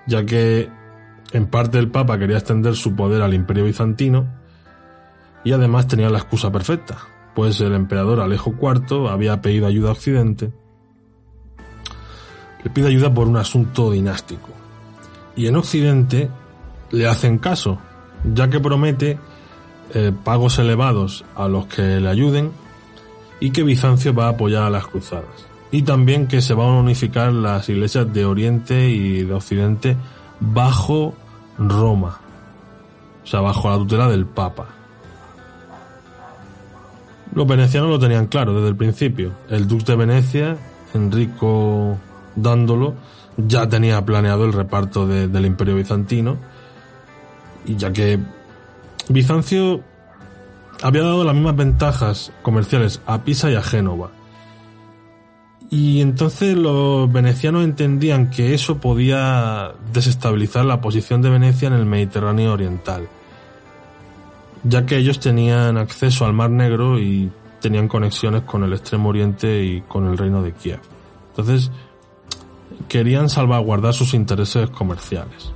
ya 0.06 0.24
que 0.24 0.68
en 1.32 1.46
parte 1.46 1.78
el 1.78 1.90
Papa 1.90 2.18
quería 2.18 2.38
extender 2.38 2.74
su 2.76 2.94
poder 2.94 3.22
al 3.22 3.34
imperio 3.34 3.64
bizantino 3.64 4.28
y 5.44 5.52
además 5.52 5.86
tenía 5.86 6.10
la 6.10 6.18
excusa 6.18 6.52
perfecta, 6.52 6.98
pues 7.34 7.60
el 7.60 7.74
emperador 7.74 8.20
Alejo 8.20 8.54
IV 8.60 9.08
había 9.08 9.40
pedido 9.42 9.66
ayuda 9.66 9.90
a 9.90 9.92
Occidente 9.92 10.52
le 12.68 12.74
pide 12.74 12.88
ayuda 12.88 13.12
por 13.12 13.26
un 13.26 13.38
asunto 13.38 13.90
dinástico. 13.90 14.50
Y 15.36 15.46
en 15.46 15.56
Occidente 15.56 16.28
le 16.90 17.08
hacen 17.08 17.38
caso, 17.38 17.78
ya 18.34 18.50
que 18.50 18.60
promete 18.60 19.18
eh, 19.94 20.12
pagos 20.24 20.58
elevados 20.58 21.24
a 21.34 21.48
los 21.48 21.66
que 21.66 21.98
le 21.98 22.08
ayuden 22.08 22.50
y 23.40 23.50
que 23.50 23.62
Bizancio 23.62 24.12
va 24.12 24.26
a 24.26 24.30
apoyar 24.30 24.64
a 24.64 24.70
las 24.70 24.86
cruzadas. 24.86 25.46
Y 25.70 25.82
también 25.82 26.26
que 26.26 26.42
se 26.42 26.52
van 26.52 26.68
a 26.68 26.80
unificar 26.80 27.32
las 27.32 27.68
iglesias 27.70 28.12
de 28.12 28.26
Oriente 28.26 28.90
y 28.90 29.22
de 29.22 29.32
Occidente 29.32 29.96
bajo 30.40 31.14
Roma, 31.58 32.20
o 33.24 33.26
sea, 33.26 33.40
bajo 33.40 33.70
la 33.70 33.76
tutela 33.78 34.08
del 34.08 34.26
Papa. 34.26 34.66
Los 37.34 37.46
venecianos 37.46 37.88
lo 37.88 37.98
tenían 37.98 38.26
claro 38.26 38.54
desde 38.54 38.68
el 38.68 38.76
principio. 38.76 39.32
El 39.48 39.66
duque 39.68 39.84
de 39.84 39.96
Venecia, 39.96 40.56
Enrico 40.94 41.98
dándolo, 42.42 42.94
ya 43.36 43.68
tenía 43.68 44.04
planeado 44.04 44.44
el 44.44 44.52
reparto 44.52 45.06
del 45.06 45.46
imperio 45.46 45.76
bizantino, 45.76 46.36
y 47.66 47.76
ya 47.76 47.92
que 47.92 48.18
Bizancio 49.08 49.80
había 50.82 51.02
dado 51.02 51.24
las 51.24 51.34
mismas 51.34 51.56
ventajas 51.56 52.32
comerciales 52.42 53.00
a 53.06 53.24
Pisa 53.24 53.50
y 53.50 53.54
a 53.54 53.62
Génova. 53.62 54.10
Y 55.70 56.00
entonces 56.00 56.56
los 56.56 57.12
venecianos 57.12 57.64
entendían 57.64 58.30
que 58.30 58.54
eso 58.54 58.78
podía 58.78 59.72
desestabilizar 59.92 60.64
la 60.64 60.80
posición 60.80 61.20
de 61.20 61.30
Venecia 61.30 61.68
en 61.68 61.74
el 61.74 61.84
Mediterráneo 61.84 62.52
oriental, 62.54 63.08
ya 64.64 64.86
que 64.86 64.96
ellos 64.96 65.20
tenían 65.20 65.76
acceso 65.76 66.24
al 66.24 66.32
Mar 66.32 66.50
Negro 66.50 66.98
y 66.98 67.30
tenían 67.60 67.88
conexiones 67.88 68.42
con 68.42 68.64
el 68.64 68.72
Extremo 68.72 69.10
Oriente 69.10 69.62
y 69.62 69.82
con 69.82 70.06
el 70.06 70.16
Reino 70.16 70.42
de 70.42 70.52
Kiev. 70.52 70.80
Entonces, 71.30 71.70
querían 72.88 73.28
salvaguardar 73.28 73.94
sus 73.94 74.14
intereses 74.14 74.70
comerciales. 74.70 75.52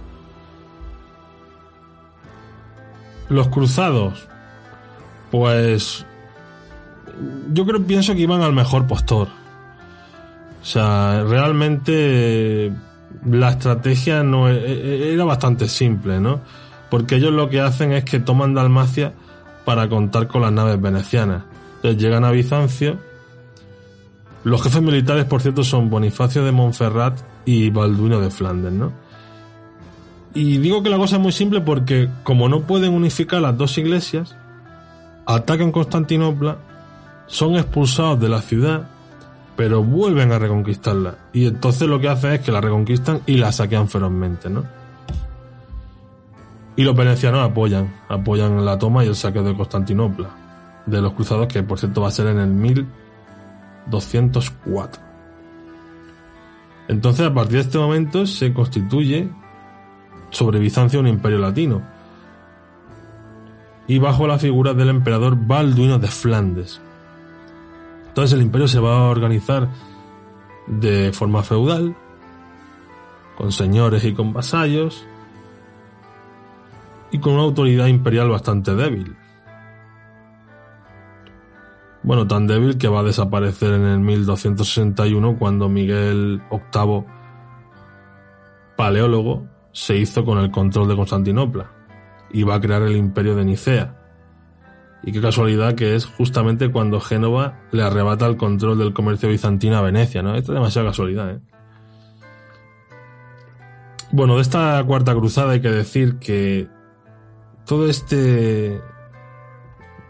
Los 3.28 3.48
cruzados, 3.48 4.28
pues 5.30 6.04
yo 7.52 7.64
creo 7.64 7.82
pienso 7.82 8.14
que 8.14 8.20
iban 8.20 8.42
al 8.42 8.52
mejor 8.52 8.86
postor. 8.86 9.28
O 10.60 10.64
sea, 10.64 11.24
realmente 11.24 12.72
la 13.26 13.50
estrategia 13.50 14.22
no 14.22 14.48
e, 14.48 14.56
e, 14.56 15.14
era 15.14 15.24
bastante 15.24 15.68
simple, 15.68 16.20
¿no? 16.20 16.40
Porque 16.90 17.16
ellos 17.16 17.32
lo 17.32 17.48
que 17.48 17.60
hacen 17.60 17.92
es 17.92 18.04
que 18.04 18.20
toman 18.20 18.54
Dalmacia 18.54 19.14
para 19.64 19.88
contar 19.88 20.28
con 20.28 20.42
las 20.42 20.52
naves 20.52 20.80
venecianas. 20.80 21.44
Entonces 21.76 22.00
llegan 22.00 22.24
a 22.24 22.30
Bizancio 22.30 22.98
los 24.44 24.62
jefes 24.62 24.82
militares, 24.82 25.24
por 25.24 25.40
cierto, 25.40 25.62
son 25.62 25.88
Bonifacio 25.88 26.44
de 26.44 26.52
Montferrat 26.52 27.20
y 27.44 27.70
Balduino 27.70 28.20
de 28.20 28.30
Flandes, 28.30 28.72
¿no? 28.72 28.92
Y 30.34 30.58
digo 30.58 30.82
que 30.82 30.90
la 30.90 30.96
cosa 30.96 31.16
es 31.16 31.22
muy 31.22 31.32
simple 31.32 31.60
porque, 31.60 32.08
como 32.24 32.48
no 32.48 32.62
pueden 32.62 32.92
unificar 32.92 33.40
las 33.40 33.56
dos 33.56 33.76
iglesias, 33.78 34.36
atacan 35.26 35.70
Constantinopla, 35.70 36.56
son 37.26 37.56
expulsados 37.56 38.18
de 38.18 38.28
la 38.28 38.40
ciudad, 38.40 38.88
pero 39.56 39.84
vuelven 39.84 40.32
a 40.32 40.38
reconquistarla. 40.38 41.16
Y 41.32 41.46
entonces 41.46 41.86
lo 41.86 42.00
que 42.00 42.08
hacen 42.08 42.32
es 42.32 42.40
que 42.40 42.50
la 42.50 42.60
reconquistan 42.60 43.20
y 43.26 43.36
la 43.36 43.52
saquean 43.52 43.88
ferozmente, 43.88 44.50
¿no? 44.50 44.64
Y 46.74 46.82
los 46.82 46.96
venecianos 46.96 47.48
apoyan, 47.48 47.94
apoyan 48.08 48.64
la 48.64 48.78
toma 48.78 49.04
y 49.04 49.08
el 49.08 49.14
saqueo 49.14 49.44
de 49.44 49.54
Constantinopla, 49.54 50.30
de 50.86 51.02
los 51.02 51.12
cruzados, 51.12 51.46
que 51.46 51.62
por 51.62 51.78
cierto 51.78 52.00
va 52.00 52.08
a 52.08 52.12
ser 52.12 52.28
en 52.28 52.38
el 52.38 52.48
1000 52.48 52.86
204. 53.86 55.02
Entonces, 56.88 57.26
a 57.26 57.34
partir 57.34 57.54
de 57.54 57.60
este 57.60 57.78
momento 57.78 58.26
se 58.26 58.52
constituye 58.52 59.30
sobre 60.30 60.58
Bizancio 60.58 61.00
un 61.00 61.08
imperio 61.08 61.38
latino 61.38 61.82
y 63.86 63.98
bajo 63.98 64.26
la 64.26 64.38
figura 64.38 64.74
del 64.74 64.88
emperador 64.88 65.36
Balduino 65.36 65.98
de 65.98 66.08
Flandes. 66.08 66.80
Entonces 68.08 68.34
el 68.34 68.42
imperio 68.42 68.68
se 68.68 68.80
va 68.80 68.98
a 68.98 69.10
organizar 69.10 69.68
de 70.66 71.12
forma 71.12 71.42
feudal, 71.42 71.96
con 73.36 73.52
señores 73.52 74.04
y 74.04 74.12
con 74.12 74.32
vasallos, 74.32 75.06
y 77.10 77.18
con 77.18 77.34
una 77.34 77.42
autoridad 77.42 77.86
imperial 77.86 78.28
bastante 78.28 78.74
débil. 78.74 79.16
Bueno, 82.02 82.26
tan 82.26 82.46
débil 82.46 82.78
que 82.78 82.88
va 82.88 83.00
a 83.00 83.04
desaparecer 83.04 83.72
en 83.74 83.84
el 83.84 84.00
1261 84.00 85.38
cuando 85.38 85.68
Miguel 85.68 86.42
VIII, 86.50 87.04
paleólogo, 88.76 89.46
se 89.72 89.96
hizo 89.96 90.24
con 90.24 90.38
el 90.38 90.50
control 90.50 90.88
de 90.88 90.96
Constantinopla 90.96 91.70
y 92.30 92.42
va 92.42 92.56
a 92.56 92.60
crear 92.60 92.82
el 92.82 92.96
imperio 92.96 93.36
de 93.36 93.44
Nicea. 93.44 93.98
Y 95.04 95.12
qué 95.12 95.20
casualidad 95.20 95.74
que 95.74 95.94
es 95.94 96.06
justamente 96.06 96.70
cuando 96.70 97.00
Génova 97.00 97.60
le 97.70 97.82
arrebata 97.82 98.26
el 98.26 98.36
control 98.36 98.78
del 98.78 98.92
comercio 98.92 99.28
bizantino 99.28 99.76
a 99.76 99.82
Venecia, 99.82 100.22
¿no? 100.22 100.34
Esto 100.34 100.52
es 100.52 100.56
demasiada 100.56 100.88
casualidad, 100.88 101.30
¿eh? 101.30 101.40
Bueno, 104.12 104.36
de 104.36 104.42
esta 104.42 104.82
cuarta 104.84 105.14
cruzada 105.14 105.52
hay 105.52 105.60
que 105.60 105.70
decir 105.70 106.18
que 106.18 106.68
todo 107.64 107.88
este 107.88 108.80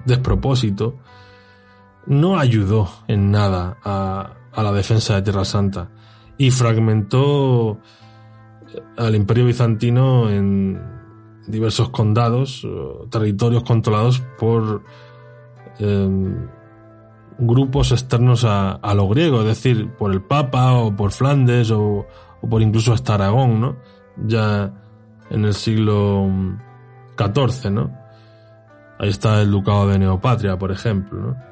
despropósito 0.04 0.98
no 2.06 2.38
ayudó 2.38 2.88
en 3.08 3.30
nada 3.30 3.78
a, 3.84 4.34
la 4.56 4.72
defensa 4.72 5.14
de 5.14 5.22
Tierra 5.22 5.44
Santa 5.44 5.88
y 6.36 6.50
fragmentó 6.50 7.78
al 8.96 9.14
imperio 9.14 9.46
bizantino 9.46 10.30
en 10.30 10.80
diversos 11.46 11.90
condados, 11.90 12.66
territorios 13.10 13.64
controlados 13.64 14.22
por 14.38 14.82
em, 15.78 16.48
grupos 17.38 17.92
externos 17.92 18.44
a, 18.44 18.94
lo 18.94 19.08
griego, 19.08 19.40
es 19.40 19.46
decir, 19.46 19.90
por 19.92 20.12
el 20.12 20.22
Papa 20.22 20.74
o 20.74 20.94
por 20.94 21.12
Flandes 21.12 21.70
o, 21.70 22.06
por 22.48 22.62
incluso 22.62 22.92
hasta 22.92 23.14
Aragón, 23.14 23.60
¿no? 23.60 23.76
Ya 24.16 24.72
en 25.30 25.44
el 25.44 25.54
siglo 25.54 26.28
XIV, 27.16 27.70
¿no? 27.70 27.90
Ahí 28.98 29.08
está 29.08 29.40
el 29.40 29.50
ducado 29.50 29.88
de 29.88 29.98
Neopatria, 29.98 30.58
por 30.58 30.70
ejemplo, 30.70 31.18
¿no? 31.20 31.51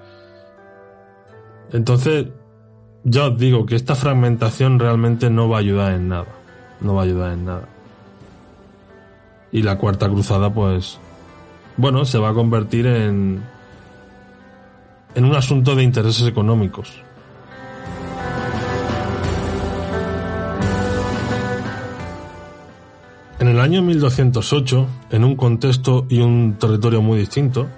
Entonces, 1.73 2.27
ya 3.05 3.29
os 3.29 3.39
digo 3.39 3.65
que 3.67 3.77
esta 3.77 3.95
fragmentación 3.95 4.79
realmente 4.79 5.31
no 5.31 5.49
va 5.49 5.59
a 5.59 5.61
ayudar 5.61 5.93
en 5.93 6.09
nada. 6.09 6.27
No 6.81 6.95
va 6.95 7.03
a 7.03 7.05
ayudar 7.05 7.33
en 7.33 7.45
nada. 7.45 7.69
Y 9.53 9.63
la 9.63 9.79
cuarta 9.79 10.09
cruzada, 10.09 10.53
pues, 10.53 10.99
bueno, 11.77 12.05
se 12.05 12.19
va 12.19 12.31
a 12.31 12.35
convertir 12.35 12.87
en, 12.87 13.43
en 15.15 15.25
un 15.25 15.35
asunto 15.35 15.75
de 15.75 15.83
intereses 15.83 16.27
económicos. 16.27 17.03
En 23.39 23.49
el 23.49 23.59
año 23.59 23.81
1208, 23.81 24.87
en 25.13 25.25
un 25.25 25.35
contexto 25.35 26.07
y 26.11 26.21
un 26.21 26.57
territorio 26.61 27.01
muy 27.01 27.19
distinto, 27.19 27.69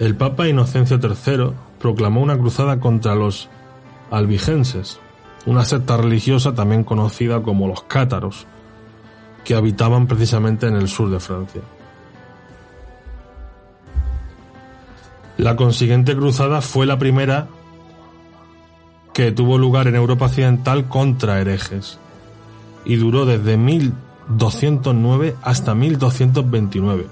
el 0.00 0.16
Papa 0.16 0.48
Inocencio 0.48 0.98
III 1.00 1.67
proclamó 1.80 2.20
una 2.20 2.38
cruzada 2.38 2.80
contra 2.80 3.14
los 3.14 3.48
albigenses, 4.10 5.00
una 5.46 5.64
secta 5.64 5.96
religiosa 5.96 6.54
también 6.54 6.84
conocida 6.84 7.42
como 7.42 7.68
los 7.68 7.82
cátaros, 7.82 8.46
que 9.44 9.54
habitaban 9.54 10.06
precisamente 10.06 10.66
en 10.66 10.76
el 10.76 10.88
sur 10.88 11.10
de 11.10 11.20
Francia. 11.20 11.62
La 15.38 15.56
consiguiente 15.56 16.16
cruzada 16.16 16.60
fue 16.60 16.84
la 16.84 16.98
primera 16.98 17.46
que 19.14 19.30
tuvo 19.32 19.56
lugar 19.56 19.86
en 19.86 19.94
Europa 19.94 20.26
Occidental 20.26 20.88
contra 20.88 21.40
herejes 21.40 21.98
y 22.84 22.96
duró 22.96 23.24
desde 23.24 23.56
1209 23.56 25.36
hasta 25.42 25.74
1229 25.74 27.06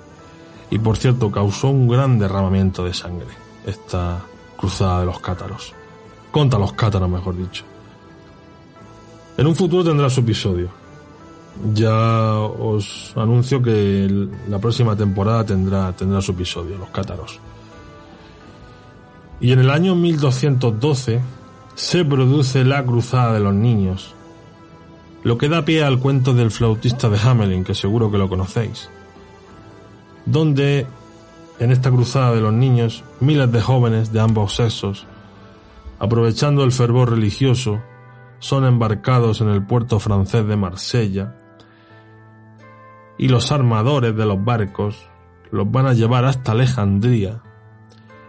y 0.71 0.79
por 0.79 0.97
cierto 0.97 1.31
causó 1.31 1.69
un 1.69 1.89
gran 1.89 2.19
derramamiento 2.19 2.85
de 2.85 2.95
sangre 2.95 3.29
esta 3.67 4.21
cruzada 4.57 5.01
de 5.01 5.07
los 5.07 5.21
cátaros. 5.21 5.75
Contra 6.31 6.59
los 6.59 6.73
cátaros 6.73 7.09
mejor 7.09 7.37
dicho. 7.37 7.65
En 9.37 9.47
un 9.47 9.55
futuro 9.55 9.85
tendrá 9.85 10.09
su 10.09 10.21
episodio. 10.21 10.69
Ya 11.75 12.39
os 12.39 13.13
anuncio 13.17 13.63
que 13.63 14.29
la 14.49 14.59
próxima 14.59 14.95
temporada 14.95 15.45
tendrá, 15.45 15.93
tendrá 15.93 16.21
su 16.21 16.33
episodio 16.33 16.77
los 16.77 16.91
cátaros. 16.91 17.41
Y 19.41 19.53
en 19.53 19.61
el 19.61 19.71
año 19.71 19.95
1212 19.95 21.21
se 21.75 22.05
produce 22.05 22.65
la 22.65 22.85
Cruzada 22.85 23.35
de 23.35 23.41
los 23.41 23.55
Niños, 23.55 24.15
lo 25.23 25.37
que 25.37 25.49
da 25.49 25.65
pie 25.65 25.85
al 25.85 25.99
cuento 25.99 26.33
del 26.33 26.51
flautista 26.51 27.09
de 27.11 27.19
Hamelin, 27.19 27.65
que 27.65 27.75
seguro 27.75 28.11
que 28.11 28.19
lo 28.19 28.29
conocéis, 28.29 28.89
donde 30.25 30.87
en 31.59 31.71
esta 31.71 31.91
Cruzada 31.91 32.33
de 32.33 32.41
los 32.41 32.53
Niños 32.53 33.05
miles 33.21 33.51
de 33.51 33.61
jóvenes 33.61 34.13
de 34.13 34.21
ambos 34.21 34.55
sexos, 34.55 35.07
aprovechando 35.99 36.65
el 36.65 36.73
fervor 36.73 37.11
religioso, 37.11 37.81
son 38.39 38.65
embarcados 38.65 39.41
en 39.41 39.49
el 39.49 39.65
puerto 39.65 39.99
francés 39.99 40.47
de 40.47 40.57
Marsella 40.57 41.37
y 43.19 43.29
los 43.29 43.51
armadores 43.51 44.15
de 44.15 44.27
los 44.27 44.45
barcos 44.45 45.09
los 45.51 45.71
van 45.71 45.87
a 45.87 45.95
llevar 45.95 46.25
hasta 46.25 46.53
Alejandría 46.53 47.43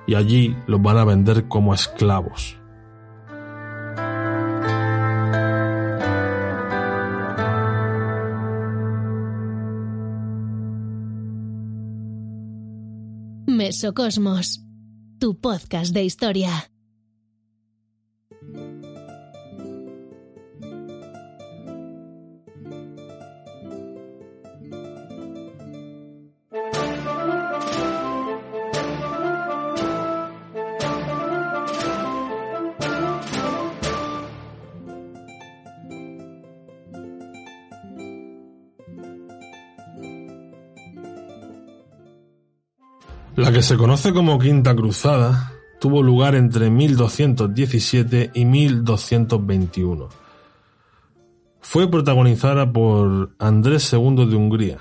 y 0.06 0.16
allí 0.16 0.56
los 0.66 0.82
van 0.82 0.98
a 0.98 1.06
vender 1.06 1.48
como 1.48 1.74
esclavos. 1.74 2.57
Mesocosmos, 13.68 14.62
tu 15.20 15.36
podcast 15.42 15.94
de 15.94 16.06
historia. 16.06 16.72
La 43.38 43.52
que 43.52 43.62
se 43.62 43.78
conoce 43.78 44.14
como 44.14 44.40
Quinta 44.40 44.76
Cruzada 44.76 45.54
tuvo 45.80 46.02
lugar 46.02 46.34
entre 46.34 46.72
1217 46.72 48.32
y 48.34 48.46
1221. 48.46 50.10
Fue 51.62 51.88
protagonizada 51.88 52.74
por 52.74 53.36
Andrés 53.38 53.94
II 53.94 54.26
de 54.26 54.36
Hungría. 54.36 54.80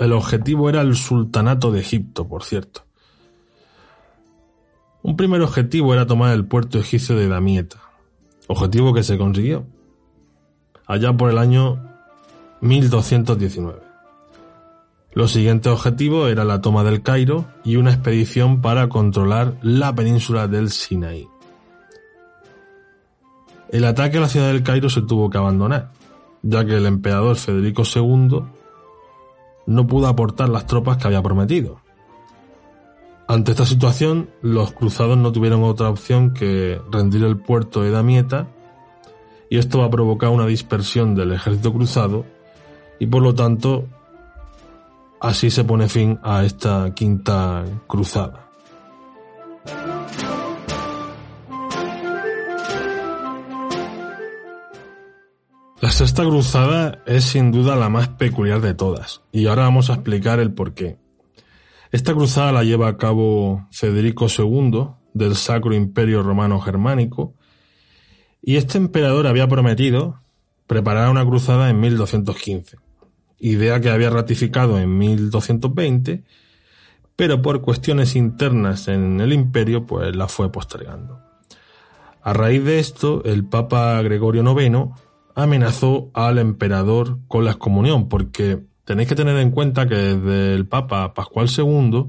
El 0.00 0.14
objetivo 0.14 0.68
era 0.68 0.80
el 0.80 0.96
sultanato 0.96 1.70
de 1.70 1.78
Egipto, 1.78 2.26
por 2.26 2.42
cierto. 2.42 2.82
Un 5.04 5.16
primer 5.16 5.40
objetivo 5.42 5.94
era 5.94 6.08
tomar 6.08 6.34
el 6.34 6.44
puerto 6.44 6.80
egipcio 6.80 7.14
de 7.14 7.28
Damieta, 7.28 7.78
objetivo 8.48 8.92
que 8.92 9.04
se 9.04 9.16
consiguió 9.16 9.64
allá 10.88 11.16
por 11.16 11.30
el 11.30 11.38
año 11.38 11.80
1219. 12.62 13.87
Los 15.18 15.32
siguientes 15.32 15.72
objetivos 15.72 16.30
era 16.30 16.44
la 16.44 16.60
toma 16.60 16.84
del 16.84 17.02
Cairo 17.02 17.44
y 17.64 17.74
una 17.74 17.90
expedición 17.90 18.60
para 18.60 18.88
controlar 18.88 19.56
la 19.62 19.92
península 19.92 20.46
del 20.46 20.70
Sinaí. 20.70 21.26
El 23.68 23.84
ataque 23.84 24.18
a 24.18 24.20
la 24.20 24.28
ciudad 24.28 24.46
del 24.46 24.62
Cairo 24.62 24.88
se 24.88 25.02
tuvo 25.02 25.28
que 25.28 25.36
abandonar, 25.36 25.90
ya 26.42 26.64
que 26.64 26.76
el 26.76 26.86
emperador 26.86 27.34
Federico 27.34 27.82
II 27.82 28.44
no 29.66 29.86
pudo 29.88 30.06
aportar 30.06 30.50
las 30.50 30.68
tropas 30.68 30.98
que 30.98 31.08
había 31.08 31.20
prometido. 31.20 31.80
Ante 33.26 33.50
esta 33.50 33.66
situación, 33.66 34.30
los 34.40 34.70
cruzados 34.70 35.18
no 35.18 35.32
tuvieron 35.32 35.64
otra 35.64 35.88
opción 35.88 36.32
que 36.32 36.80
rendir 36.92 37.24
el 37.24 37.38
puerto 37.38 37.82
de 37.82 37.90
Damieta, 37.90 38.46
y 39.50 39.58
esto 39.58 39.80
va 39.80 39.86
a 39.86 39.90
provocar 39.90 40.30
una 40.30 40.46
dispersión 40.46 41.16
del 41.16 41.32
ejército 41.32 41.72
cruzado, 41.72 42.24
y 43.00 43.06
por 43.06 43.24
lo 43.24 43.34
tanto 43.34 43.88
Así 45.20 45.50
se 45.50 45.64
pone 45.64 45.88
fin 45.88 46.20
a 46.22 46.44
esta 46.44 46.94
quinta 46.94 47.64
cruzada. 47.88 48.48
La 55.80 55.90
sexta 55.90 56.22
cruzada 56.22 57.02
es 57.06 57.24
sin 57.24 57.50
duda 57.50 57.74
la 57.74 57.88
más 57.88 58.08
peculiar 58.08 58.60
de 58.60 58.74
todas, 58.74 59.22
y 59.32 59.46
ahora 59.46 59.62
vamos 59.62 59.90
a 59.90 59.94
explicar 59.94 60.38
el 60.38 60.52
porqué. 60.52 60.98
Esta 61.90 62.14
cruzada 62.14 62.52
la 62.52 62.62
lleva 62.62 62.88
a 62.88 62.96
cabo 62.96 63.66
Federico 63.72 64.26
II 64.26 64.88
del 65.14 65.34
Sacro 65.34 65.74
Imperio 65.74 66.22
Romano 66.22 66.60
Germánico, 66.60 67.34
y 68.40 68.56
este 68.56 68.78
emperador 68.78 69.26
había 69.26 69.48
prometido 69.48 70.20
preparar 70.68 71.10
una 71.10 71.24
cruzada 71.24 71.70
en 71.70 71.80
1215 71.80 72.87
idea 73.38 73.80
que 73.80 73.90
había 73.90 74.10
ratificado 74.10 74.78
en 74.78 74.98
1220, 74.98 76.24
pero 77.16 77.42
por 77.42 77.60
cuestiones 77.60 78.16
internas 78.16 78.88
en 78.88 79.20
el 79.20 79.32
imperio, 79.32 79.86
pues 79.86 80.14
la 80.14 80.28
fue 80.28 80.52
postergando. 80.52 81.20
A 82.22 82.32
raíz 82.32 82.64
de 82.64 82.78
esto, 82.78 83.22
el 83.24 83.44
Papa 83.44 84.00
Gregorio 84.02 84.42
IX 84.42 84.90
amenazó 85.34 86.10
al 86.14 86.38
emperador 86.38 87.18
con 87.28 87.44
la 87.44 87.52
excomunión, 87.52 88.08
porque 88.08 88.60
tenéis 88.84 89.08
que 89.08 89.14
tener 89.14 89.36
en 89.38 89.50
cuenta 89.50 89.88
que 89.88 89.94
desde 89.94 90.54
el 90.54 90.66
Papa 90.66 91.14
Pascual 91.14 91.48
II 91.56 92.08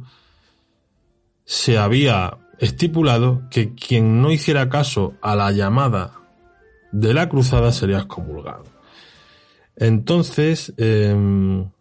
se 1.46 1.78
había 1.78 2.38
estipulado 2.60 3.44
que 3.50 3.74
quien 3.74 4.22
no 4.22 4.32
hiciera 4.32 4.70
caso 4.70 5.14
a 5.22 5.36
la 5.36 5.52
llamada 5.52 6.14
de 6.92 7.14
la 7.14 7.30
cruzada 7.30 7.72
sería 7.72 8.00
excomulgado. 8.00 8.64
Entonces, 9.80 10.74
em, 10.78 11.72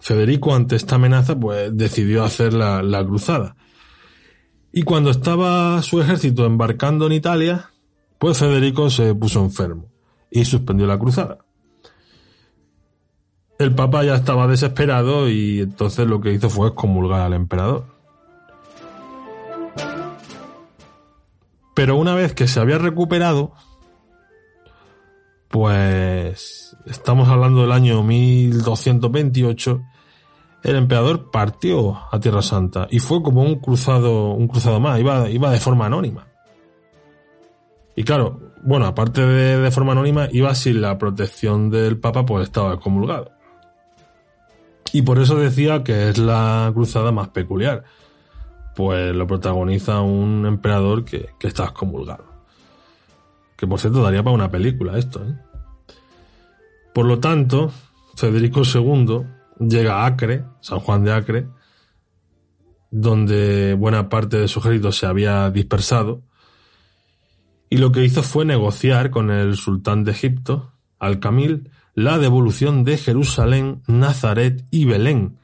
Federico, 0.00 0.54
ante 0.54 0.76
esta 0.76 0.96
amenaza, 0.96 1.38
pues 1.40 1.76
decidió 1.76 2.22
hacer 2.24 2.52
la, 2.52 3.04
cruzada. 3.04 3.56
Y 4.70 4.82
cuando 4.82 5.10
estaba 5.10 5.80
su 5.82 6.00
ejército 6.00 6.44
embarcando 6.44 7.06
en 7.06 7.12
Italia, 7.12 7.70
pues 8.18 8.38
Federico 8.38 8.90
se 8.90 9.14
puso 9.14 9.42
enfermo 9.42 9.90
y 10.30 10.44
suspendió 10.44 10.86
la 10.86 10.98
cruzada. 10.98 11.38
El 13.58 13.74
Papa 13.74 14.04
ya 14.04 14.14
estaba 14.14 14.46
desesperado 14.46 15.30
y 15.30 15.60
entonces 15.60 16.06
lo 16.06 16.20
que 16.20 16.32
hizo 16.32 16.50
fue 16.50 16.68
excomulgar 16.68 17.22
al 17.22 17.32
emperador. 17.32 17.86
Pero 21.74 21.96
una 21.96 22.14
vez 22.14 22.34
que 22.34 22.46
se 22.46 22.60
había 22.60 22.76
recuperado, 22.76 23.54
pues 25.56 26.76
estamos 26.84 27.30
hablando 27.30 27.62
del 27.62 27.72
año 27.72 28.02
1228, 28.02 29.82
el 30.62 30.76
emperador 30.76 31.30
partió 31.30 31.96
a 32.12 32.20
Tierra 32.20 32.42
Santa 32.42 32.88
y 32.90 32.98
fue 32.98 33.22
como 33.22 33.40
un 33.40 33.54
cruzado, 33.58 34.32
un 34.32 34.48
cruzado 34.48 34.80
más, 34.80 35.00
iba, 35.00 35.30
iba 35.30 35.50
de 35.50 35.58
forma 35.58 35.86
anónima. 35.86 36.26
Y 37.96 38.02
claro, 38.02 38.52
bueno, 38.62 38.84
aparte 38.84 39.22
de, 39.22 39.56
de 39.56 39.70
forma 39.70 39.92
anónima, 39.92 40.28
iba 40.30 40.54
sin 40.54 40.82
la 40.82 40.98
protección 40.98 41.70
del 41.70 41.98
Papa, 41.98 42.26
pues 42.26 42.48
estaba 42.48 42.74
excomulgado. 42.74 43.30
Y 44.92 45.00
por 45.00 45.18
eso 45.18 45.36
decía 45.36 45.82
que 45.82 46.10
es 46.10 46.18
la 46.18 46.70
cruzada 46.74 47.12
más 47.12 47.28
peculiar. 47.28 47.84
Pues 48.74 49.16
lo 49.16 49.26
protagoniza 49.26 50.02
un 50.02 50.44
emperador 50.44 51.06
que, 51.06 51.30
está 51.40 51.64
excomulgado. 51.64 52.26
Que 53.56 53.66
por 53.66 53.80
cierto 53.80 54.02
daría 54.02 54.22
para 54.22 54.34
una 54.34 54.50
película 54.50 54.98
esto. 54.98 55.24
¿eh? 55.24 55.45
Por 56.96 57.04
lo 57.04 57.18
tanto, 57.18 57.70
Federico 58.14 58.62
II 58.64 59.26
llega 59.60 59.96
a 59.96 60.06
Acre, 60.06 60.46
San 60.62 60.80
Juan 60.80 61.04
de 61.04 61.12
Acre, 61.12 61.46
donde 62.90 63.74
buena 63.74 64.08
parte 64.08 64.38
de 64.38 64.48
su 64.48 64.60
ejército 64.60 64.92
se 64.92 65.04
había 65.04 65.50
dispersado, 65.50 66.22
y 67.68 67.76
lo 67.76 67.92
que 67.92 68.02
hizo 68.02 68.22
fue 68.22 68.46
negociar 68.46 69.10
con 69.10 69.30
el 69.30 69.56
sultán 69.56 70.04
de 70.04 70.12
Egipto, 70.12 70.72
Al-Kamil, 70.98 71.70
la 71.94 72.16
devolución 72.16 72.82
de 72.82 72.96
Jerusalén, 72.96 73.82
Nazaret 73.86 74.64
y 74.70 74.86
Belén. 74.86 75.36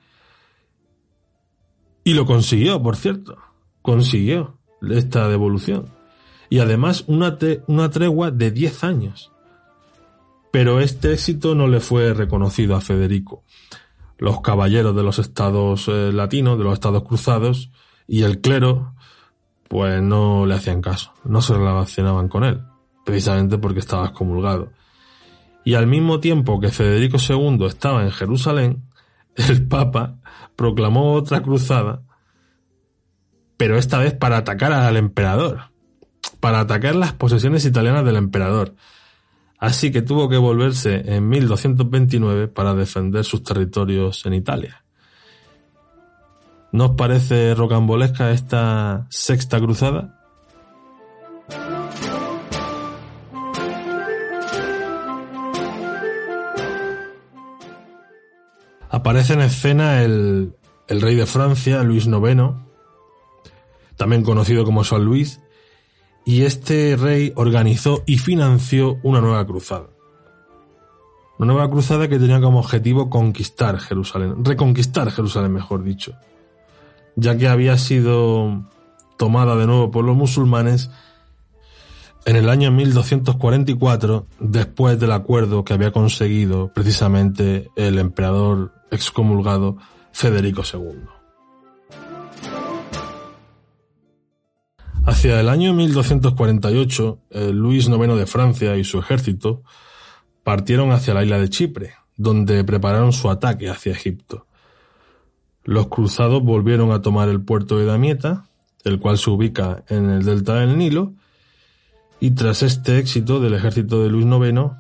Y 2.03 2.15
lo 2.15 2.25
consiguió, 2.25 2.83
por 2.83 2.97
cierto. 2.97 3.37
Consiguió 3.83 4.57
esta 4.89 5.29
devolución. 5.29 5.91
Y 6.49 6.61
además 6.61 7.05
una, 7.09 7.37
tregua 7.37 8.31
de 8.31 8.51
10 8.51 8.85
años. 8.85 9.32
Pero 10.53 10.81
este 10.81 11.15
éxito 11.15 11.57
no 11.57 11.67
le 11.67 11.81
fue 11.81 12.13
reconocido 12.15 12.77
a 12.77 12.81
Federico. 12.81 13.43
Los 14.19 14.43
caballeros 14.43 14.95
de 14.95 15.03
los 15.03 15.19
estados 15.19 15.89
eh, 15.89 16.13
latinos, 16.13 16.59
de 16.59 16.65
los 16.65 16.75
estados 16.75 17.03
cruzados, 17.03 17.71
y 18.07 18.23
el 18.23 18.41
clero, 18.41 18.95
pues 19.69 20.03
no 20.03 20.45
le 20.45 20.55
hacían 20.55 20.83
caso, 20.83 21.15
no 21.25 21.41
se 21.41 21.55
relacionaban 21.55 22.29
con 22.29 22.45
él, 22.45 22.61
precisamente 23.07 23.57
porque 23.57 23.81
estaba 23.81 24.09
excomulgado. 24.09 24.71
Y 25.65 25.75
al 25.75 25.87
mismo 25.87 26.21
tiempo 26.21 26.61
que 26.61 26.69
Federico 26.69 27.17
II 27.17 27.65
estaba 27.65 28.03
en 28.05 28.11
Jerusalén, 28.11 28.85
el 29.37 29.67
Papa 29.67 30.19
proclamó 30.55 31.15
otra 31.15 31.43
cruzada, 31.43 32.03
pero 33.57 33.79
esta 33.79 33.99
vez 33.99 34.13
para 34.13 34.37
atacar 34.37 34.73
al 34.73 34.99
emperador, 34.99 35.71
para 36.41 36.61
atacar 36.61 36.95
las 36.95 37.15
posesiones 37.15 37.65
italianas 37.65 38.05
del 38.05 38.17
emperador. 38.17 38.75
Así 39.63 39.93
que 39.93 40.03
tuvo 40.03 40.29
que 40.29 40.39
volverse 40.39 41.05
en 41.07 41.29
1229 41.29 42.49
para 42.49 42.75
defender 42.75 43.25
sus 43.25 43.45
territorios 43.45 44.27
en 44.27 44.35
Italia. 44.35 44.83
¿No 46.73 46.87
os 46.87 46.91
parece 46.97 47.55
rocambolesca 47.55 48.33
esta 48.33 49.07
sexta 49.09 49.61
cruzada? 49.61 50.19
Aparece 58.91 59.35
en 59.35 59.43
escena 59.43 60.03
el, 60.03 60.57
rey 60.89 61.15
de 61.15 61.27
Francia, 61.27 61.85
Luis 61.85 62.07
IX, 62.07 62.55
también 63.97 64.25
conocido 64.25 64.65
como 64.65 64.83
San 64.83 65.05
Luis, 65.05 65.41
y 66.25 66.43
este 66.43 66.97
rey 66.97 67.33
organizó 67.37 68.03
y 68.07 68.19
financió 68.19 68.99
una 69.03 69.21
nueva 69.21 69.47
cruzada. 69.47 69.89
Una 71.39 71.53
nueva 71.55 71.71
cruzada 71.71 72.09
que 72.09 72.19
tenía 72.19 72.41
como 72.41 72.61
objetivo 72.61 73.11
conquistar 73.11 73.79
Jerusalén, 73.81 74.45
reconquistar 74.45 75.11
Jerusalén, 75.11 75.53
mejor 75.53 75.83
dicho, 75.83 76.15
ya 77.17 77.37
que 77.37 77.49
había 77.49 77.77
sido 77.79 78.69
tomada 79.17 79.57
de 79.57 79.67
nuevo 79.67 79.91
por 79.91 80.05
los 80.05 80.17
musulmanes 80.17 80.91
en 82.25 82.37
el 82.37 82.49
año 82.49 82.71
1244, 82.71 84.27
después 84.39 85.01
del 85.01 85.11
acuerdo 85.11 85.65
que 85.65 85.75
había 85.75 85.91
conseguido 85.91 86.73
precisamente 86.73 87.69
el 87.75 87.99
emperador 87.99 88.73
excomulgado 88.93 89.77
Federico 90.13 90.63
II. 90.73 91.22
Hacia 95.05 95.41
el 95.41 95.49
año 95.49 95.73
1248, 95.73 97.19
Luis 97.53 97.89
IX 97.89 98.17
de 98.17 98.27
Francia 98.27 98.77
y 98.77 98.85
su 98.85 99.01
ejército 99.01 99.63
partieron 100.45 100.93
hacia 100.93 101.13
la 101.13 101.25
isla 101.25 101.39
de 101.39 101.49
Chipre, 101.49 101.95
donde 102.17 102.63
prepararon 102.63 103.13
su 103.13 103.29
ataque 103.29 103.69
hacia 103.69 103.93
Egipto. 103.93 104.47
Los 105.65 105.89
cruzados 105.89 106.43
volvieron 106.45 106.93
a 106.93 107.03
tomar 107.03 107.29
el 107.29 107.41
puerto 107.41 107.79
de 107.79 107.87
Damieta, 107.87 108.47
el 108.85 109.01
cual 109.01 109.19
se 109.19 109.31
ubica 109.31 109.83
en 109.89 110.09
el 110.09 110.25
delta 110.25 110.55
del 110.55 110.79
Nilo, 110.79 111.15
y 112.21 112.33
tras 112.33 112.63
este 112.63 112.99
éxito 112.99 113.41
del 113.41 113.55
ejército 113.55 114.05
de 114.05 114.09
Luis 114.09 114.27
IX, 114.27 114.71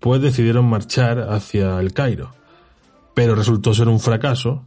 pues 0.00 0.20
decidieron 0.20 0.64
marchar 0.66 1.20
hacia 1.30 1.78
el 1.78 1.92
Cairo, 1.92 2.34
pero 3.14 3.36
resultó 3.36 3.74
ser 3.74 3.86
un 3.86 4.00
fracaso, 4.00 4.66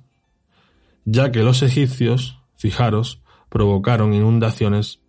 ya 1.04 1.34
que 1.34 1.44
los 1.44 1.64
egipcios, 1.64 2.40
fijaros, 2.56 3.22
provocaron 3.50 4.14
inundaciones, 4.14 5.02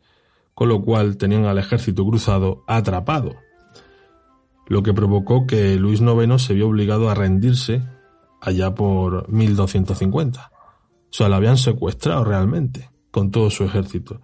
con 0.54 0.68
lo 0.68 0.82
cual 0.82 1.16
tenían 1.16 1.44
al 1.44 1.58
ejército 1.58 2.04
cruzado 2.06 2.64
atrapado, 2.66 3.36
lo 4.66 4.82
que 4.82 4.94
provocó 4.94 5.46
que 5.46 5.76
Luis 5.76 6.00
IX 6.00 6.40
se 6.40 6.54
vio 6.54 6.68
obligado 6.68 7.10
a 7.10 7.14
rendirse 7.14 7.82
allá 8.40 8.74
por 8.74 9.28
1250. 9.30 10.50
O 10.50 11.12
sea, 11.12 11.28
lo 11.28 11.36
habían 11.36 11.56
secuestrado 11.56 12.24
realmente, 12.24 12.90
con 13.10 13.30
todo 13.30 13.50
su 13.50 13.64
ejército. 13.64 14.20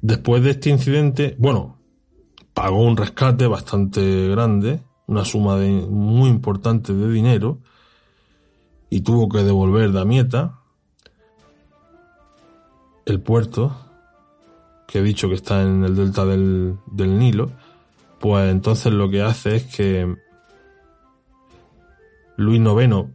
Después 0.00 0.42
de 0.42 0.50
este 0.50 0.70
incidente, 0.70 1.36
bueno, 1.38 1.78
pagó 2.54 2.82
un 2.84 2.96
rescate 2.96 3.46
bastante 3.46 4.28
grande, 4.28 4.82
una 5.06 5.24
suma 5.24 5.56
de, 5.56 5.70
muy 5.70 6.30
importante 6.30 6.94
de 6.94 7.10
dinero 7.10 7.60
y 8.88 9.00
tuvo 9.00 9.28
que 9.28 9.42
devolver 9.42 9.92
Damieta, 9.92 10.60
el 13.06 13.20
puerto, 13.20 13.76
que 14.86 14.98
he 14.98 15.02
dicho 15.02 15.28
que 15.28 15.34
está 15.34 15.62
en 15.62 15.84
el 15.84 15.96
delta 15.96 16.24
del, 16.24 16.78
del 16.86 17.18
Nilo, 17.18 17.50
pues 18.20 18.50
entonces 18.50 18.92
lo 18.92 19.10
que 19.10 19.22
hace 19.22 19.56
es 19.56 19.64
que 19.64 20.16
Luis 22.36 22.60
IX 22.60 23.06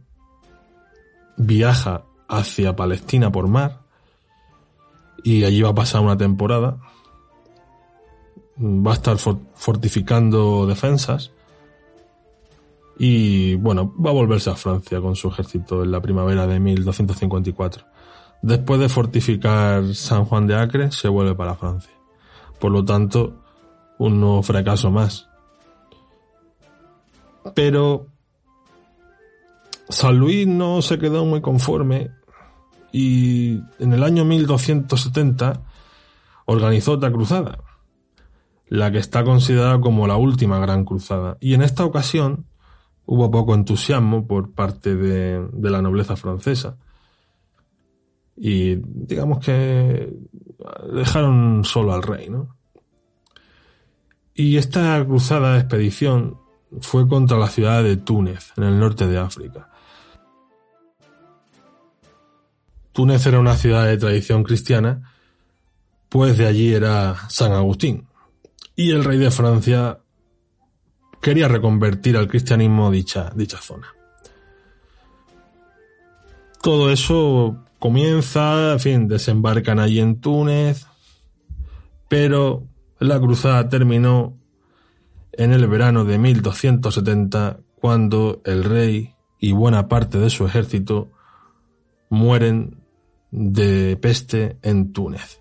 viaja 1.36 2.04
hacia 2.28 2.76
Palestina 2.76 3.32
por 3.32 3.48
mar 3.48 3.80
y 5.24 5.44
allí 5.44 5.62
va 5.62 5.70
a 5.70 5.74
pasar 5.74 6.00
una 6.00 6.16
temporada 6.16 6.78
va 8.60 8.92
a 8.92 8.94
estar 8.94 9.16
fortificando 9.16 10.66
defensas 10.66 11.32
y 12.98 13.54
bueno, 13.54 13.94
va 13.98 14.10
a 14.10 14.12
volverse 14.12 14.50
a 14.50 14.54
Francia 14.56 15.00
con 15.00 15.16
su 15.16 15.28
ejército 15.28 15.82
en 15.82 15.90
la 15.90 16.02
primavera 16.02 16.46
de 16.46 16.60
1254. 16.60 17.86
Después 18.42 18.80
de 18.80 18.88
fortificar 18.88 19.94
San 19.94 20.24
Juan 20.24 20.46
de 20.46 20.56
Acre, 20.56 20.92
se 20.92 21.08
vuelve 21.08 21.34
para 21.34 21.54
Francia. 21.54 21.92
Por 22.58 22.72
lo 22.72 22.84
tanto, 22.84 23.42
un 23.98 24.20
nuevo 24.20 24.42
fracaso 24.42 24.90
más. 24.90 25.28
Pero 27.54 28.06
San 29.88 30.18
Luis 30.18 30.46
no 30.46 30.82
se 30.82 30.98
quedó 30.98 31.24
muy 31.24 31.40
conforme 31.40 32.10
y 32.92 33.60
en 33.78 33.92
el 33.92 34.02
año 34.02 34.24
1270 34.24 35.62
organizó 36.46 36.92
otra 36.92 37.12
cruzada 37.12 37.58
la 38.70 38.92
que 38.92 38.98
está 38.98 39.24
considerada 39.24 39.80
como 39.80 40.06
la 40.06 40.16
última 40.16 40.60
gran 40.60 40.84
cruzada. 40.84 41.36
Y 41.40 41.54
en 41.54 41.62
esta 41.62 41.84
ocasión 41.84 42.46
hubo 43.04 43.30
poco 43.30 43.54
entusiasmo 43.54 44.28
por 44.28 44.52
parte 44.52 44.94
de, 44.94 45.44
la 45.60 45.82
nobleza 45.82 46.14
francesa. 46.16 46.78
Y 48.42 48.76
digamos 48.82 49.44
que 49.44 50.16
dejaron 50.94 51.62
solo 51.62 51.92
al 51.92 52.02
rey, 52.02 52.30
¿no? 52.30 52.56
Y 54.34 54.56
esta 54.56 55.04
cruzada 55.04 55.58
expedición 55.58 56.38
fue 56.80 57.06
contra 57.06 57.36
la 57.36 57.48
ciudad 57.48 57.82
de 57.82 57.98
Túnez, 57.98 58.54
en 58.56 58.64
el 58.64 58.78
norte 58.78 59.06
de 59.06 59.18
África. 59.18 59.68
Túnez 62.92 63.26
era 63.26 63.38
una 63.38 63.56
ciudad 63.56 63.84
de 63.84 63.98
tradición 63.98 64.42
cristiana, 64.42 65.12
pues 66.08 66.38
de 66.38 66.46
allí 66.46 66.72
era 66.72 67.28
San 67.28 67.52
Agustín, 67.52 68.06
y 68.74 68.92
el 68.92 69.04
rey 69.04 69.18
de 69.18 69.30
Francia 69.30 69.98
quería 71.20 71.46
reconvertir 71.46 72.16
al 72.16 72.28
cristianismo 72.28 72.90
dicha, 72.90 73.30
dicha 73.36 73.58
zona. 73.58 73.88
Todo 76.62 76.90
eso 76.90 77.66
comienza, 77.80 78.74
en 78.74 78.80
fin, 78.80 79.08
desembarcan 79.08 79.80
allí 79.80 79.98
en 79.98 80.20
Túnez, 80.20 80.86
pero 82.08 82.68
la 83.00 83.18
cruzada 83.18 83.68
terminó 83.68 84.36
en 85.32 85.52
el 85.52 85.66
verano 85.66 86.04
de 86.04 86.18
1270 86.18 87.58
cuando 87.74 88.42
el 88.44 88.62
rey 88.62 89.14
y 89.38 89.52
buena 89.52 89.88
parte 89.88 90.18
de 90.18 90.28
su 90.28 90.46
ejército 90.46 91.10
mueren 92.10 92.82
de 93.30 93.96
peste 93.96 94.58
en 94.62 94.92
Túnez. 94.92 95.40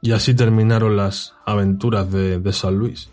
Y 0.00 0.12
así 0.12 0.34
terminaron 0.34 0.96
las 0.96 1.34
aventuras 1.44 2.12
de, 2.12 2.38
de 2.38 2.52
San 2.52 2.78
Luis. 2.78 3.10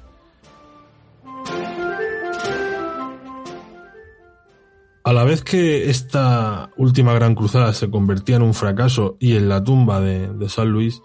A 5.06 5.14
la 5.14 5.24
vez 5.24 5.44
que 5.44 5.92
esta 5.92 6.72
última 6.78 7.14
gran 7.14 7.36
cruzada 7.36 7.74
se 7.74 7.92
convertía 7.92 8.38
en 8.38 8.42
un 8.42 8.56
fracaso 8.56 9.18
y 9.20 9.36
en 9.36 9.50
la 9.50 9.64
tumba 9.64 10.02
de, 10.02 10.50
San 10.50 10.70
Luis, 10.70 11.04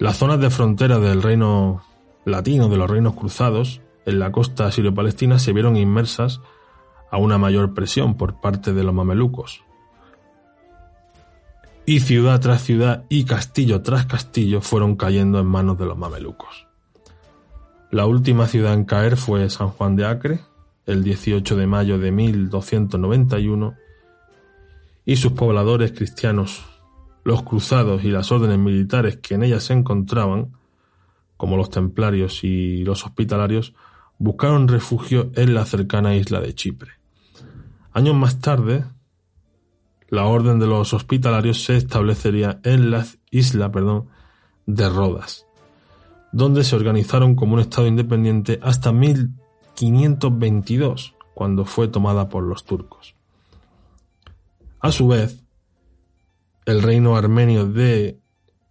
las 0.00 0.16
zonas 0.16 0.40
de 0.40 0.50
frontera 0.50 0.98
del 0.98 1.22
reino 1.22 1.84
latino, 2.24 2.68
de 2.68 2.76
los 2.76 2.90
reinos 2.90 3.14
cruzados, 3.14 3.80
en 4.06 4.18
la 4.18 4.32
costa 4.32 4.72
sirio-palestina 4.72 5.38
se 5.38 5.52
vieron 5.52 5.76
inmersas 5.76 6.40
a 7.12 7.18
una 7.18 7.38
mayor 7.38 7.74
presión 7.74 8.16
por 8.16 8.40
parte 8.40 8.72
de 8.72 8.82
los 8.82 8.92
mamelucos. 8.92 9.62
Y 11.86 12.00
ciudad 12.00 12.40
tras 12.40 12.64
ciudad 12.64 13.04
y 13.08 13.22
castillo 13.22 13.82
tras 13.82 14.06
castillo 14.06 14.62
fueron 14.62 14.96
cayendo 14.96 15.38
en 15.38 15.46
manos 15.46 15.78
de 15.78 15.86
los 15.86 15.96
mamelucos. 15.96 16.66
La 17.92 18.06
última 18.06 18.48
ciudad 18.48 18.74
en 18.74 18.84
caer 18.84 19.16
fue 19.16 19.48
San 19.48 19.68
Juan 19.68 19.94
de 19.94 20.06
Acre, 20.06 20.40
el 20.88 21.04
18 21.04 21.54
de 21.54 21.66
mayo 21.66 21.98
de 21.98 22.10
1291, 22.10 23.74
y 25.04 25.16
sus 25.16 25.32
pobladores 25.32 25.92
cristianos, 25.92 26.64
los 27.24 27.42
cruzados 27.42 28.04
y 28.04 28.08
las 28.10 28.32
órdenes 28.32 28.58
militares 28.58 29.18
que 29.18 29.34
en 29.34 29.42
ella 29.42 29.60
se 29.60 29.74
encontraban, 29.74 30.52
como 31.36 31.56
los 31.56 31.70
templarios 31.70 32.42
y 32.42 32.84
los 32.84 33.04
hospitalarios, 33.04 33.74
buscaron 34.18 34.66
refugio 34.66 35.30
en 35.34 35.54
la 35.54 35.66
cercana 35.66 36.16
isla 36.16 36.40
de 36.40 36.54
Chipre. 36.54 36.92
Años 37.92 38.16
más 38.16 38.40
tarde, 38.40 38.84
la 40.08 40.24
orden 40.24 40.58
de 40.58 40.66
los 40.66 40.94
hospitalarios 40.94 41.62
se 41.64 41.76
establecería 41.76 42.60
en 42.64 42.90
la 42.90 43.06
isla 43.30 43.70
perdón, 43.70 44.08
de 44.64 44.88
Rodas, 44.88 45.46
donde 46.32 46.64
se 46.64 46.76
organizaron 46.76 47.34
como 47.34 47.54
un 47.54 47.60
estado 47.60 47.86
independiente 47.86 48.58
hasta 48.62 48.90
mil 48.90 49.32
522, 49.78 51.14
cuando 51.34 51.64
fue 51.64 51.86
tomada 51.86 52.28
por 52.28 52.42
los 52.42 52.64
turcos. 52.64 53.14
A 54.80 54.90
su 54.90 55.06
vez, 55.06 55.44
el 56.66 56.82
reino 56.82 57.14
armenio 57.16 57.64
de 57.64 58.18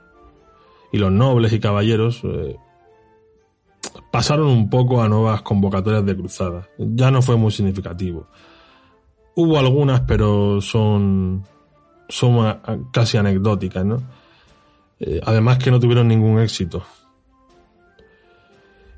y 0.91 0.97
los 0.97 1.11
nobles 1.11 1.53
y 1.53 1.59
caballeros 1.59 2.21
eh, 2.23 2.57
pasaron 4.11 4.47
un 4.47 4.71
poco 4.71 5.03
a 5.03 5.07
nuevas 5.07 5.43
convocatorias 5.43 6.03
de 6.03 6.17
cruzadas. 6.17 6.67
Ya 6.79 7.11
no 7.11 7.21
fue 7.21 7.37
muy 7.37 7.51
significativo. 7.51 8.27
Hubo 9.35 9.59
algunas, 9.59 10.01
pero 10.01 10.61
son, 10.61 11.45
son 12.09 12.59
casi 12.91 13.17
anecdóticas, 13.17 13.85
¿no? 13.85 14.01
Eh, 14.99 15.21
además 15.23 15.59
que 15.59 15.69
no 15.69 15.79
tuvieron 15.79 16.07
ningún 16.07 16.39
éxito. 16.39 16.83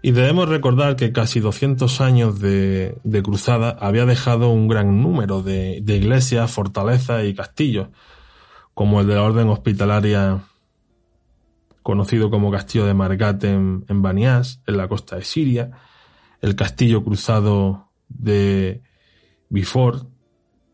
Y 0.01 0.11
debemos 0.11 0.47
recordar 0.47 0.95
que 0.95 1.11
casi 1.11 1.41
200 1.41 1.99
años 1.99 2.39
de, 2.39 2.95
cruzada 3.21 3.71
había 3.81 4.05
dejado 4.05 4.47
un 4.49 4.69
gran 4.69 5.01
número 5.01 5.41
de, 5.41 5.81
de 5.81 5.97
iglesias, 5.97 6.49
fortalezas 6.49 7.25
y 7.25 7.33
castillos, 7.33 7.89
como 8.77 9.01
el 9.01 9.07
de 9.07 9.15
la 9.15 9.23
Orden 9.23 9.49
Hospitalaria 9.49 10.43
conocido 11.81 12.29
como 12.29 12.51
Castillo 12.51 12.85
de 12.85 12.93
Margat 12.93 13.43
en, 13.43 13.83
en 13.87 14.05
en 14.05 14.77
la 14.77 14.87
costa 14.87 15.15
de 15.15 15.23
Siria, 15.23 15.71
el 16.41 16.55
Castillo 16.55 17.03
Cruzado 17.03 17.89
de 18.07 18.83
Bifort, 19.49 20.07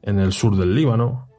en 0.02 0.20
el 0.20 0.34
sur 0.34 0.58
del 0.58 0.76
Líbano, 0.76 1.30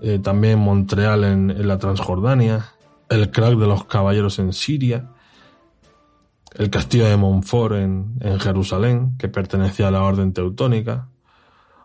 eh, 0.00 0.18
también 0.18 0.60
Montreal 0.60 1.24
en, 1.24 1.68
la 1.68 1.76
Transjordania, 1.76 2.64
el 3.10 3.30
Crack 3.30 3.58
de 3.58 3.66
los 3.66 3.84
Caballeros 3.84 4.38
en 4.38 4.54
Siria, 4.54 5.10
el 6.54 6.70
Castillo 6.70 7.06
de 7.06 7.18
Montfort 7.18 7.74
en 7.74 8.40
Jerusalén, 8.40 9.18
que 9.18 9.28
pertenecía 9.28 9.88
a 9.88 9.90
la 9.90 10.04
Orden 10.04 10.32
Teutónica, 10.32 11.08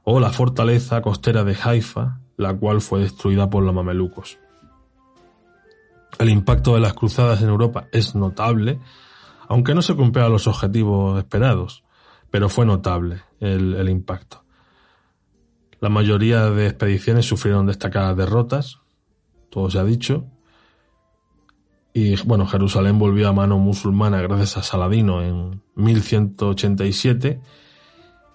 o 0.05 0.21
la 0.21 0.29
fortaleza 0.29 1.01
costera 1.01 1.43
de 1.43 1.57
Haifa, 1.61 2.21
la 2.37 2.53
cual 2.55 2.81
fue 2.81 3.01
destruida 3.01 3.49
por 3.49 3.63
los 3.63 3.73
mamelucos. 3.73 4.39
El 6.19 6.29
impacto 6.29 6.75
de 6.75 6.79
las 6.79 6.93
cruzadas 6.93 7.41
en 7.41 7.49
Europa 7.49 7.87
es 7.91 8.15
notable, 8.15 8.79
aunque 9.47 9.73
no 9.73 9.81
se 9.81 9.95
cumplieron 9.95 10.31
los 10.31 10.47
objetivos 10.47 11.17
esperados, 11.17 11.83
pero 12.29 12.49
fue 12.49 12.65
notable 12.65 13.21
el, 13.39 13.89
impacto. 13.89 14.43
La 15.79 15.89
mayoría 15.89 16.49
de 16.49 16.67
expediciones 16.67 17.25
sufrieron 17.25 17.65
destacadas 17.65 18.15
derrotas, 18.15 18.79
todo 19.49 19.69
se 19.69 19.79
ha 19.79 19.83
dicho, 19.83 20.25
y 21.93 22.15
bueno, 22.23 22.47
Jerusalén 22.47 22.97
volvió 22.97 23.29
a 23.29 23.33
mano 23.33 23.59
musulmana 23.59 24.21
gracias 24.21 24.57
a 24.57 24.63
Saladino 24.63 25.21
en 25.21 25.61
1187 25.75 27.39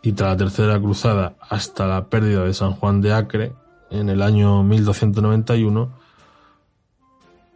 y 0.02 0.12
tras 0.12 0.30
la 0.30 0.36
tercera 0.36 0.78
cruzada 0.78 1.36
hasta 1.40 1.86
la 1.88 2.08
pérdida 2.08 2.44
de 2.44 2.54
San 2.54 2.72
Juan 2.72 3.00
de 3.00 3.12
Acre 3.12 3.52
en 3.90 4.08
el 4.08 4.22
año 4.22 4.62
1291, 4.62 5.92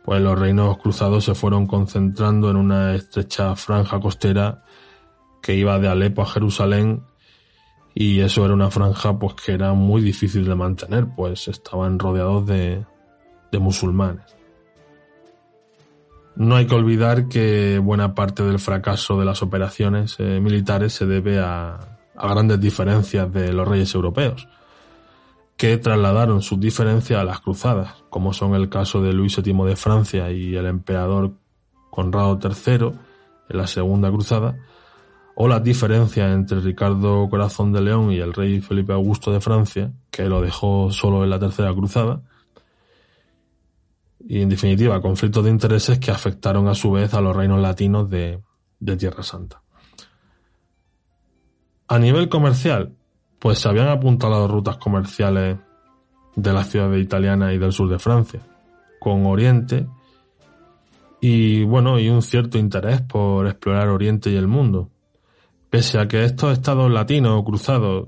pues 0.05 0.21
los 0.21 0.39
reinos 0.39 0.79
cruzados 0.79 1.25
se 1.25 1.35
fueron 1.35 1.67
concentrando 1.67 2.51
en 2.51 2.57
una 2.57 2.95
estrecha 2.95 3.55
franja 3.57 4.01
costera 4.01 4.65
que 5.41 5.55
iba 5.55 5.79
de 5.79 5.89
Alepo 5.89 6.23
a 6.23 6.27
Jerusalén 6.27 7.05
y 7.95 8.21
eso 8.21 8.45
era 8.45 8.55
una 8.55 8.71
franja 8.71 9.19
pues 9.19 9.35
que 9.35 9.53
era 9.53 9.75
muy 9.75 10.01
difícil 10.03 10.45
de 10.45 10.55
mantener, 10.55 11.07
pues 11.15 11.49
estaban 11.49 11.99
rodeados 11.99 12.47
de, 12.47 12.85
de 13.51 13.59
musulmanes. 13.59 14.25
No 16.35 16.57
hay 16.57 16.67
que 16.67 16.75
olvidar 16.75 17.29
que 17.29 17.79
buena 17.79 18.15
parte 18.15 18.43
del 18.43 18.59
fracaso 18.59 19.19
de 19.19 19.27
las 19.27 19.43
operaciones 19.43 20.17
eh, 20.19 20.41
militares 20.41 20.95
se 20.95 21.05
debe 21.05 21.39
a, 21.39 21.79
a 22.17 22.29
grandes 22.29 22.59
diferencias 22.59 23.31
de 23.31 23.53
los 23.53 23.69
reyes 23.69 23.95
europeos 23.95 24.49
que 25.63 25.79
trasladaron 25.79 26.43
sus 26.43 26.59
diferencias 26.59 27.21
a 27.21 27.25
las 27.25 27.39
cruzadas, 27.39 28.03
como 28.11 28.33
son 28.33 28.57
el 28.57 28.69
caso 28.69 29.01
de 29.01 29.13
Luis 29.13 29.41
VII 29.41 29.65
de 29.65 29.77
Francia 29.77 30.29
y 30.33 30.57
el 30.57 30.67
emperador 30.67 31.35
Conrado 31.89 32.37
III 32.43 32.91
en 33.49 33.57
la 33.57 33.69
Segunda 33.69 34.11
Cruzada, 34.11 34.59
o 35.37 35.47
las 35.47 35.63
diferencias 35.63 36.35
entre 36.35 36.59
Ricardo 36.59 37.29
Corazón 37.31 37.73
de 37.73 37.81
León 37.81 38.11
y 38.11 38.19
el 38.19 38.35
rey 38.35 38.61
Felipe 38.61 38.93
Augusto 38.93 39.31
de 39.31 39.41
Francia, 39.41 39.93
que 40.11 40.25
lo 40.25 40.43
dejó 40.43 40.91
solo 40.91 41.23
en 41.23 41.31
la 41.31 41.39
Tercera 41.39 41.73
Cruzada, 41.73 42.23
y 44.19 44.41
en 44.41 44.49
definitiva 44.49 45.01
conflictos 45.01 45.45
de 45.45 45.51
intereses 45.51 46.01
que 46.01 46.11
afectaron 46.11 46.67
a 46.67 46.75
su 46.75 46.91
vez 46.91 47.15
a 47.15 47.21
los 47.21 47.37
reinos 47.37 47.61
latinos 47.61 48.11
de, 48.11 48.41
de 48.81 48.97
Tierra 48.97 49.23
Santa. 49.23 49.63
A 51.87 52.01
nivel 52.01 52.29
comercial, 52.29 52.97
pues 53.43 53.59
se 53.59 53.69
habían 53.69 53.89
apuntado 53.89 54.47
rutas 54.47 54.77
comerciales 54.77 55.59
de 56.37 56.53
las 56.53 56.69
ciudades 56.69 57.03
italianas 57.03 57.53
y 57.53 57.59
del 57.59 57.73
sur 57.73 57.89
de 57.89 57.99
Francia, 57.99 58.39
con 59.01 59.27
Oriente 59.27 59.89
y 61.21 61.65
bueno, 61.65 61.99
y 61.99 62.09
un 62.09 62.23
cierto 62.23 62.57
interés 62.57 63.01
por 63.01 63.49
explorar 63.49 63.89
Oriente 63.89 64.31
y 64.31 64.37
el 64.37 64.47
mundo. 64.47 64.91
Pese 65.71 65.99
a 65.99 66.07
que 66.07 66.23
estos 66.23 66.53
estados 66.53 66.89
latinos 66.89 67.43
cruzados 67.45 68.07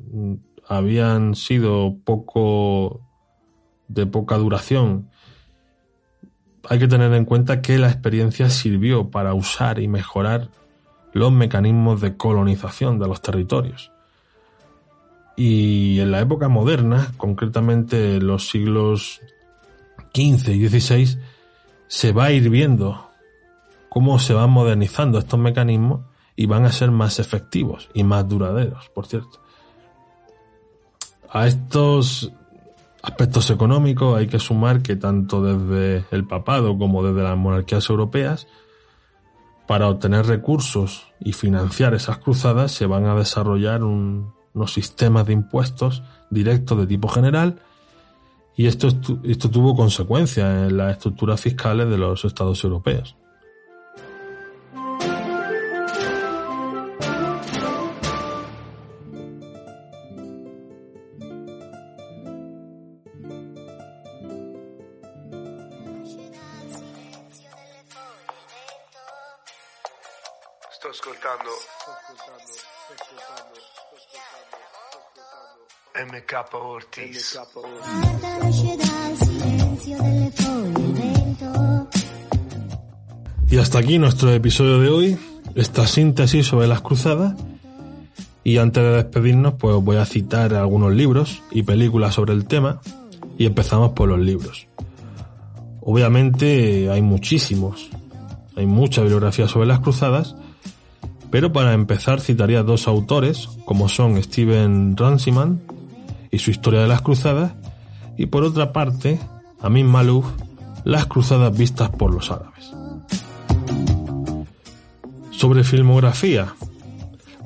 habían 0.68 1.34
sido 1.34 1.96
poco 2.04 3.00
de 3.88 4.06
poca 4.06 4.38
duración, 4.38 5.10
hay 6.68 6.78
que 6.78 6.86
tener 6.86 7.12
en 7.12 7.24
cuenta 7.24 7.60
que 7.60 7.76
la 7.78 7.88
experiencia 7.88 8.50
sirvió 8.50 9.10
para 9.10 9.34
usar 9.34 9.80
y 9.80 9.88
mejorar 9.88 10.50
los 11.12 11.32
mecanismos 11.32 12.00
de 12.00 12.16
colonización 12.16 13.00
de 13.00 13.08
los 13.08 13.20
territorios. 13.20 13.93
Y 15.36 16.00
en 16.00 16.12
la 16.12 16.20
época 16.20 16.48
moderna, 16.48 17.12
concretamente 17.16 18.20
los 18.20 18.48
siglos 18.48 19.20
XV 20.14 20.48
y 20.50 20.68
XVI, 20.68 21.18
se 21.88 22.12
va 22.12 22.26
a 22.26 22.32
ir 22.32 22.50
viendo 22.50 23.08
cómo 23.88 24.18
se 24.18 24.34
van 24.34 24.50
modernizando 24.50 25.18
estos 25.18 25.38
mecanismos 25.38 26.02
y 26.36 26.46
van 26.46 26.64
a 26.64 26.72
ser 26.72 26.90
más 26.90 27.18
efectivos 27.18 27.88
y 27.94 28.04
más 28.04 28.28
duraderos, 28.28 28.88
por 28.90 29.06
cierto. 29.06 29.40
A 31.30 31.46
estos 31.46 32.32
aspectos 33.02 33.50
económicos 33.50 34.16
hay 34.16 34.26
que 34.26 34.38
sumar 34.38 34.82
que 34.82 34.96
tanto 34.96 35.42
desde 35.42 36.06
el 36.10 36.26
papado 36.26 36.78
como 36.78 37.04
desde 37.04 37.22
las 37.22 37.36
monarquías 37.36 37.88
europeas, 37.90 38.46
para 39.66 39.88
obtener 39.88 40.26
recursos 40.26 41.06
y 41.20 41.32
financiar 41.32 41.94
esas 41.94 42.18
cruzadas 42.18 42.72
se 42.72 42.86
van 42.86 43.06
a 43.06 43.14
desarrollar 43.14 43.82
unos 44.54 44.72
sistemas 44.72 45.26
de 45.26 45.34
impuestos 45.34 46.02
directos 46.30 46.78
de 46.78 46.86
tipo 46.86 47.08
general 47.08 47.60
y 48.56 48.66
esto, 48.66 48.88
esto 49.24 49.50
tuvo 49.50 49.74
consecuencias 49.74 50.70
en 50.70 50.76
las 50.76 50.92
estructuras 50.92 51.40
fiscales 51.40 51.88
de 51.88 51.98
los 51.98 52.24
estados 52.24 52.62
europeos. 52.62 53.16
MK 76.14 76.54
Ortiz. 76.54 77.38
Y 83.50 83.58
hasta 83.58 83.78
aquí 83.78 83.98
nuestro 83.98 84.32
episodio 84.32 84.80
de 84.80 84.88
hoy, 84.90 85.18
esta 85.56 85.86
síntesis 85.88 86.46
sobre 86.46 86.68
las 86.68 86.82
cruzadas. 86.82 87.34
Y 88.44 88.58
antes 88.58 88.82
de 88.82 88.90
despedirnos, 88.90 89.54
pues 89.54 89.74
voy 89.76 89.96
a 89.96 90.04
citar 90.04 90.54
algunos 90.54 90.92
libros 90.92 91.42
y 91.50 91.62
películas 91.62 92.14
sobre 92.14 92.32
el 92.32 92.46
tema. 92.46 92.80
Y 93.36 93.46
empezamos 93.46 93.92
por 93.92 94.08
los 94.08 94.20
libros. 94.20 94.68
Obviamente 95.80 96.90
hay 96.90 97.02
muchísimos, 97.02 97.90
hay 98.56 98.66
mucha 98.66 99.00
bibliografía 99.00 99.48
sobre 99.48 99.66
las 99.66 99.80
cruzadas, 99.80 100.36
pero 101.30 101.52
para 101.52 101.72
empezar 101.72 102.20
citaría 102.20 102.62
dos 102.62 102.86
autores, 102.86 103.48
como 103.64 103.88
son 103.88 104.22
Steven 104.22 104.96
Runciman 104.96 105.60
y 106.34 106.40
su 106.40 106.50
historia 106.50 106.80
de 106.80 106.88
las 106.88 107.00
cruzadas, 107.00 107.52
y 108.16 108.26
por 108.26 108.42
otra 108.42 108.72
parte, 108.72 109.20
Amin 109.60 109.86
Malouf, 109.86 110.26
las 110.84 111.06
cruzadas 111.06 111.56
vistas 111.56 111.90
por 111.90 112.12
los 112.12 112.30
árabes. 112.32 112.72
Sobre 115.30 115.62
filmografía, 115.62 116.54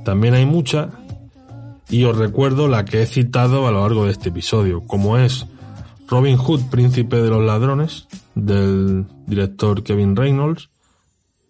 también 0.05 0.33
hay 0.33 0.47
mucha, 0.47 0.89
y 1.91 2.05
os 2.05 2.17
recuerdo 2.17 2.67
la 2.67 2.87
que 2.87 3.03
he 3.03 3.07
citado 3.07 3.67
a 3.67 3.71
lo 3.71 3.83
largo 3.83 4.07
de 4.07 4.13
este 4.13 4.31
episodio, 4.31 4.83
como 4.83 5.19
es 5.19 5.47
Robin 6.09 6.39
Hood, 6.39 6.71
Príncipe 6.71 7.21
de 7.21 7.29
los 7.29 7.45
Ladrones, 7.45 8.09
del 8.35 9.05
director 9.27 9.83
Kevin 9.83 10.17
Reynolds, 10.17 10.71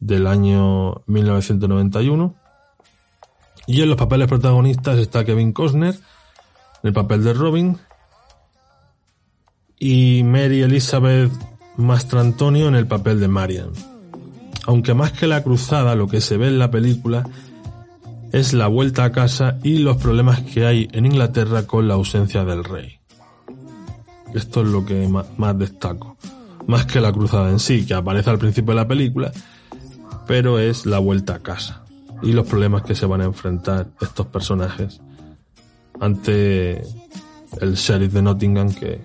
del 0.01 0.27
año 0.27 1.03
1991. 1.07 2.35
Y 3.69 3.83
en 3.83 3.89
los 3.89 3.99
papeles 3.99 4.27
protagonistas 4.27 4.99
está 4.99 5.25
Kevin 5.25 5.53
Costner, 5.53 5.95
el 6.83 6.93
papel 6.93 7.25
de 7.25 7.35
Robin, 7.35 7.79
y 9.79 10.23
Mary 10.25 10.63
Elizabeth 10.63 11.31
Mastrantonio 11.77 12.69
en 12.69 12.75
el 12.75 12.87
papel 12.87 13.21
de 13.21 13.29
Marian. 13.29 13.71
Aunque 14.67 14.95
más 14.95 15.13
que 15.13 15.27
la 15.27 15.43
cruzada, 15.43 15.95
lo 15.95 16.09
que 16.09 16.21
se 16.21 16.37
ve 16.37 16.49
en 16.49 16.59
la 16.59 16.71
película 16.71 17.25
es 18.33 18.53
la 18.53 18.67
vuelta 18.67 19.05
a 19.05 19.13
casa 19.13 19.59
y 19.63 19.79
los 19.79 19.97
problemas 19.97 20.41
que 20.41 20.67
hay 20.67 20.89
en 20.93 21.07
Inglaterra 21.07 21.67
con 21.67 21.89
la 21.89 21.95
ausencia 21.95 22.45
del 22.45 22.65
rey. 22.65 22.99
Esto 24.35 24.63
es 24.63 24.69
lo 24.69 24.85
que 24.85 25.09
más 25.09 25.59
destaco. 25.59 26.17
Más 26.67 26.85
que 26.85 27.01
la 27.01 27.13
cruzada 27.13 27.49
en 27.49 27.61
sí, 27.61 27.87
que 27.87 27.95
aparece 27.95 28.29
al 28.29 28.39
principio 28.39 28.75
de 28.75 28.81
la 28.81 28.89
película, 28.89 29.33
pero 30.27 30.59
es 30.59 30.85
la 30.85 30.99
vuelta 30.99 31.37
a 31.37 31.39
casa 31.39 31.83
y 32.23 32.33
los 32.33 32.47
problemas 32.47 32.83
que 32.83 32.95
se 32.95 33.07
van 33.07 33.23
a 33.23 33.25
enfrentar 33.25 33.87
estos 34.01 34.27
personajes 34.27 35.01
ante 36.01 36.83
el 37.61 37.75
sheriff 37.75 38.13
de 38.13 38.23
Nottingham, 38.23 38.73
que, 38.73 39.01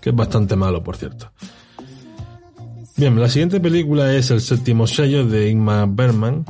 que 0.00 0.10
es 0.10 0.16
bastante 0.16 0.56
malo, 0.56 0.82
por 0.82 0.96
cierto. 0.96 1.30
Bien, 2.96 3.18
la 3.20 3.28
siguiente 3.28 3.60
película 3.60 4.12
es 4.14 4.32
El 4.32 4.40
séptimo 4.40 4.86
sello 4.88 5.24
de 5.24 5.50
Ingmar 5.50 5.88
Bergman, 5.88 6.44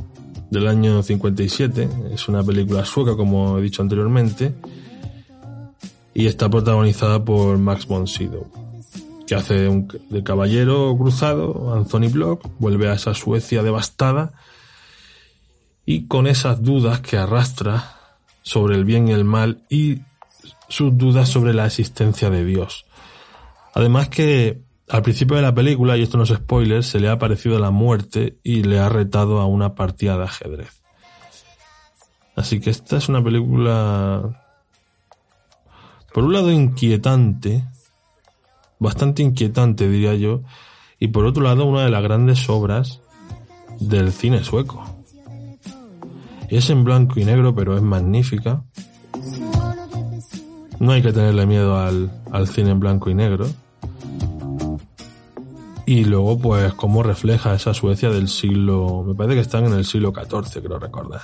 del 0.50 0.66
año 0.66 1.02
57. 1.02 1.88
Es 2.14 2.26
una 2.28 2.42
película 2.42 2.84
sueca, 2.86 3.16
como 3.16 3.58
he 3.58 3.62
dicho 3.62 3.82
anteriormente, 3.82 4.54
y 6.14 6.26
está 6.26 6.48
protagonizada 6.48 7.22
por 7.22 7.58
Max 7.58 7.86
von 7.86 8.06
Sydow, 8.06 8.46
que 9.26 9.34
hace 9.34 9.68
un, 9.68 9.88
de 10.08 10.22
caballero 10.22 10.96
cruzado, 10.98 11.74
Anthony 11.74 12.08
Block, 12.10 12.48
vuelve 12.58 12.88
a 12.88 12.94
esa 12.94 13.12
Suecia 13.12 13.62
devastada, 13.62 14.32
y 15.84 16.06
con 16.06 16.26
esas 16.26 16.62
dudas 16.62 17.00
que 17.00 17.18
arrastra 17.18 17.97
sobre 18.48 18.76
el 18.76 18.84
bien 18.86 19.08
y 19.08 19.12
el 19.12 19.24
mal 19.24 19.62
y 19.68 20.00
sus 20.68 20.96
dudas 20.96 21.28
sobre 21.28 21.52
la 21.52 21.66
existencia 21.66 22.30
de 22.30 22.44
Dios. 22.44 22.86
Además 23.74 24.08
que 24.08 24.62
al 24.88 25.02
principio 25.02 25.36
de 25.36 25.42
la 25.42 25.54
película, 25.54 25.96
y 25.96 26.02
esto 26.02 26.16
no 26.16 26.24
es 26.24 26.30
spoiler, 26.30 26.82
se 26.82 26.98
le 26.98 27.08
ha 27.08 27.12
aparecido 27.12 27.58
la 27.58 27.70
muerte 27.70 28.38
y 28.42 28.62
le 28.62 28.78
ha 28.78 28.88
retado 28.88 29.40
a 29.40 29.46
una 29.46 29.74
partida 29.74 30.16
de 30.16 30.24
ajedrez. 30.24 30.82
Así 32.36 32.58
que 32.58 32.70
esta 32.70 32.96
es 32.96 33.08
una 33.10 33.22
película, 33.22 34.42
por 36.14 36.24
un 36.24 36.32
lado 36.32 36.50
inquietante, 36.50 37.66
bastante 38.78 39.22
inquietante 39.22 39.88
diría 39.90 40.14
yo, 40.14 40.40
y 40.98 41.08
por 41.08 41.26
otro 41.26 41.42
lado 41.42 41.66
una 41.66 41.84
de 41.84 41.90
las 41.90 42.02
grandes 42.02 42.48
obras 42.48 43.00
del 43.78 44.10
cine 44.10 44.42
sueco. 44.42 44.87
Es 46.48 46.70
en 46.70 46.84
blanco 46.84 47.20
y 47.20 47.24
negro, 47.24 47.54
pero 47.54 47.76
es 47.76 47.82
magnífica. 47.82 48.62
No 50.80 50.92
hay 50.92 51.02
que 51.02 51.12
tenerle 51.12 51.44
miedo 51.44 51.76
al, 51.76 52.10
cine 52.48 52.70
en 52.70 52.80
blanco 52.80 53.10
y 53.10 53.14
negro. 53.14 53.46
Y 55.84 56.04
luego, 56.04 56.38
pues, 56.38 56.72
cómo 56.74 57.02
refleja 57.02 57.54
esa 57.54 57.74
Suecia 57.74 58.10
del 58.10 58.28
siglo. 58.28 59.04
Me 59.06 59.14
parece 59.14 59.34
que 59.34 59.40
están 59.40 59.64
en 59.64 59.72
el 59.72 59.84
siglo 59.84 60.12
XIV, 60.12 60.62
creo 60.62 60.78
recordar. 60.78 61.20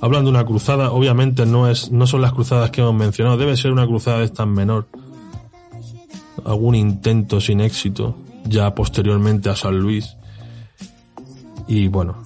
Hablando 0.00 0.30
de 0.30 0.36
una 0.36 0.46
cruzada, 0.46 0.92
obviamente 0.92 1.44
no, 1.44 1.68
es, 1.68 1.90
no 1.90 2.06
son 2.06 2.22
las 2.22 2.32
cruzadas 2.32 2.70
que 2.70 2.80
hemos 2.80 2.94
mencionado, 2.94 3.36
debe 3.36 3.56
ser 3.56 3.72
una 3.72 3.86
cruzada 3.86 4.18
de 4.18 4.26
esta 4.26 4.46
menor. 4.46 4.86
Algún 6.44 6.76
intento 6.76 7.40
sin 7.40 7.60
éxito, 7.60 8.16
ya 8.44 8.74
posteriormente 8.74 9.48
a 9.48 9.56
San 9.56 9.78
Luis. 9.78 10.16
Y 11.68 11.88
bueno, 11.88 12.16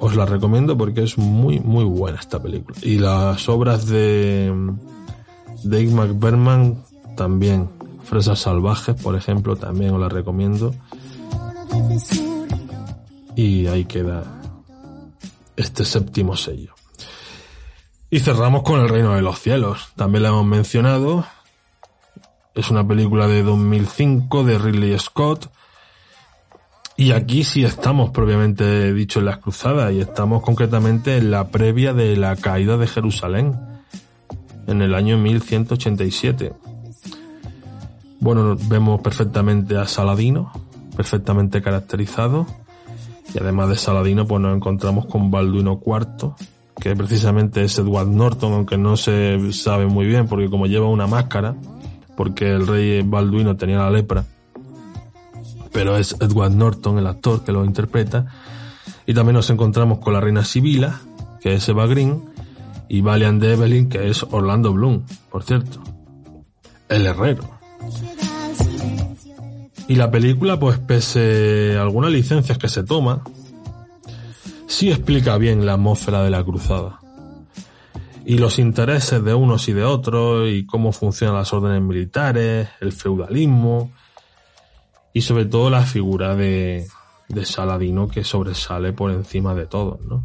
os 0.00 0.16
la 0.16 0.24
recomiendo 0.24 0.76
porque 0.76 1.02
es 1.02 1.18
muy, 1.18 1.60
muy 1.60 1.84
buena 1.84 2.18
esta 2.18 2.42
película. 2.42 2.78
Y 2.82 2.98
las 2.98 3.46
obras 3.46 3.86
de, 3.86 4.50
de 5.62 5.82
Igmar 5.82 6.14
Berman 6.14 6.82
también. 7.14 7.68
Fresas 8.04 8.38
Salvajes, 8.38 8.94
por 9.02 9.16
ejemplo, 9.16 9.56
también 9.56 9.92
os 9.92 10.00
la 10.00 10.08
recomiendo. 10.08 10.74
Y 13.34 13.66
ahí 13.66 13.84
queda 13.84 14.24
este 15.56 15.84
séptimo 15.84 16.34
sello. 16.36 16.74
Y 18.08 18.20
cerramos 18.20 18.62
con 18.62 18.80
El 18.80 18.88
Reino 18.88 19.14
de 19.14 19.22
los 19.22 19.40
Cielos. 19.40 19.88
También 19.96 20.22
la 20.22 20.30
hemos 20.30 20.46
mencionado. 20.46 21.26
Es 22.54 22.70
una 22.70 22.86
película 22.86 23.26
de 23.26 23.42
2005 23.42 24.44
de 24.44 24.58
Ridley 24.58 24.98
Scott 24.98 25.50
Y 26.98 27.12
aquí 27.12 27.44
sí 27.44 27.62
estamos 27.62 28.10
propiamente 28.10 28.94
dicho 28.94 29.18
en 29.18 29.26
las 29.26 29.38
cruzadas 29.38 29.92
y 29.92 30.00
estamos 30.00 30.42
concretamente 30.42 31.18
en 31.18 31.30
la 31.30 31.48
previa 31.48 31.92
de 31.92 32.16
la 32.16 32.36
caída 32.36 32.78
de 32.78 32.86
Jerusalén 32.86 33.54
en 34.66 34.80
el 34.80 34.94
año 34.94 35.18
1187. 35.18 36.54
Bueno, 38.18 38.56
vemos 38.68 39.02
perfectamente 39.02 39.76
a 39.76 39.86
Saladino, 39.86 40.50
perfectamente 40.96 41.60
caracterizado. 41.60 42.46
Y 43.34 43.38
además 43.38 43.68
de 43.68 43.76
Saladino, 43.76 44.26
pues 44.26 44.40
nos 44.40 44.56
encontramos 44.56 45.04
con 45.04 45.30
Balduino 45.30 45.78
IV, 45.84 46.32
que 46.80 46.96
precisamente 46.96 47.62
es 47.62 47.78
Edward 47.78 48.08
Norton, 48.08 48.54
aunque 48.54 48.78
no 48.78 48.96
se 48.96 49.52
sabe 49.52 49.86
muy 49.86 50.06
bien, 50.06 50.28
porque 50.28 50.48
como 50.48 50.66
lleva 50.66 50.88
una 50.88 51.06
máscara, 51.06 51.56
porque 52.16 52.52
el 52.52 52.66
rey 52.66 53.02
Balduino 53.02 53.56
tenía 53.56 53.78
la 53.78 53.90
lepra, 53.90 54.24
pero 55.76 55.98
es 55.98 56.16
Edward 56.20 56.52
Norton 56.52 56.96
el 56.96 57.06
actor 57.06 57.44
que 57.44 57.52
lo 57.52 57.62
interpreta. 57.62 58.24
Y 59.04 59.12
también 59.12 59.34
nos 59.34 59.50
encontramos 59.50 59.98
con 59.98 60.14
la 60.14 60.22
reina 60.22 60.42
Sibila, 60.42 61.02
que 61.38 61.52
es 61.52 61.68
Eva 61.68 61.86
Green, 61.86 62.24
y 62.88 63.02
Valiant 63.02 63.42
de 63.42 63.52
Evelyn, 63.52 63.90
que 63.90 64.08
es 64.08 64.22
Orlando 64.22 64.72
Bloom, 64.72 65.04
por 65.30 65.42
cierto. 65.42 65.82
El 66.88 67.04
herrero. 67.04 67.50
Y 69.86 69.96
la 69.96 70.10
película, 70.10 70.58
pues 70.58 70.78
pese 70.78 71.76
a 71.76 71.82
algunas 71.82 72.10
licencias 72.10 72.56
que 72.56 72.68
se 72.70 72.82
toma, 72.82 73.22
sí 74.66 74.90
explica 74.90 75.36
bien 75.36 75.66
la 75.66 75.74
atmósfera 75.74 76.22
de 76.22 76.30
la 76.30 76.42
cruzada. 76.42 77.00
Y 78.24 78.38
los 78.38 78.58
intereses 78.58 79.22
de 79.22 79.34
unos 79.34 79.68
y 79.68 79.74
de 79.74 79.84
otros, 79.84 80.48
y 80.48 80.64
cómo 80.64 80.92
funcionan 80.92 81.36
las 81.36 81.52
órdenes 81.52 81.82
militares, 81.82 82.66
el 82.80 82.92
feudalismo, 82.92 83.92
y 85.16 85.22
sobre 85.22 85.46
todo 85.46 85.70
la 85.70 85.82
figura 85.82 86.34
de, 86.34 86.86
de 87.28 87.44
Saladino 87.44 88.08
que 88.08 88.24
sobresale 88.24 88.92
por 88.92 89.10
encima 89.10 89.54
de 89.54 89.66
todos, 89.66 90.00
¿no? 90.02 90.24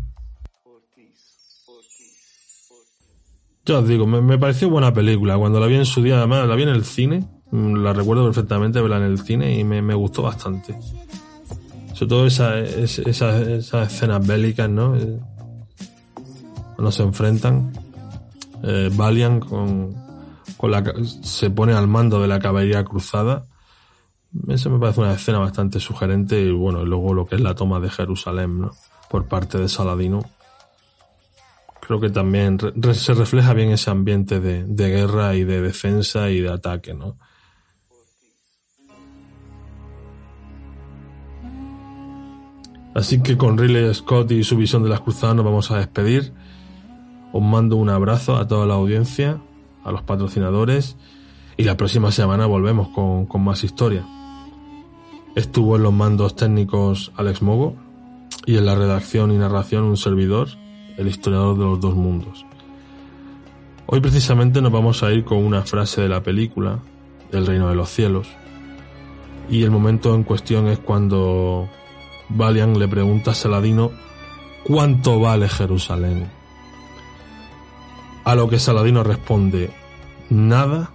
Ya 3.66 3.80
os 3.80 3.88
digo, 3.88 4.08
me, 4.08 4.22
me, 4.22 4.40
pareció 4.40 4.70
buena 4.70 4.92
película. 4.92 5.38
Cuando 5.38 5.60
la 5.60 5.68
vi 5.68 5.76
en 5.76 5.86
su 5.86 6.02
día, 6.02 6.18
además, 6.18 6.48
la 6.48 6.56
vi 6.56 6.64
en 6.64 6.70
el 6.70 6.84
cine, 6.84 7.28
Mm, 7.52 7.84
la 7.84 7.92
recuerdo 7.92 8.24
perfectamente 8.24 8.80
verla 8.80 8.98
en 8.98 9.04
el 9.04 9.20
cine 9.20 9.60
y 9.60 9.64
me, 9.64 9.94
gustó 9.94 10.24
bastante. 10.24 10.78
Sobre 11.94 12.10
todo 12.10 12.26
esas 12.26 12.56
esa, 12.76 13.84
escenas 13.84 14.26
bélicas, 14.26 14.70
¿no? 14.70 14.96
Eh, 14.96 15.20
cuando 16.76 16.92
se 16.92 17.04
enfrentan, 17.04 17.74
eh, 18.64 18.90
Valiant 18.94 19.46
con, 19.46 19.94
con 20.56 20.72
la, 20.72 20.84
se 21.22 21.50
pone 21.50 21.74
al 21.74 21.88
mando 21.88 22.22
de 22.22 22.28
la 22.30 22.40
caballería 22.40 22.86
cruzada. 22.86 23.46
Eso 24.48 24.70
me 24.70 24.80
parece 24.80 25.02
una 25.02 25.14
escena 25.14 25.40
bastante 25.40 25.80
sugerente 25.80 26.42
y 26.42 26.52
bueno, 26.52 26.86
luego 26.86 27.14
lo 27.14 27.26
que 27.26 27.36
es 27.36 27.42
la 27.42 27.54
toma 27.54 27.80
de 27.80 27.90
Jerusalén, 27.90 28.62
¿no? 28.62 28.72
Por 29.10 29.28
parte 29.28 29.58
de 29.58 29.68
Saladino. 29.68 30.24
Creo 31.82 32.00
que 32.00 32.10
también 32.10 32.58
se 32.94 33.14
refleja 33.14 33.54
bien 33.54 33.72
ese 33.72 33.90
ambiente 33.90 34.40
de, 34.40 34.64
de 34.64 34.90
guerra 34.90 35.36
y 35.36 35.44
de 35.44 35.62
defensa 35.62 36.30
y 36.30 36.40
de 36.40 36.50
ataque, 36.50 36.94
¿no? 36.94 37.18
Así 42.94 43.22
que 43.22 43.38
con 43.38 43.58
Riley 43.58 43.94
Scott 43.94 44.32
y 44.32 44.44
su 44.44 44.58
visión 44.58 44.84
de 44.84 44.90
las 44.90 45.02
cruzadas 45.02 45.36
nos 45.36 45.46
vamos 45.46 45.72
a 45.72 45.78
despedir. 45.78 46.34
Os 47.34 47.42
mando 47.42 47.76
un 47.76 47.90
abrazo 47.90 48.38
a 48.38 48.48
toda 48.48 48.66
la 48.66 48.76
audiencia, 48.76 49.42
a 49.84 49.92
los 49.92 50.04
patrocinadores 50.04 50.98
y 51.58 51.64
la 51.64 51.78
próxima 51.78 52.12
semana 52.12 52.46
volvemos 52.46 52.90
con, 52.90 53.26
con 53.26 53.44
más 53.44 53.64
historia. 53.64 54.06
Estuvo 55.36 55.78
en 55.78 55.84
los 55.84 55.94
mandos 55.94 56.36
técnicos 56.36 57.14
Alex 57.16 57.42
Mogo 57.42 57.76
y 58.46 58.58
en 58.58 58.66
la 58.66 58.76
redacción 58.76 59.32
y 59.32 59.38
narración 59.38 59.86
un 59.86 59.96
servidor, 59.96 60.50
el 60.98 61.08
historiador 61.08 61.58
de 61.58 61.64
los 61.64 61.80
dos 61.80 61.96
mundos. 61.96 62.46
Hoy 63.86 64.02
precisamente 64.02 64.62
nos 64.62 64.74
vamos 64.74 65.04
a 65.04 65.12
ir 65.14 65.24
con 65.24 65.38
una 65.38 65.62
frase 65.62 66.02
de 66.02 66.10
la 66.10 66.22
película, 66.22 66.80
El 67.32 67.46
reino 67.48 67.70
de 67.70 67.76
los 67.76 67.90
cielos, 67.90 68.28
y 69.50 69.64
el 69.64 69.72
momento 69.72 70.14
en 70.16 70.24
cuestión 70.24 70.68
es 70.68 70.80
cuando 70.80 71.70
Valiant 72.28 72.76
le 72.76 72.90
pregunta 72.90 73.32
a 73.32 73.34
Saladino 73.36 73.92
¿cuánto 74.66 75.20
vale 75.20 75.48
Jerusalén? 75.48 76.30
A 78.26 78.36
lo 78.36 78.50
que 78.50 78.60
Saladino 78.60 79.04
responde 79.04 79.72
nada 80.30 80.92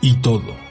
y 0.00 0.14
todo. 0.14 0.69